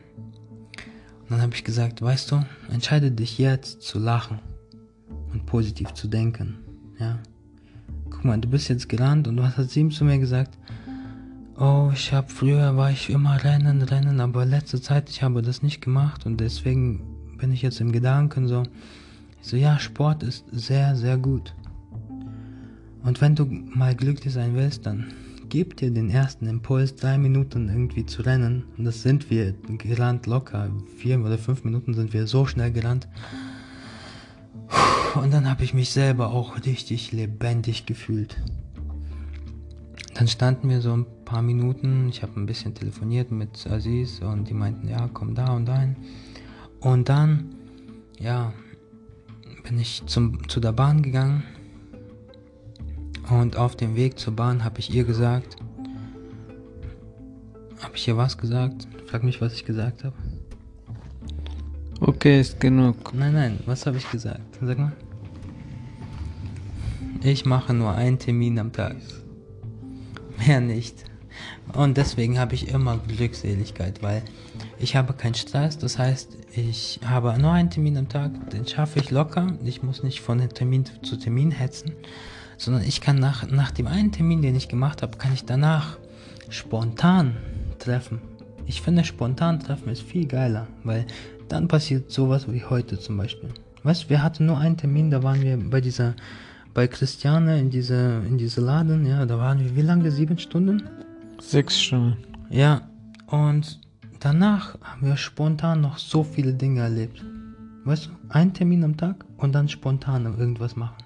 Und 1.22 1.30
dann 1.30 1.42
habe 1.42 1.54
ich 1.54 1.62
gesagt, 1.62 2.02
weißt 2.02 2.32
du, 2.32 2.44
entscheide 2.72 3.12
dich 3.12 3.38
jetzt 3.38 3.82
zu 3.82 4.00
lachen 4.00 4.40
und 5.32 5.46
positiv 5.46 5.94
zu 5.94 6.08
denken. 6.08 6.58
Ja. 7.00 7.18
Guck 8.10 8.24
mal, 8.24 8.38
du 8.38 8.48
bist 8.48 8.68
jetzt 8.68 8.88
gerannt 8.88 9.26
und 9.26 9.42
hast 9.42 9.56
hat 9.56 9.74
ihm 9.76 9.90
zu 9.90 10.04
mir 10.04 10.18
gesagt, 10.18 10.58
oh, 11.58 11.90
ich 11.94 12.12
habe 12.12 12.28
früher 12.28 12.76
war 12.76 12.90
ich 12.90 13.08
immer 13.08 13.42
rennen, 13.42 13.80
rennen, 13.80 14.20
aber 14.20 14.44
letzte 14.44 14.80
Zeit 14.82 15.08
ich 15.08 15.22
habe 15.22 15.40
das 15.40 15.62
nicht 15.62 15.80
gemacht 15.80 16.26
und 16.26 16.40
deswegen 16.40 17.02
bin 17.38 17.52
ich 17.52 17.62
jetzt 17.62 17.80
im 17.80 17.90
Gedanken 17.90 18.46
so. 18.46 18.64
Ich 19.42 19.48
so, 19.48 19.56
ja, 19.56 19.78
Sport 19.78 20.22
ist 20.22 20.44
sehr, 20.52 20.94
sehr 20.94 21.16
gut. 21.16 21.54
Und 23.02 23.22
wenn 23.22 23.34
du 23.34 23.46
mal 23.46 23.94
glücklich 23.94 24.34
sein 24.34 24.54
willst, 24.54 24.84
dann 24.84 25.06
gib 25.48 25.78
dir 25.78 25.90
den 25.90 26.10
ersten 26.10 26.46
Impuls, 26.46 26.94
drei 26.94 27.16
Minuten 27.16 27.70
irgendwie 27.70 28.04
zu 28.04 28.20
rennen. 28.20 28.64
Und 28.76 28.84
das 28.84 29.02
sind 29.02 29.30
wir 29.30 29.54
gerannt 29.78 30.26
locker. 30.26 30.70
Vier 30.98 31.18
oder 31.20 31.38
fünf 31.38 31.64
Minuten 31.64 31.94
sind 31.94 32.12
wir 32.12 32.26
so 32.26 32.44
schnell 32.44 32.70
gerannt. 32.70 33.08
Und 35.14 35.32
dann 35.32 35.48
habe 35.48 35.64
ich 35.64 35.74
mich 35.74 35.90
selber 35.90 36.30
auch 36.30 36.64
richtig 36.64 37.12
lebendig 37.12 37.86
gefühlt. 37.86 38.36
Dann 40.14 40.28
standen 40.28 40.68
wir 40.68 40.80
so 40.80 40.92
ein 40.92 41.06
paar 41.24 41.42
Minuten. 41.42 42.08
Ich 42.08 42.22
habe 42.22 42.38
ein 42.38 42.46
bisschen 42.46 42.74
telefoniert 42.74 43.30
mit 43.30 43.66
Aziz 43.66 44.20
und 44.20 44.48
die 44.48 44.54
meinten, 44.54 44.88
ja, 44.88 45.08
komm 45.12 45.34
da 45.34 45.54
und 45.54 45.66
dahin. 45.66 45.96
Und 46.80 47.08
dann, 47.08 47.54
ja, 48.18 48.52
bin 49.62 49.78
ich 49.78 50.02
zum, 50.06 50.48
zu 50.48 50.60
der 50.60 50.72
Bahn 50.72 51.02
gegangen. 51.02 51.44
Und 53.30 53.56
auf 53.56 53.76
dem 53.76 53.94
Weg 53.94 54.18
zur 54.18 54.34
Bahn 54.34 54.64
habe 54.64 54.80
ich 54.80 54.92
ihr 54.92 55.04
gesagt, 55.04 55.56
habe 57.80 57.96
ich 57.96 58.08
ihr 58.08 58.16
was 58.16 58.36
gesagt? 58.36 58.88
Frag 59.06 59.22
mich, 59.22 59.40
was 59.40 59.54
ich 59.54 59.64
gesagt 59.64 60.04
habe. 60.04 60.16
Okay, 62.02 62.40
ist 62.40 62.58
genug. 62.58 63.12
Nein, 63.12 63.34
nein, 63.34 63.58
was 63.66 63.84
habe 63.84 63.98
ich 63.98 64.10
gesagt? 64.10 64.40
Sag 64.62 64.78
mal. 64.78 64.92
Ich 67.22 67.44
mache 67.44 67.74
nur 67.74 67.94
einen 67.94 68.18
Termin 68.18 68.58
am 68.58 68.72
Tag. 68.72 68.96
Mehr 70.38 70.62
nicht. 70.62 71.04
Und 71.74 71.98
deswegen 71.98 72.38
habe 72.38 72.54
ich 72.54 72.68
immer 72.68 72.96
Glückseligkeit, 72.96 74.02
weil 74.02 74.22
ich 74.78 74.96
habe 74.96 75.12
keinen 75.12 75.34
Stress. 75.34 75.76
Das 75.76 75.98
heißt, 75.98 76.38
ich 76.52 77.00
habe 77.04 77.38
nur 77.38 77.52
einen 77.52 77.68
Termin 77.68 77.98
am 77.98 78.08
Tag, 78.08 78.48
den 78.48 78.66
schaffe 78.66 78.98
ich 79.00 79.10
locker. 79.10 79.58
Ich 79.64 79.82
muss 79.82 80.02
nicht 80.02 80.22
von 80.22 80.38
Termin 80.48 80.86
zu 81.02 81.18
Termin 81.18 81.50
hetzen, 81.50 81.92
sondern 82.56 82.82
ich 82.82 83.02
kann 83.02 83.18
nach, 83.18 83.46
nach 83.50 83.72
dem 83.72 83.86
einen 83.86 84.10
Termin, 84.10 84.40
den 84.40 84.56
ich 84.56 84.68
gemacht 84.68 85.02
habe, 85.02 85.18
kann 85.18 85.34
ich 85.34 85.44
danach 85.44 85.98
spontan 86.48 87.36
treffen. 87.78 88.22
Ich 88.66 88.80
finde, 88.80 89.04
spontan 89.04 89.60
treffen 89.60 89.90
ist 89.90 90.02
viel 90.02 90.26
geiler, 90.26 90.66
weil 90.82 91.06
dann 91.50 91.68
passiert 91.68 92.10
sowas 92.10 92.50
wie 92.50 92.64
heute 92.64 92.98
zum 92.98 93.16
Beispiel. 93.16 93.50
Weißt 93.82 94.04
du, 94.04 94.10
wir 94.10 94.22
hatten 94.22 94.46
nur 94.46 94.58
einen 94.58 94.76
Termin, 94.76 95.10
da 95.10 95.22
waren 95.22 95.42
wir 95.42 95.58
bei 95.58 95.80
dieser, 95.80 96.14
bei 96.74 96.86
Christiane 96.86 97.58
in 97.58 97.70
diese, 97.70 98.22
in 98.28 98.38
diese 98.38 98.60
Laden, 98.60 99.04
ja, 99.04 99.26
da 99.26 99.38
waren 99.38 99.58
wir 99.60 99.74
wie 99.74 99.82
lange? 99.82 100.10
Sieben 100.10 100.38
Stunden? 100.38 100.82
Sechs 101.40 101.80
Stunden. 101.80 102.16
Ja, 102.50 102.82
und 103.26 103.80
danach 104.20 104.78
haben 104.82 105.06
wir 105.06 105.16
spontan 105.16 105.80
noch 105.80 105.98
so 105.98 106.22
viele 106.22 106.52
Dinge 106.52 106.80
erlebt. 106.80 107.24
Weißt 107.84 108.06
du, 108.06 108.10
ein 108.28 108.52
Termin 108.52 108.84
am 108.84 108.96
Tag 108.96 109.24
und 109.38 109.54
dann 109.54 109.68
spontan 109.68 110.26
irgendwas 110.26 110.76
machen. 110.76 111.02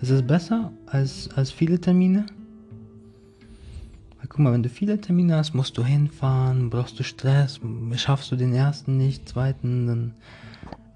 Ist 0.00 0.10
es 0.10 0.22
besser 0.22 0.70
als, 0.86 1.30
als 1.34 1.50
viele 1.50 1.80
Termine? 1.80 2.26
Guck 4.28 4.38
mal, 4.40 4.52
wenn 4.52 4.62
du 4.62 4.68
viele 4.68 5.00
Termine 5.00 5.36
hast, 5.36 5.54
musst 5.54 5.78
du 5.78 5.84
hinfahren, 5.84 6.70
brauchst 6.70 6.98
du 6.98 7.04
Stress, 7.04 7.60
schaffst 7.96 8.32
du 8.32 8.36
den 8.36 8.54
ersten 8.54 8.96
nicht, 8.96 9.28
zweiten, 9.28 9.86
dann. 9.86 10.14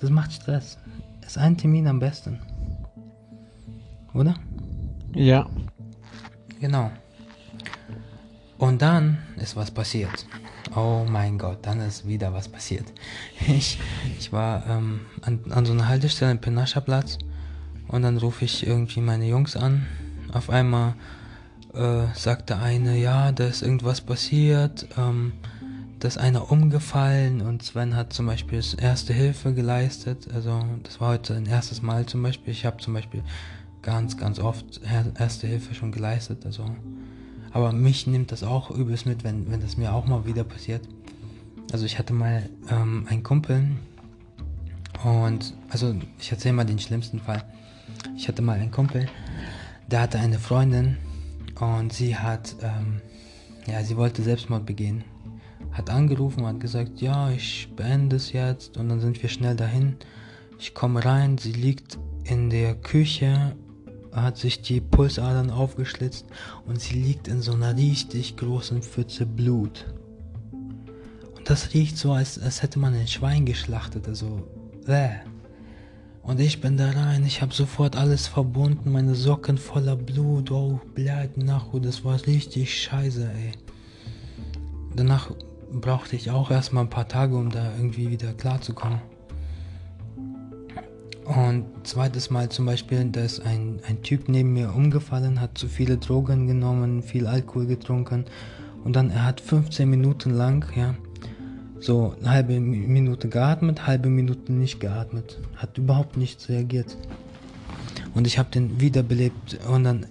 Das 0.01 0.11
macht 0.11 0.33
Stress. 0.33 0.78
Ist 1.24 1.39
ein 1.39 1.57
Termin 1.57 1.87
am 1.87 2.01
besten. 2.01 2.41
Oder? 4.14 4.35
Ja. 5.14 5.49
Genau. 6.61 6.91
Und 8.59 8.83
dann 8.83 9.18
ist 9.37 9.57
was 9.57 9.70
passiert. 9.70 10.26
Oh 10.74 11.07
mein 11.09 11.39
Gott, 11.39 11.59
dann 11.62 11.81
ist 11.81 12.07
wieder 12.07 12.33
was 12.33 12.49
passiert. 12.49 12.93
Ich, 13.47 13.78
ich 14.18 14.33
war 14.33 14.66
ähm, 14.66 15.01
an, 15.22 15.41
an 15.51 15.64
so 15.64 15.72
einer 15.72 15.89
Haltestelle 15.89 16.33
im 16.33 16.41
Penascha-Platz 16.41 17.18
und 17.89 18.03
dann 18.03 18.18
rufe 18.18 18.45
ich 18.45 18.66
irgendwie 18.66 19.01
meine 19.01 19.26
Jungs 19.26 19.57
an. 19.57 19.87
Auf 20.33 20.51
einmal 20.51 20.95
äh, 21.75 22.07
sagte 22.14 22.59
eine, 22.59 22.99
ja, 22.99 23.33
da 23.33 23.47
ist 23.47 23.62
irgendwas 23.62 24.01
passiert, 24.01 24.87
ähm, 24.99 25.33
da 25.99 26.09
ist 26.09 26.18
einer 26.18 26.51
umgefallen 26.51 27.43
und 27.43 27.62
Sven 27.62 27.95
hat 27.95 28.12
zum 28.12 28.27
Beispiel 28.27 28.62
erste 28.79 29.12
Hilfe 29.12 29.53
geleistet. 29.53 30.29
Also 30.35 30.64
das 30.83 31.01
war 31.01 31.09
heute 31.09 31.35
ein 31.35 31.47
erstes 31.47 31.83
Mal 31.83 32.07
zum 32.07 32.23
Beispiel. 32.23 32.53
Ich 32.53 32.64
habe 32.64 32.79
zum 32.79 32.95
Beispiel 32.95 33.23
ganz, 33.83 34.16
ganz 34.16 34.39
oft 34.39 34.81
erste 35.18 35.47
Hilfe 35.47 35.75
schon 35.75 35.93
geleistet. 35.93 36.47
Also 36.47 36.64
aber 37.53 37.73
mich 37.73 38.07
nimmt 38.07 38.33
das 38.33 38.43
auch 38.43 38.71
übelst 38.71 39.07
mit, 39.07 39.25
wenn, 39.25 39.51
wenn 39.51 39.61
das 39.61 39.77
mir 39.77 39.93
auch 39.93 40.07
mal 40.07 40.25
wieder 40.25 40.45
passiert. 40.45 40.83
Also 41.73 41.85
ich 41.85 41.99
hatte 41.99 42.12
mal 42.12 42.49
ähm, 42.71 43.07
einen 43.09 43.23
Kumpel 43.23 43.68
und 45.05 45.55
also 45.68 45.95
ich 46.18 46.31
erzähle 46.31 46.55
mal 46.55 46.64
den 46.64 46.79
schlimmsten 46.79 47.21
Fall. 47.21 47.45
Ich 48.16 48.29
hatte 48.29 48.43
mal 48.43 48.59
einen 48.59 48.71
Kumpel, 48.71 49.09
der 49.89 50.01
hatte 50.03 50.18
eine 50.18 50.39
Freundin 50.39 50.97
und 51.61 51.93
sie 51.93 52.17
hat, 52.17 52.57
ähm, 52.63 53.01
ja, 53.67 53.83
sie 53.85 53.97
wollte 53.97 54.23
Selbstmord 54.23 54.67
begehen. 54.67 55.05
Hat 55.73 55.91
angerufen, 55.91 56.47
hat 56.47 56.61
gesagt, 56.61 57.01
ja, 57.01 57.31
ich 57.31 57.69
beende 57.77 58.17
es 58.17 58.33
jetzt 58.33 58.77
und 58.77 58.89
dann 58.89 59.01
sind 59.01 59.23
wir 59.23 59.29
schnell 59.29 59.57
dahin. 59.57 59.97
Ich 60.59 60.75
komme 60.75 61.05
rein, 61.05 61.39
sie 61.39 61.53
liegt 61.53 61.99
in 62.25 62.51
der 62.51 62.75
Küche 62.75 63.55
hat 64.13 64.39
sich 64.39 64.63
die 64.63 64.81
Pulsadern 64.81 65.51
aufgeschlitzt 65.51 66.27
und 66.67 66.81
sie 66.81 66.95
liegt 66.95 67.29
in 67.29 67.41
so 67.41 67.53
einer 67.53 67.77
richtig 67.77 68.37
großen 68.37 68.83
Pfütze 68.83 69.27
Blut. 69.27 69.87
Und 71.37 71.49
das 71.49 71.75
riecht 71.75 71.97
so, 71.97 72.13
als, 72.13 72.39
als 72.39 72.63
hätte 72.63 72.79
man 72.79 72.95
ein 72.95 73.07
Schwein 73.07 73.47
geschlachtet, 73.47 74.09
also 74.09 74.49
äh. 74.87 75.11
Und 76.23 76.39
ich 76.39 76.61
bin 76.61 76.77
da 76.77 76.91
rein, 76.91 77.25
ich 77.25 77.43
habe 77.43 77.55
sofort 77.55 77.97
alles 77.97 78.27
verbunden, 78.27 78.93
meine 78.93 79.14
Socken 79.14 79.59
voller 79.59 79.97
Blut, 79.97 80.51
oh, 80.51 80.81
blöd, 80.95 81.37
nach, 81.37 81.66
das 81.81 82.05
war 82.05 82.25
richtig 82.27 82.83
scheiße, 82.83 83.25
ey. 83.25 83.53
Danach 84.95 85.31
brauchte 85.73 86.16
ich 86.16 86.31
auch 86.31 86.51
erstmal 86.51 86.85
ein 86.85 86.91
paar 86.91 87.09
Tage, 87.09 87.37
um 87.37 87.51
da 87.51 87.73
irgendwie 87.77 88.11
wieder 88.11 88.33
klarzukommen. 88.35 89.01
Und 91.25 91.64
zweites 91.85 92.29
Mal 92.31 92.49
zum 92.49 92.66
Beispiel, 92.66 93.05
da 93.05 93.21
ist 93.21 93.41
ein, 93.41 93.81
ein 93.87 94.03
Typ 94.03 94.29
neben 94.29 94.53
mir 94.53 94.75
umgefallen, 94.75 95.41
hat 95.41 95.57
zu 95.57 95.68
viele 95.68 95.97
Drogen 95.97 96.47
genommen, 96.47 97.03
viel 97.03 97.27
Alkohol 97.27 97.66
getrunken 97.66 98.25
und 98.85 98.97
dann 98.97 99.11
er 99.11 99.25
hat 99.25 99.41
15 99.41 99.89
Minuten 99.89 100.31
lang, 100.31 100.66
ja, 100.75 100.95
so 101.81 102.14
eine 102.20 102.31
halbe 102.31 102.61
Minute 102.61 103.28
geatmet, 103.28 103.87
halbe 103.87 104.09
Minute 104.09 104.53
nicht 104.53 104.81
geatmet, 104.81 105.39
hat 105.57 105.78
überhaupt 105.78 106.16
nichts 106.16 106.49
reagiert. 106.49 106.97
Und 108.14 108.26
ich 108.26 108.39
habe 108.39 108.51
den 108.51 108.81
wiederbelebt 108.81 109.59
und 109.68 109.85
dann 109.85 110.07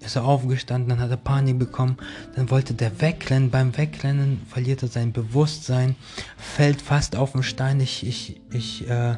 ist 0.00 0.16
er 0.16 0.24
aufgestanden, 0.24 0.90
dann 0.90 1.00
hat 1.00 1.10
er 1.10 1.16
Panik 1.16 1.58
bekommen, 1.58 1.96
dann 2.34 2.50
wollte 2.50 2.74
der 2.74 3.00
wegrennen, 3.00 3.50
beim 3.50 3.76
Wegrennen 3.76 4.42
verliert 4.48 4.82
er 4.82 4.88
sein 4.88 5.12
Bewusstsein, 5.12 5.96
fällt 6.36 6.82
fast 6.82 7.16
auf 7.16 7.32
den 7.32 7.42
Stein, 7.42 7.80
ich, 7.80 8.06
ich, 8.06 8.40
ich, 8.52 8.88
äh, 8.88 9.16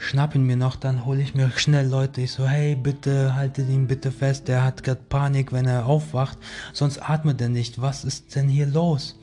schnapp 0.00 0.34
ihn 0.34 0.44
mir 0.44 0.56
noch, 0.56 0.76
dann 0.76 1.04
hole 1.04 1.20
ich 1.20 1.34
mir 1.34 1.50
schnell 1.56 1.86
Leute. 1.86 2.22
Ich 2.22 2.32
so, 2.32 2.46
hey, 2.46 2.74
bitte 2.74 3.34
haltet 3.34 3.68
ihn 3.68 3.86
bitte 3.86 4.10
fest, 4.10 4.48
der 4.48 4.64
hat 4.64 4.82
gerade 4.82 5.00
Panik, 5.08 5.52
wenn 5.52 5.66
er 5.66 5.86
aufwacht, 5.86 6.38
sonst 6.72 6.98
atmet 6.98 7.40
er 7.40 7.48
nicht. 7.48 7.80
Was 7.80 8.04
ist 8.04 8.34
denn 8.34 8.48
hier 8.48 8.66
los? 8.66 9.18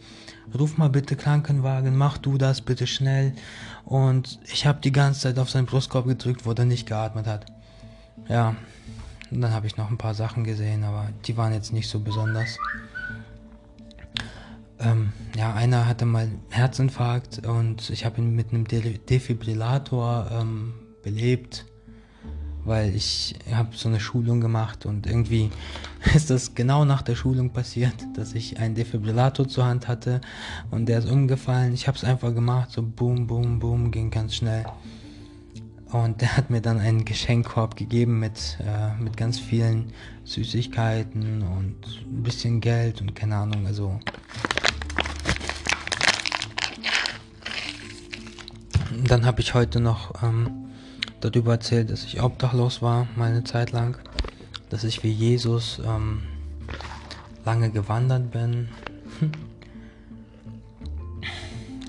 Ruf 0.53 0.77
mal 0.77 0.89
bitte 0.89 1.15
Krankenwagen, 1.15 1.95
mach 1.95 2.17
du 2.17 2.37
das 2.37 2.61
bitte 2.61 2.87
schnell. 2.87 3.33
Und 3.85 4.39
ich 4.45 4.65
habe 4.65 4.79
die 4.81 4.91
ganze 4.91 5.21
Zeit 5.21 5.39
auf 5.39 5.49
seinen 5.49 5.65
Brustkorb 5.65 6.05
gedrückt, 6.07 6.45
wo 6.45 6.51
er 6.51 6.65
nicht 6.65 6.87
geatmet 6.87 7.27
hat. 7.27 7.45
Ja, 8.27 8.55
und 9.31 9.41
dann 9.41 9.53
habe 9.53 9.67
ich 9.67 9.77
noch 9.77 9.89
ein 9.89 9.97
paar 9.97 10.13
Sachen 10.13 10.43
gesehen, 10.43 10.83
aber 10.83 11.09
die 11.25 11.37
waren 11.37 11.53
jetzt 11.53 11.73
nicht 11.73 11.89
so 11.89 11.99
besonders. 11.99 12.57
Ähm, 14.79 15.11
ja, 15.35 15.53
einer 15.53 15.87
hatte 15.87 16.05
mal 16.05 16.29
Herzinfarkt 16.49 17.45
und 17.45 17.89
ich 17.89 18.05
habe 18.05 18.21
ihn 18.21 18.35
mit 18.35 18.53
einem 18.53 18.67
De 18.67 18.97
Defibrillator 18.97 20.29
ähm, 20.31 20.73
belebt, 21.03 21.65
weil 22.67 22.95
ich 22.95 23.35
habe 23.51 23.69
so 23.73 23.89
eine 23.89 23.99
Schulung 23.99 24.41
gemacht 24.41 24.85
und 24.85 25.07
irgendwie 25.07 25.49
ist 26.13 26.29
das 26.29 26.53
genau 26.53 26.85
nach 26.85 27.01
der 27.01 27.15
Schulung 27.15 27.49
passiert, 27.49 27.95
dass 28.15 28.33
ich 28.33 28.59
einen 28.59 28.75
Defibrillator 28.75 29.47
zur 29.47 29.65
Hand 29.65 29.87
hatte 29.87 30.21
und 30.69 30.87
der 30.87 30.99
ist 30.99 31.09
umgefallen. 31.09 31.73
Ich 31.73 31.87
habe 31.87 31.97
es 31.97 32.03
einfach 32.03 32.33
gemacht, 32.33 32.71
so 32.71 32.83
boom, 32.83 33.25
boom, 33.25 33.59
boom, 33.59 33.89
ging 33.91 34.11
ganz 34.11 34.35
schnell. 34.35 34.65
Und 35.91 36.19
der 36.19 36.35
hat 36.35 36.49
mir 36.49 36.61
dann 36.61 36.79
einen 36.79 37.05
Geschenkkorb 37.05 37.77
gegeben 37.77 38.19
mit, 38.19 38.57
äh, 38.59 39.01
mit 39.01 39.15
ganz 39.15 39.39
vielen 39.39 39.93
Süßigkeiten 40.25 41.41
und 41.41 41.75
ein 42.05 42.23
bisschen 42.23 42.59
Geld 42.59 42.99
und 42.99 43.15
keine 43.15 43.37
Ahnung, 43.37 43.65
also 43.65 43.97
Dann 49.05 49.25
habe 49.25 49.41
ich 49.41 49.53
heute 49.53 49.79
noch 49.79 50.23
ähm, 50.23 50.66
darüber 51.21 51.53
erzählt, 51.53 51.89
dass 51.89 52.03
ich 52.03 52.21
obdachlos 52.21 52.81
war, 52.81 53.07
meine 53.15 53.43
Zeit 53.43 53.71
lang. 53.71 53.97
Dass 54.69 54.83
ich 54.83 55.03
wie 55.03 55.11
Jesus 55.11 55.79
ähm, 55.85 56.23
lange 57.45 57.71
gewandert 57.71 58.31
bin. 58.31 58.69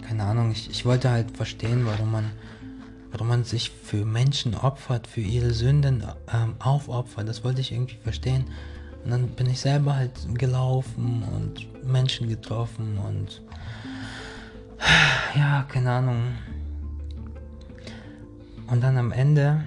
Keine 0.08 0.24
Ahnung, 0.24 0.52
ich, 0.52 0.70
ich 0.70 0.84
wollte 0.84 1.10
halt 1.10 1.36
verstehen, 1.36 1.84
warum 1.84 2.12
man, 2.12 2.30
warum 3.10 3.28
man 3.28 3.44
sich 3.44 3.70
für 3.70 4.04
Menschen 4.04 4.54
opfert, 4.54 5.06
für 5.06 5.20
ihre 5.20 5.52
Sünden 5.52 6.04
ähm, 6.32 6.54
aufopfert. 6.60 7.28
Das 7.28 7.44
wollte 7.44 7.60
ich 7.60 7.72
irgendwie 7.72 7.98
verstehen. 8.02 8.44
Und 9.04 9.10
dann 9.10 9.28
bin 9.28 9.50
ich 9.50 9.60
selber 9.60 9.96
halt 9.96 10.12
gelaufen 10.34 11.24
und 11.34 11.84
Menschen 11.84 12.28
getroffen 12.28 12.98
und 12.98 13.42
ja, 15.36 15.64
keine 15.68 15.90
Ahnung. 15.92 16.34
Und 18.70 18.82
dann 18.82 18.96
am 18.98 19.12
Ende 19.12 19.64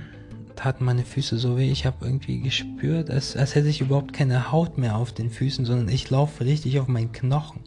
taten 0.55 0.85
meine 0.85 1.03
Füße 1.03 1.37
so 1.37 1.57
weh. 1.57 1.71
Ich 1.71 1.85
habe 1.85 2.05
irgendwie 2.05 2.39
gespürt, 2.39 3.09
als, 3.09 3.35
als 3.35 3.55
hätte 3.55 3.67
ich 3.67 3.81
überhaupt 3.81 4.13
keine 4.13 4.51
Haut 4.51 4.77
mehr 4.77 4.95
auf 4.95 5.11
den 5.11 5.29
Füßen, 5.29 5.65
sondern 5.65 5.89
ich 5.89 6.09
laufe 6.09 6.45
richtig 6.45 6.79
auf 6.79 6.87
meinen 6.87 7.11
Knochen. 7.11 7.61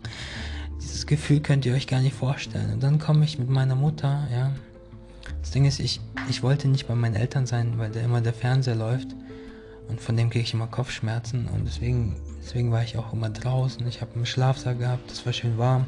Dieses 0.80 1.06
Gefühl 1.06 1.40
könnt 1.40 1.66
ihr 1.66 1.74
euch 1.74 1.86
gar 1.86 2.00
nicht 2.00 2.14
vorstellen. 2.14 2.72
Und 2.74 2.82
dann 2.82 2.98
komme 2.98 3.24
ich 3.24 3.38
mit 3.38 3.48
meiner 3.48 3.74
Mutter, 3.74 4.28
ja. 4.32 4.52
Das 5.40 5.50
Ding 5.50 5.64
ist, 5.64 5.80
ich, 5.80 6.00
ich 6.28 6.42
wollte 6.42 6.68
nicht 6.68 6.86
bei 6.86 6.94
meinen 6.94 7.16
Eltern 7.16 7.46
sein, 7.46 7.78
weil 7.78 7.90
da 7.90 8.00
immer 8.00 8.20
der 8.20 8.34
Fernseher 8.34 8.76
läuft. 8.76 9.08
Und 9.88 10.00
von 10.00 10.16
dem 10.16 10.30
kriege 10.30 10.44
ich 10.44 10.54
immer 10.54 10.66
Kopfschmerzen. 10.66 11.48
Und 11.48 11.64
deswegen, 11.64 12.16
deswegen 12.40 12.70
war 12.70 12.82
ich 12.82 12.96
auch 12.96 13.12
immer 13.12 13.30
draußen. 13.30 13.86
Ich 13.86 14.00
habe 14.00 14.14
einen 14.14 14.26
Schlafsaal 14.26 14.76
gehabt, 14.76 15.10
das 15.10 15.26
war 15.26 15.32
schön 15.32 15.58
warm. 15.58 15.86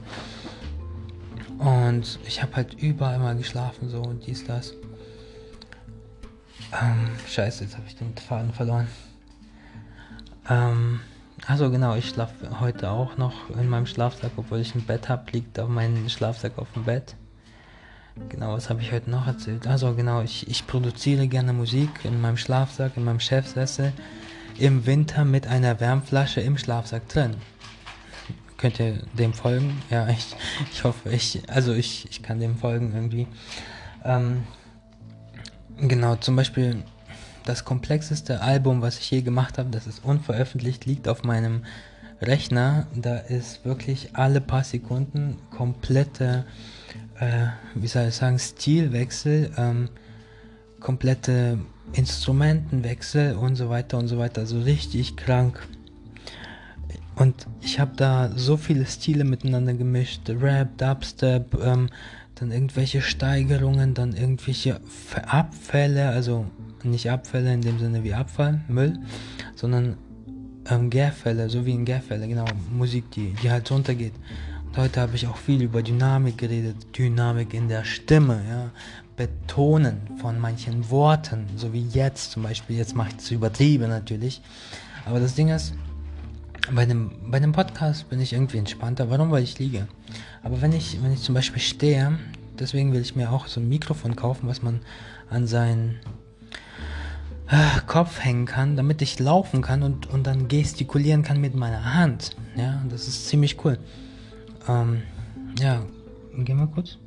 Und 1.59 2.19
ich 2.27 2.43
habe 2.43 2.57
halt 2.57 2.75
überall 2.75 3.19
mal 3.19 3.37
geschlafen, 3.37 3.89
so 3.89 4.03
und 4.03 4.27
dies, 4.27 4.45
das. 4.45 4.75
Ähm, 6.73 7.11
scheiße, 7.29 7.65
jetzt 7.65 7.77
habe 7.77 7.87
ich 7.87 7.97
den 7.97 8.15
Faden 8.17 8.53
verloren. 8.53 8.89
Ähm, 10.49 11.01
also 11.47 11.71
genau, 11.71 11.95
ich 11.95 12.09
schlafe 12.09 12.61
heute 12.61 12.91
auch 12.91 13.17
noch 13.17 13.51
in 13.51 13.69
meinem 13.69 13.87
Schlafsack, 13.87 14.33
obwohl 14.37 14.61
ich 14.61 14.75
ein 14.75 14.85
Bett 14.85 15.09
habe, 15.09 15.31
liegt 15.33 15.59
auch 15.61 15.69
mein 15.69 16.09
Schlafsack 16.09 16.59
auf 16.59 16.73
dem 16.73 16.85
Bett. 16.85 17.15
Genau, 18.31 18.55
was 18.55 18.71
habe 18.71 18.81
ich 18.81 18.93
heute 18.93 19.11
noch 19.11 19.27
erzählt? 19.27 19.67
Also 19.67 19.95
genau, 19.95 20.23
ich, 20.23 20.49
ich 20.49 20.67
produziere 20.67 21.29
gerne 21.29 21.53
Musik 21.53 21.91
in 22.05 22.21
meinem 22.21 22.39
Schlafsack, 22.39 22.97
in 22.97 23.05
meinem 23.05 23.21
Chefsessel, 23.21 23.93
im 24.59 24.87
Winter 24.87 25.25
mit 25.25 25.47
einer 25.47 25.79
Wärmflasche 25.81 26.41
im 26.41 26.57
Schlafsack 26.57 27.09
drin. 27.09 27.37
könnt 28.57 28.81
ihr 28.81 29.03
dem 29.13 29.35
folgen. 29.35 29.83
Ja, 29.91 30.09
ich, 30.09 30.35
ich 30.73 30.85
hoffe, 30.85 31.11
ich, 31.11 31.43
also 31.49 31.75
ich, 31.75 32.09
ich 32.11 32.23
kann 32.23 32.41
dem 32.41 32.57
folgen 32.57 32.93
irgendwie. 32.95 33.27
Ähm, 34.03 34.45
genau, 35.79 36.17
zum 36.17 36.37
Beispiel 36.37 36.83
das 37.45 37.65
komplexeste 37.65 38.41
Album, 38.41 38.83
was 38.83 38.99
ich 38.99 39.11
je 39.11 39.23
gemacht 39.23 39.59
habe, 39.59 39.71
das 39.71 39.87
ist 39.87 40.05
unveröffentlicht, 40.05 40.85
liegt 40.85 41.09
auf 41.09 41.23
meinem 41.23 41.65
Rechner. 42.21 42.87
Da 42.95 43.17
ist 43.19 43.65
wirklich 43.65 44.11
alle 44.15 44.41
paar 44.41 44.65
Sekunden 44.65 45.39
komplette, 45.51 46.45
äh, 47.19 47.47
wie 47.75 47.87
soll 47.87 48.09
ich 48.09 48.15
sagen, 48.15 48.39
Stilwechsel, 48.39 49.53
ähm, 49.57 49.89
komplette 50.81 51.59
Instrumentenwechsel 51.93 53.37
und 53.37 53.57
so 53.57 53.71
weiter 53.71 53.99
und 53.99 54.09
so 54.09 54.19
weiter. 54.19 54.43
Also 54.43 54.61
richtig 54.61 55.17
krank. 55.17 55.67
Und 57.15 57.47
ich 57.63 57.81
habe 57.81 57.93
da 57.97 58.31
so 58.37 58.57
viele 58.57 58.85
Stile 58.87 59.25
miteinander 59.25 59.73
gemischt. 59.73 60.29
Rap, 60.29 60.77
Dubstep, 60.77 61.59
ähm, 61.63 61.89
dann 62.37 62.53
irgendwelche 62.53 63.01
Steigerungen, 63.01 63.95
dann 63.95 64.13
irgendwelche 64.13 64.81
Abfälle, 65.27 66.11
also 66.11 66.47
nicht 66.85 67.11
Abfälle 67.11 67.53
in 67.53 67.63
dem 67.63 67.79
Sinne 67.79 68.05
wie 68.05 68.15
Abfall, 68.15 68.61
Müll, 68.69 68.99
sondern 69.55 69.97
ähm, 70.69 70.91
Gärfälle, 70.91 71.49
so 71.49 71.65
wie 71.65 71.73
in 71.73 71.85
Gärfälle, 71.85 72.29
genau, 72.29 72.45
Musik, 72.71 73.11
die, 73.13 73.35
die 73.43 73.51
halt 73.51 73.71
runtergeht. 73.71 74.13
Und 74.67 74.77
heute 74.77 75.01
habe 75.01 75.17
ich 75.17 75.27
auch 75.27 75.37
viel 75.37 75.63
über 75.63 75.83
Dynamik 75.83 76.37
geredet, 76.37 76.77
Dynamik 76.97 77.55
in 77.55 77.69
der 77.69 77.85
Stimme, 77.85 78.43
ja, 78.49 78.71
Betonen 79.17 80.03
von 80.21 80.39
manchen 80.39 80.91
Worten, 80.91 81.47
so 81.57 81.73
wie 81.73 81.87
jetzt 81.89 82.33
zum 82.33 82.43
Beispiel, 82.43 82.77
jetzt 82.77 82.95
mache 82.95 83.09
ich 83.17 83.17
es 83.17 83.31
übertrieben 83.31 83.89
natürlich, 83.89 84.43
aber 85.07 85.21
das 85.21 85.35
Ding 85.35 85.49
ist, 85.49 85.73
bei 86.73 86.87
dem, 86.87 87.11
bei 87.31 87.41
dem 87.41 87.53
Podcast 87.53 88.09
bin 88.09 88.21
ich 88.21 88.33
irgendwie 88.33 88.59
entspannter. 88.59 89.11
Warum? 89.11 89.31
Weil 89.31 89.43
ich 89.43 89.59
liege. 89.59 89.89
Aber 90.43 90.61
wenn 90.63 90.73
ich, 90.73 91.03
wenn 91.03 91.13
ich 91.13 91.23
zum 91.23 91.35
Beispiel 91.35 91.63
stehe, 91.63 92.19
deswegen 92.59 92.93
will 92.93 93.01
ich 93.01 93.17
mir 93.17 93.31
auch 93.31 93.47
so 93.47 93.61
ein 93.61 93.69
Mikrofon 93.69 94.17
kaufen, 94.17 94.49
was 94.49 94.63
man 94.63 94.81
an 95.31 95.47
seinen 95.47 96.01
äh, 97.49 97.81
Kopf 97.87 98.21
hängen 98.21 98.47
kann, 98.47 98.77
damit 98.77 99.03
ich 99.03 99.19
laufen 99.19 99.63
kann 99.63 99.83
und, 99.83 100.09
und 100.09 100.27
dann 100.27 100.49
gestikulieren 100.49 101.23
kann 101.23 101.41
mit 101.41 101.55
meiner 101.55 101.95
Hand. 101.95 102.37
Ja, 102.57 102.83
das 102.89 103.07
ist 103.07 103.29
ziemlich 103.29 103.65
cool. 103.65 103.79
Ähm, 104.69 105.03
ja, 105.59 105.85
gehen 106.37 106.59
wir 106.59 106.67
kurz. 106.67 106.99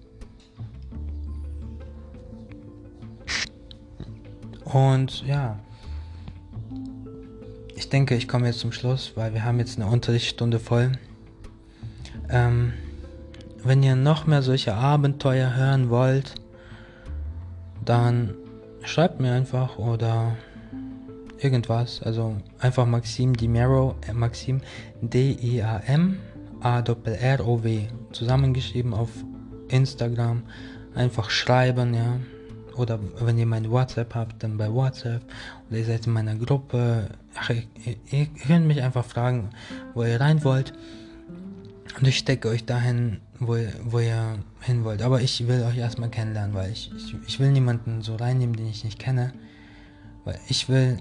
Und 4.64 5.26
ja, 5.26 5.60
ich 7.80 7.88
denke, 7.88 8.13
ich 8.15 8.27
komme 8.27 8.45
jetzt 8.47 8.59
zum 8.59 8.73
Schluss, 8.73 9.13
weil 9.15 9.34
wir 9.34 9.45
haben 9.45 9.57
jetzt 9.57 9.80
eine 9.80 9.89
Unterrichtsstunde 9.89 10.59
voll. 10.59 10.91
Ähm, 12.30 12.73
wenn 13.63 13.82
ihr 13.82 13.95
noch 13.95 14.27
mehr 14.27 14.41
solche 14.41 14.73
Abenteuer 14.73 15.55
hören 15.55 15.89
wollt, 15.89 16.36
dann 17.86 18.36
schreibt 18.84 19.21
mir 19.21 19.32
einfach 19.32 19.77
oder 19.77 20.36
irgendwas. 21.38 22.03
Also 22.03 22.36
einfach 22.59 22.86
Maxim 22.86 23.34
Dimero, 23.34 23.95
äh, 24.05 24.13
Maxim 24.13 24.59
D-I-A-M 25.01 26.17
A-R-R-O-W 26.59 27.88
zusammengeschrieben 28.11 28.93
auf 28.93 29.09
Instagram. 29.69 30.43
Einfach 30.95 31.30
schreiben, 31.30 31.93
ja. 31.93 32.19
Oder 32.80 32.97
wenn 33.19 33.38
ihr 33.38 33.45
meine 33.45 33.69
WhatsApp 33.69 34.15
habt, 34.15 34.41
dann 34.41 34.57
bei 34.57 34.71
WhatsApp. 34.71 35.21
Oder 35.67 35.80
ihr 35.80 35.86
seid 35.86 36.07
in 36.07 36.13
meiner 36.13 36.36
Gruppe. 36.36 37.09
Ach, 37.36 37.49
ihr, 37.49 37.63
ihr 38.09 38.25
könnt 38.47 38.67
mich 38.67 38.82
einfach 38.82 39.03
fragen, 39.03 39.49
wo 39.93 40.03
ihr 40.03 40.19
rein 40.19 40.45
wollt. 40.45 40.71
Und 41.99 42.07
ich 42.07 42.17
stecke 42.17 42.47
euch 42.47 42.63
dahin, 42.63 43.19
wo, 43.38 43.57
wo 43.84 43.99
ihr 43.99 44.39
hin 44.61 44.86
wollt. 44.86 45.01
Aber 45.01 45.19
ich 45.21 45.45
will 45.45 45.63
euch 45.63 45.77
erstmal 45.77 46.09
kennenlernen, 46.09 46.55
weil 46.55 46.71
ich, 46.71 46.89
ich, 46.95 47.15
ich 47.27 47.39
will 47.41 47.51
niemanden 47.51 48.01
so 48.01 48.15
reinnehmen, 48.15 48.55
den 48.55 48.69
ich 48.69 48.86
nicht 48.86 48.97
kenne. 48.97 49.34
Weil 50.23 50.39
ich 50.47 50.69
will, 50.69 50.99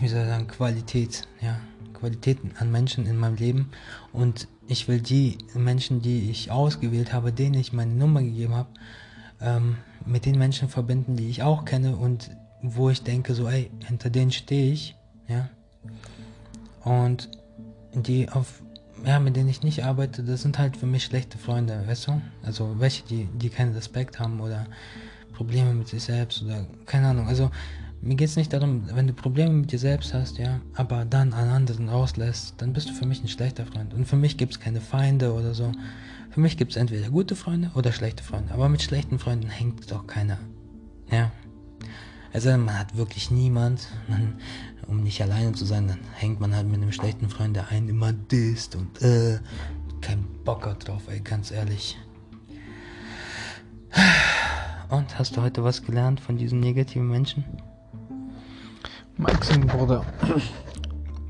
wie 0.00 0.08
soll 0.08 0.22
ich 0.22 0.28
sagen, 0.28 0.48
Qualität, 0.48 1.28
ja. 1.40 1.60
Qualität 1.92 2.38
an 2.58 2.72
Menschen 2.72 3.06
in 3.06 3.16
meinem 3.16 3.36
Leben. 3.36 3.70
Und 4.12 4.48
ich 4.66 4.88
will 4.88 5.00
die 5.00 5.38
Menschen, 5.54 6.02
die 6.02 6.28
ich 6.28 6.50
ausgewählt 6.50 7.12
habe, 7.12 7.32
denen 7.32 7.54
ich 7.54 7.72
meine 7.72 7.94
Nummer 7.94 8.20
gegeben 8.20 8.56
habe, 8.56 8.68
ähm, 9.40 9.76
mit 10.06 10.26
den 10.26 10.38
Menschen 10.38 10.68
verbinden, 10.68 11.16
die 11.16 11.28
ich 11.28 11.42
auch 11.42 11.64
kenne 11.64 11.96
und 11.96 12.30
wo 12.62 12.90
ich 12.90 13.02
denke, 13.02 13.34
so, 13.34 13.48
ey, 13.48 13.70
hinter 13.86 14.10
denen 14.10 14.32
stehe 14.32 14.72
ich, 14.72 14.96
ja. 15.28 15.48
Und 16.82 17.28
die 17.94 18.28
auf, 18.28 18.62
ja, 19.04 19.18
mit 19.18 19.36
denen 19.36 19.48
ich 19.48 19.62
nicht 19.62 19.84
arbeite, 19.84 20.22
das 20.22 20.42
sind 20.42 20.58
halt 20.58 20.76
für 20.76 20.86
mich 20.86 21.04
schlechte 21.04 21.38
Freunde, 21.38 21.84
weißt 21.86 22.08
du? 22.08 22.22
Also 22.42 22.76
welche, 22.78 23.04
die, 23.06 23.28
die 23.34 23.50
keinen 23.50 23.74
Respekt 23.74 24.18
haben 24.18 24.40
oder 24.40 24.66
Probleme 25.34 25.74
mit 25.74 25.88
sich 25.88 26.02
selbst 26.02 26.42
oder 26.42 26.66
keine 26.86 27.08
Ahnung. 27.08 27.28
Also 27.28 27.50
mir 28.00 28.16
geht 28.16 28.28
es 28.28 28.36
nicht 28.36 28.52
darum, 28.52 28.84
wenn 28.94 29.06
du 29.06 29.14
Probleme 29.14 29.52
mit 29.52 29.72
dir 29.72 29.78
selbst 29.78 30.12
hast, 30.12 30.38
ja, 30.38 30.60
aber 30.74 31.04
dann 31.04 31.32
an 31.32 31.48
anderen 31.48 31.88
rauslässt, 31.88 32.54
dann 32.58 32.72
bist 32.72 32.90
du 32.90 32.92
für 32.92 33.06
mich 33.06 33.22
ein 33.22 33.28
schlechter 33.28 33.64
Freund. 33.64 33.94
Und 33.94 34.06
für 34.06 34.16
mich 34.16 34.36
gibt 34.36 34.52
es 34.52 34.60
keine 34.60 34.80
Feinde 34.80 35.32
oder 35.32 35.54
so. 35.54 35.72
Für 36.34 36.40
mich 36.40 36.56
gibt 36.56 36.72
es 36.72 36.76
entweder 36.76 37.10
gute 37.10 37.36
Freunde 37.36 37.70
oder 37.76 37.92
schlechte 37.92 38.24
Freunde. 38.24 38.52
Aber 38.54 38.68
mit 38.68 38.82
schlechten 38.82 39.20
Freunden 39.20 39.48
hängt 39.48 39.88
doch 39.92 40.08
keiner. 40.08 40.36
Ja. 41.08 41.30
Also 42.32 42.50
man 42.50 42.76
hat 42.76 42.96
wirklich 42.96 43.30
niemand, 43.30 43.86
man, 44.08 44.40
um 44.88 45.04
nicht 45.04 45.22
alleine 45.22 45.52
zu 45.52 45.64
sein, 45.64 45.86
dann 45.86 46.00
hängt 46.12 46.40
man 46.40 46.52
halt 46.52 46.66
mit 46.66 46.82
einem 46.82 46.90
schlechten 46.90 47.28
Freund, 47.28 47.54
der 47.54 47.68
einen 47.68 47.88
immer 47.88 48.12
disst 48.12 48.74
und 48.74 49.00
äh, 49.00 49.38
kein 50.00 50.24
Bock 50.44 50.66
hat 50.66 50.88
drauf, 50.88 51.02
ey, 51.06 51.20
ganz 51.20 51.52
ehrlich. 51.52 51.96
Und 54.88 55.16
hast 55.16 55.36
du 55.36 55.40
heute 55.40 55.62
was 55.62 55.84
gelernt 55.84 56.18
von 56.18 56.36
diesen 56.36 56.58
negativen 56.58 57.06
Menschen? 57.06 57.44
Maxim, 59.18 59.68
Bruder. 59.68 60.04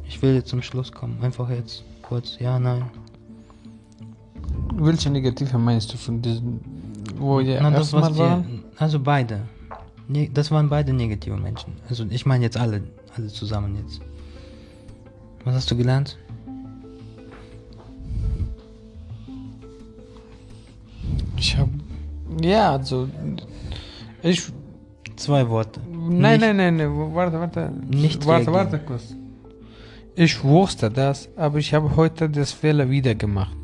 Ich 0.09 0.22
will 0.22 0.34
jetzt 0.34 0.48
zum 0.48 0.62
Schluss 0.62 0.92
kommen. 0.92 1.22
Einfach 1.22 1.50
jetzt 1.50 1.84
kurz. 2.00 2.38
Ja, 2.38 2.59
nein. 2.59 2.90
Welche 4.77 5.11
negative 5.11 5.59
meinst 5.59 5.93
du 5.93 5.97
von 5.97 6.20
diesen, 6.20 6.61
wo 7.18 7.41
ihr 7.41 7.61
Na, 7.62 7.70
das, 7.70 7.93
was 7.93 8.12
die, 8.12 8.61
also 8.77 8.99
beide. 9.01 9.43
Ne, 10.09 10.29
das 10.33 10.51
waren 10.51 10.68
beide 10.68 10.93
negative 10.93 11.37
Menschen. 11.37 11.72
Also 11.89 12.05
ich 12.11 12.27
meine 12.27 12.45
jetzt 12.45 12.57
alle, 12.57 12.83
alle 13.16 13.29
zusammen 13.29 13.77
jetzt. 13.77 14.01
Was 15.45 15.55
hast 15.55 15.70
du 15.70 15.77
gelernt? 15.77 16.18
Ich 21.37 21.57
hab, 21.57 21.68
ja, 22.43 22.72
also, 22.72 23.09
ich, 24.22 24.43
Zwei 25.16 25.49
Worte. 25.49 25.81
nein, 25.89 26.09
Nicht- 26.33 26.41
nein, 26.41 26.57
nein, 26.57 26.77
nein, 26.77 27.14
warte, 27.14 27.39
warte, 27.39 27.70
Nicht 27.89 28.27
warte, 28.27 28.47
reagieren. 28.49 28.55
warte 28.55 28.79
kurz. 28.81 29.14
Ich 30.16 30.43
wusste 30.43 30.91
das, 30.91 31.29
aber 31.37 31.59
ich 31.59 31.72
habe 31.75 31.95
heute 31.97 32.29
das 32.29 32.51
Fehler 32.53 32.89
wieder 32.91 33.14
gemacht. 33.14 33.57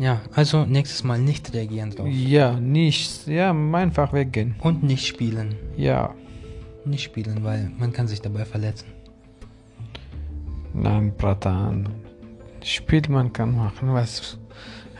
Ja, 0.00 0.22
also 0.34 0.64
nächstes 0.64 1.04
Mal 1.04 1.18
nicht 1.18 1.52
reagieren 1.52 1.90
drauf. 1.90 2.08
Ja, 2.10 2.58
nicht, 2.58 3.26
ja, 3.26 3.50
einfach 3.50 4.14
weggehen. 4.14 4.54
Und 4.60 4.82
nicht 4.82 5.06
spielen. 5.06 5.54
Ja, 5.76 6.14
Nicht 6.86 7.02
spielen, 7.04 7.44
weil 7.44 7.70
man 7.78 7.92
kann 7.92 8.08
sich 8.08 8.22
dabei 8.22 8.46
verletzen. 8.46 8.86
nein, 10.72 11.12
Bratan. 11.18 11.86
Spiel 12.62 13.02
man 13.10 13.30
kann 13.32 13.54
machen, 13.54 13.92
was, 13.92 14.38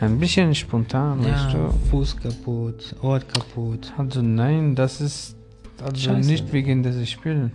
ein 0.01 0.19
bisschen 0.19 0.55
spontan, 0.55 1.25
weißt 1.25 1.53
Ja, 1.55 1.69
du. 1.69 1.73
Fuß 1.91 2.17
kaputt, 2.19 2.95
Ohr 3.03 3.21
kaputt. 3.21 3.93
Also 3.97 4.21
nein, 4.23 4.75
das 4.75 5.01
ist, 5.01 5.37
also 5.83 5.97
Scheiße. 5.97 6.29
nicht 6.31 6.53
wegen 6.53 6.83
des 6.83 7.09
Spielen. 7.09 7.53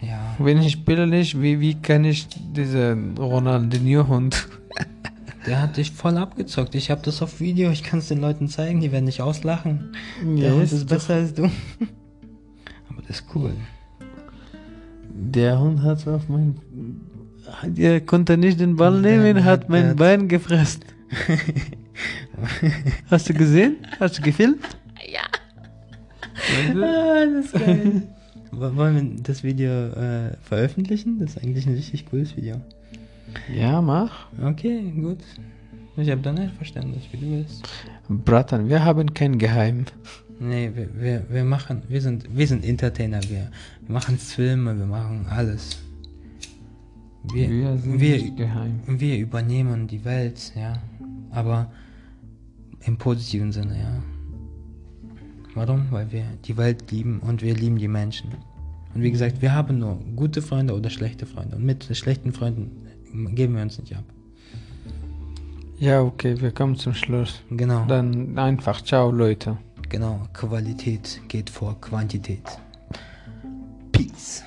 Ja. 0.00 0.36
Wenn 0.38 0.60
ich 0.60 0.72
spiele 0.72 1.06
nicht, 1.06 1.40
wie, 1.40 1.58
wie 1.60 1.74
kann 1.74 2.04
ich 2.04 2.26
diese 2.28 2.96
Ronaldinho-Hund? 3.18 4.48
Der 5.46 5.60
hat 5.60 5.76
dich 5.76 5.92
voll 5.92 6.16
abgezockt. 6.16 6.74
Ich 6.74 6.90
habe 6.90 7.02
das 7.02 7.20
auf 7.20 7.40
Video, 7.40 7.70
ich 7.70 7.82
kann 7.82 7.98
es 7.98 8.08
den 8.08 8.20
Leuten 8.20 8.48
zeigen, 8.48 8.80
die 8.80 8.92
werden 8.92 9.06
dich 9.06 9.20
auslachen. 9.20 9.92
Der 10.22 10.48
Ja, 10.48 10.52
Hund 10.54 10.62
ist 10.64 10.72
ist 10.72 10.88
besser 10.88 11.14
als 11.14 11.34
du. 11.34 11.44
Aber 12.88 13.02
das 13.06 13.20
ist 13.20 13.26
cool. 13.34 13.52
Der 15.12 15.60
Hund 15.60 15.82
hat 15.82 16.06
auf 16.08 16.28
mein. 16.28 16.56
Er 17.76 18.00
konnte 18.00 18.38
nicht 18.38 18.58
den 18.58 18.76
Ball 18.76 19.02
Der 19.02 19.18
nehmen, 19.18 19.44
hat- 19.44 19.62
hat 19.62 19.68
mein 19.68 19.88
hat- 19.90 19.96
Bein 19.96 20.28
gefressen. 20.28 20.80
Hast 23.10 23.28
du 23.28 23.34
gesehen? 23.34 23.76
Hast 24.00 24.18
du 24.18 24.22
gefilmt? 24.22 24.64
Ah, 26.74 27.26
das 27.26 27.46
ist 27.46 27.52
geil. 27.52 28.02
Wo- 28.50 28.74
Wollen 28.76 29.16
wir 29.16 29.22
das 29.22 29.42
Video 29.44 29.70
äh, 29.90 30.36
veröffentlichen? 30.42 31.18
Das 31.20 31.30
ist 31.36 31.42
eigentlich 31.42 31.66
ein 31.66 31.74
richtig 31.74 32.06
cooles 32.06 32.36
Video. 32.36 32.56
Ja, 33.54 33.80
mach. 33.80 34.26
Okay, 34.42 34.92
gut. 34.92 35.18
Ich 35.96 36.10
habe 36.10 36.20
dann 36.22 36.34
nicht 36.34 36.54
Verständnis, 36.54 37.04
wie 37.12 37.16
du 37.18 37.30
willst. 37.30 37.68
Bratan, 38.08 38.68
wir 38.68 38.84
haben 38.84 39.14
kein 39.14 39.38
Geheim. 39.38 39.84
Nee, 40.40 40.70
wir, 40.74 40.88
wir, 41.00 41.26
wir 41.30 41.44
machen, 41.44 41.82
wir 41.88 42.00
sind, 42.00 42.36
wir 42.36 42.46
sind 42.46 42.64
Entertainer, 42.64 43.22
wir, 43.24 43.50
wir 43.86 43.92
machen 43.92 44.18
Filme, 44.18 44.76
wir 44.76 44.86
machen 44.86 45.26
alles. 45.30 45.78
Wir, 47.32 47.48
Wir 47.48 47.78
sind 47.78 48.00
wir, 48.00 48.16
nicht 48.16 48.36
geheim. 48.36 48.80
wir 48.86 49.18
übernehmen 49.18 49.86
die 49.86 50.04
Welt, 50.04 50.52
ja. 50.56 50.74
Aber 51.30 51.70
im 52.84 52.96
positiven 52.98 53.52
Sinne, 53.52 53.78
ja. 53.78 54.02
Warum? 55.54 55.86
Weil 55.90 56.10
wir 56.12 56.24
die 56.44 56.56
Welt 56.56 56.90
lieben 56.90 57.20
und 57.20 57.40
wir 57.40 57.54
lieben 57.54 57.78
die 57.78 57.88
Menschen. 57.88 58.30
Und 58.94 59.02
wie 59.02 59.10
gesagt, 59.10 59.40
wir 59.40 59.54
haben 59.54 59.78
nur 59.78 59.98
gute 60.16 60.42
Freunde 60.42 60.74
oder 60.74 60.90
schlechte 60.90 61.26
Freunde. 61.26 61.56
Und 61.56 61.64
mit 61.64 61.84
schlechten 61.96 62.32
Freunden 62.32 62.72
geben 63.14 63.56
wir 63.56 63.62
uns 63.62 63.78
nicht 63.78 63.94
ab. 63.94 64.04
Ja, 65.78 66.02
okay, 66.02 66.40
wir 66.40 66.52
kommen 66.52 66.76
zum 66.76 66.94
Schluss. 66.94 67.42
Genau. 67.50 67.84
Dann 67.86 68.38
einfach, 68.38 68.82
ciao 68.82 69.10
Leute. 69.10 69.58
Genau, 69.88 70.20
Qualität 70.32 71.20
geht 71.28 71.50
vor 71.50 71.80
Quantität. 71.80 72.42
Peace. 73.92 74.42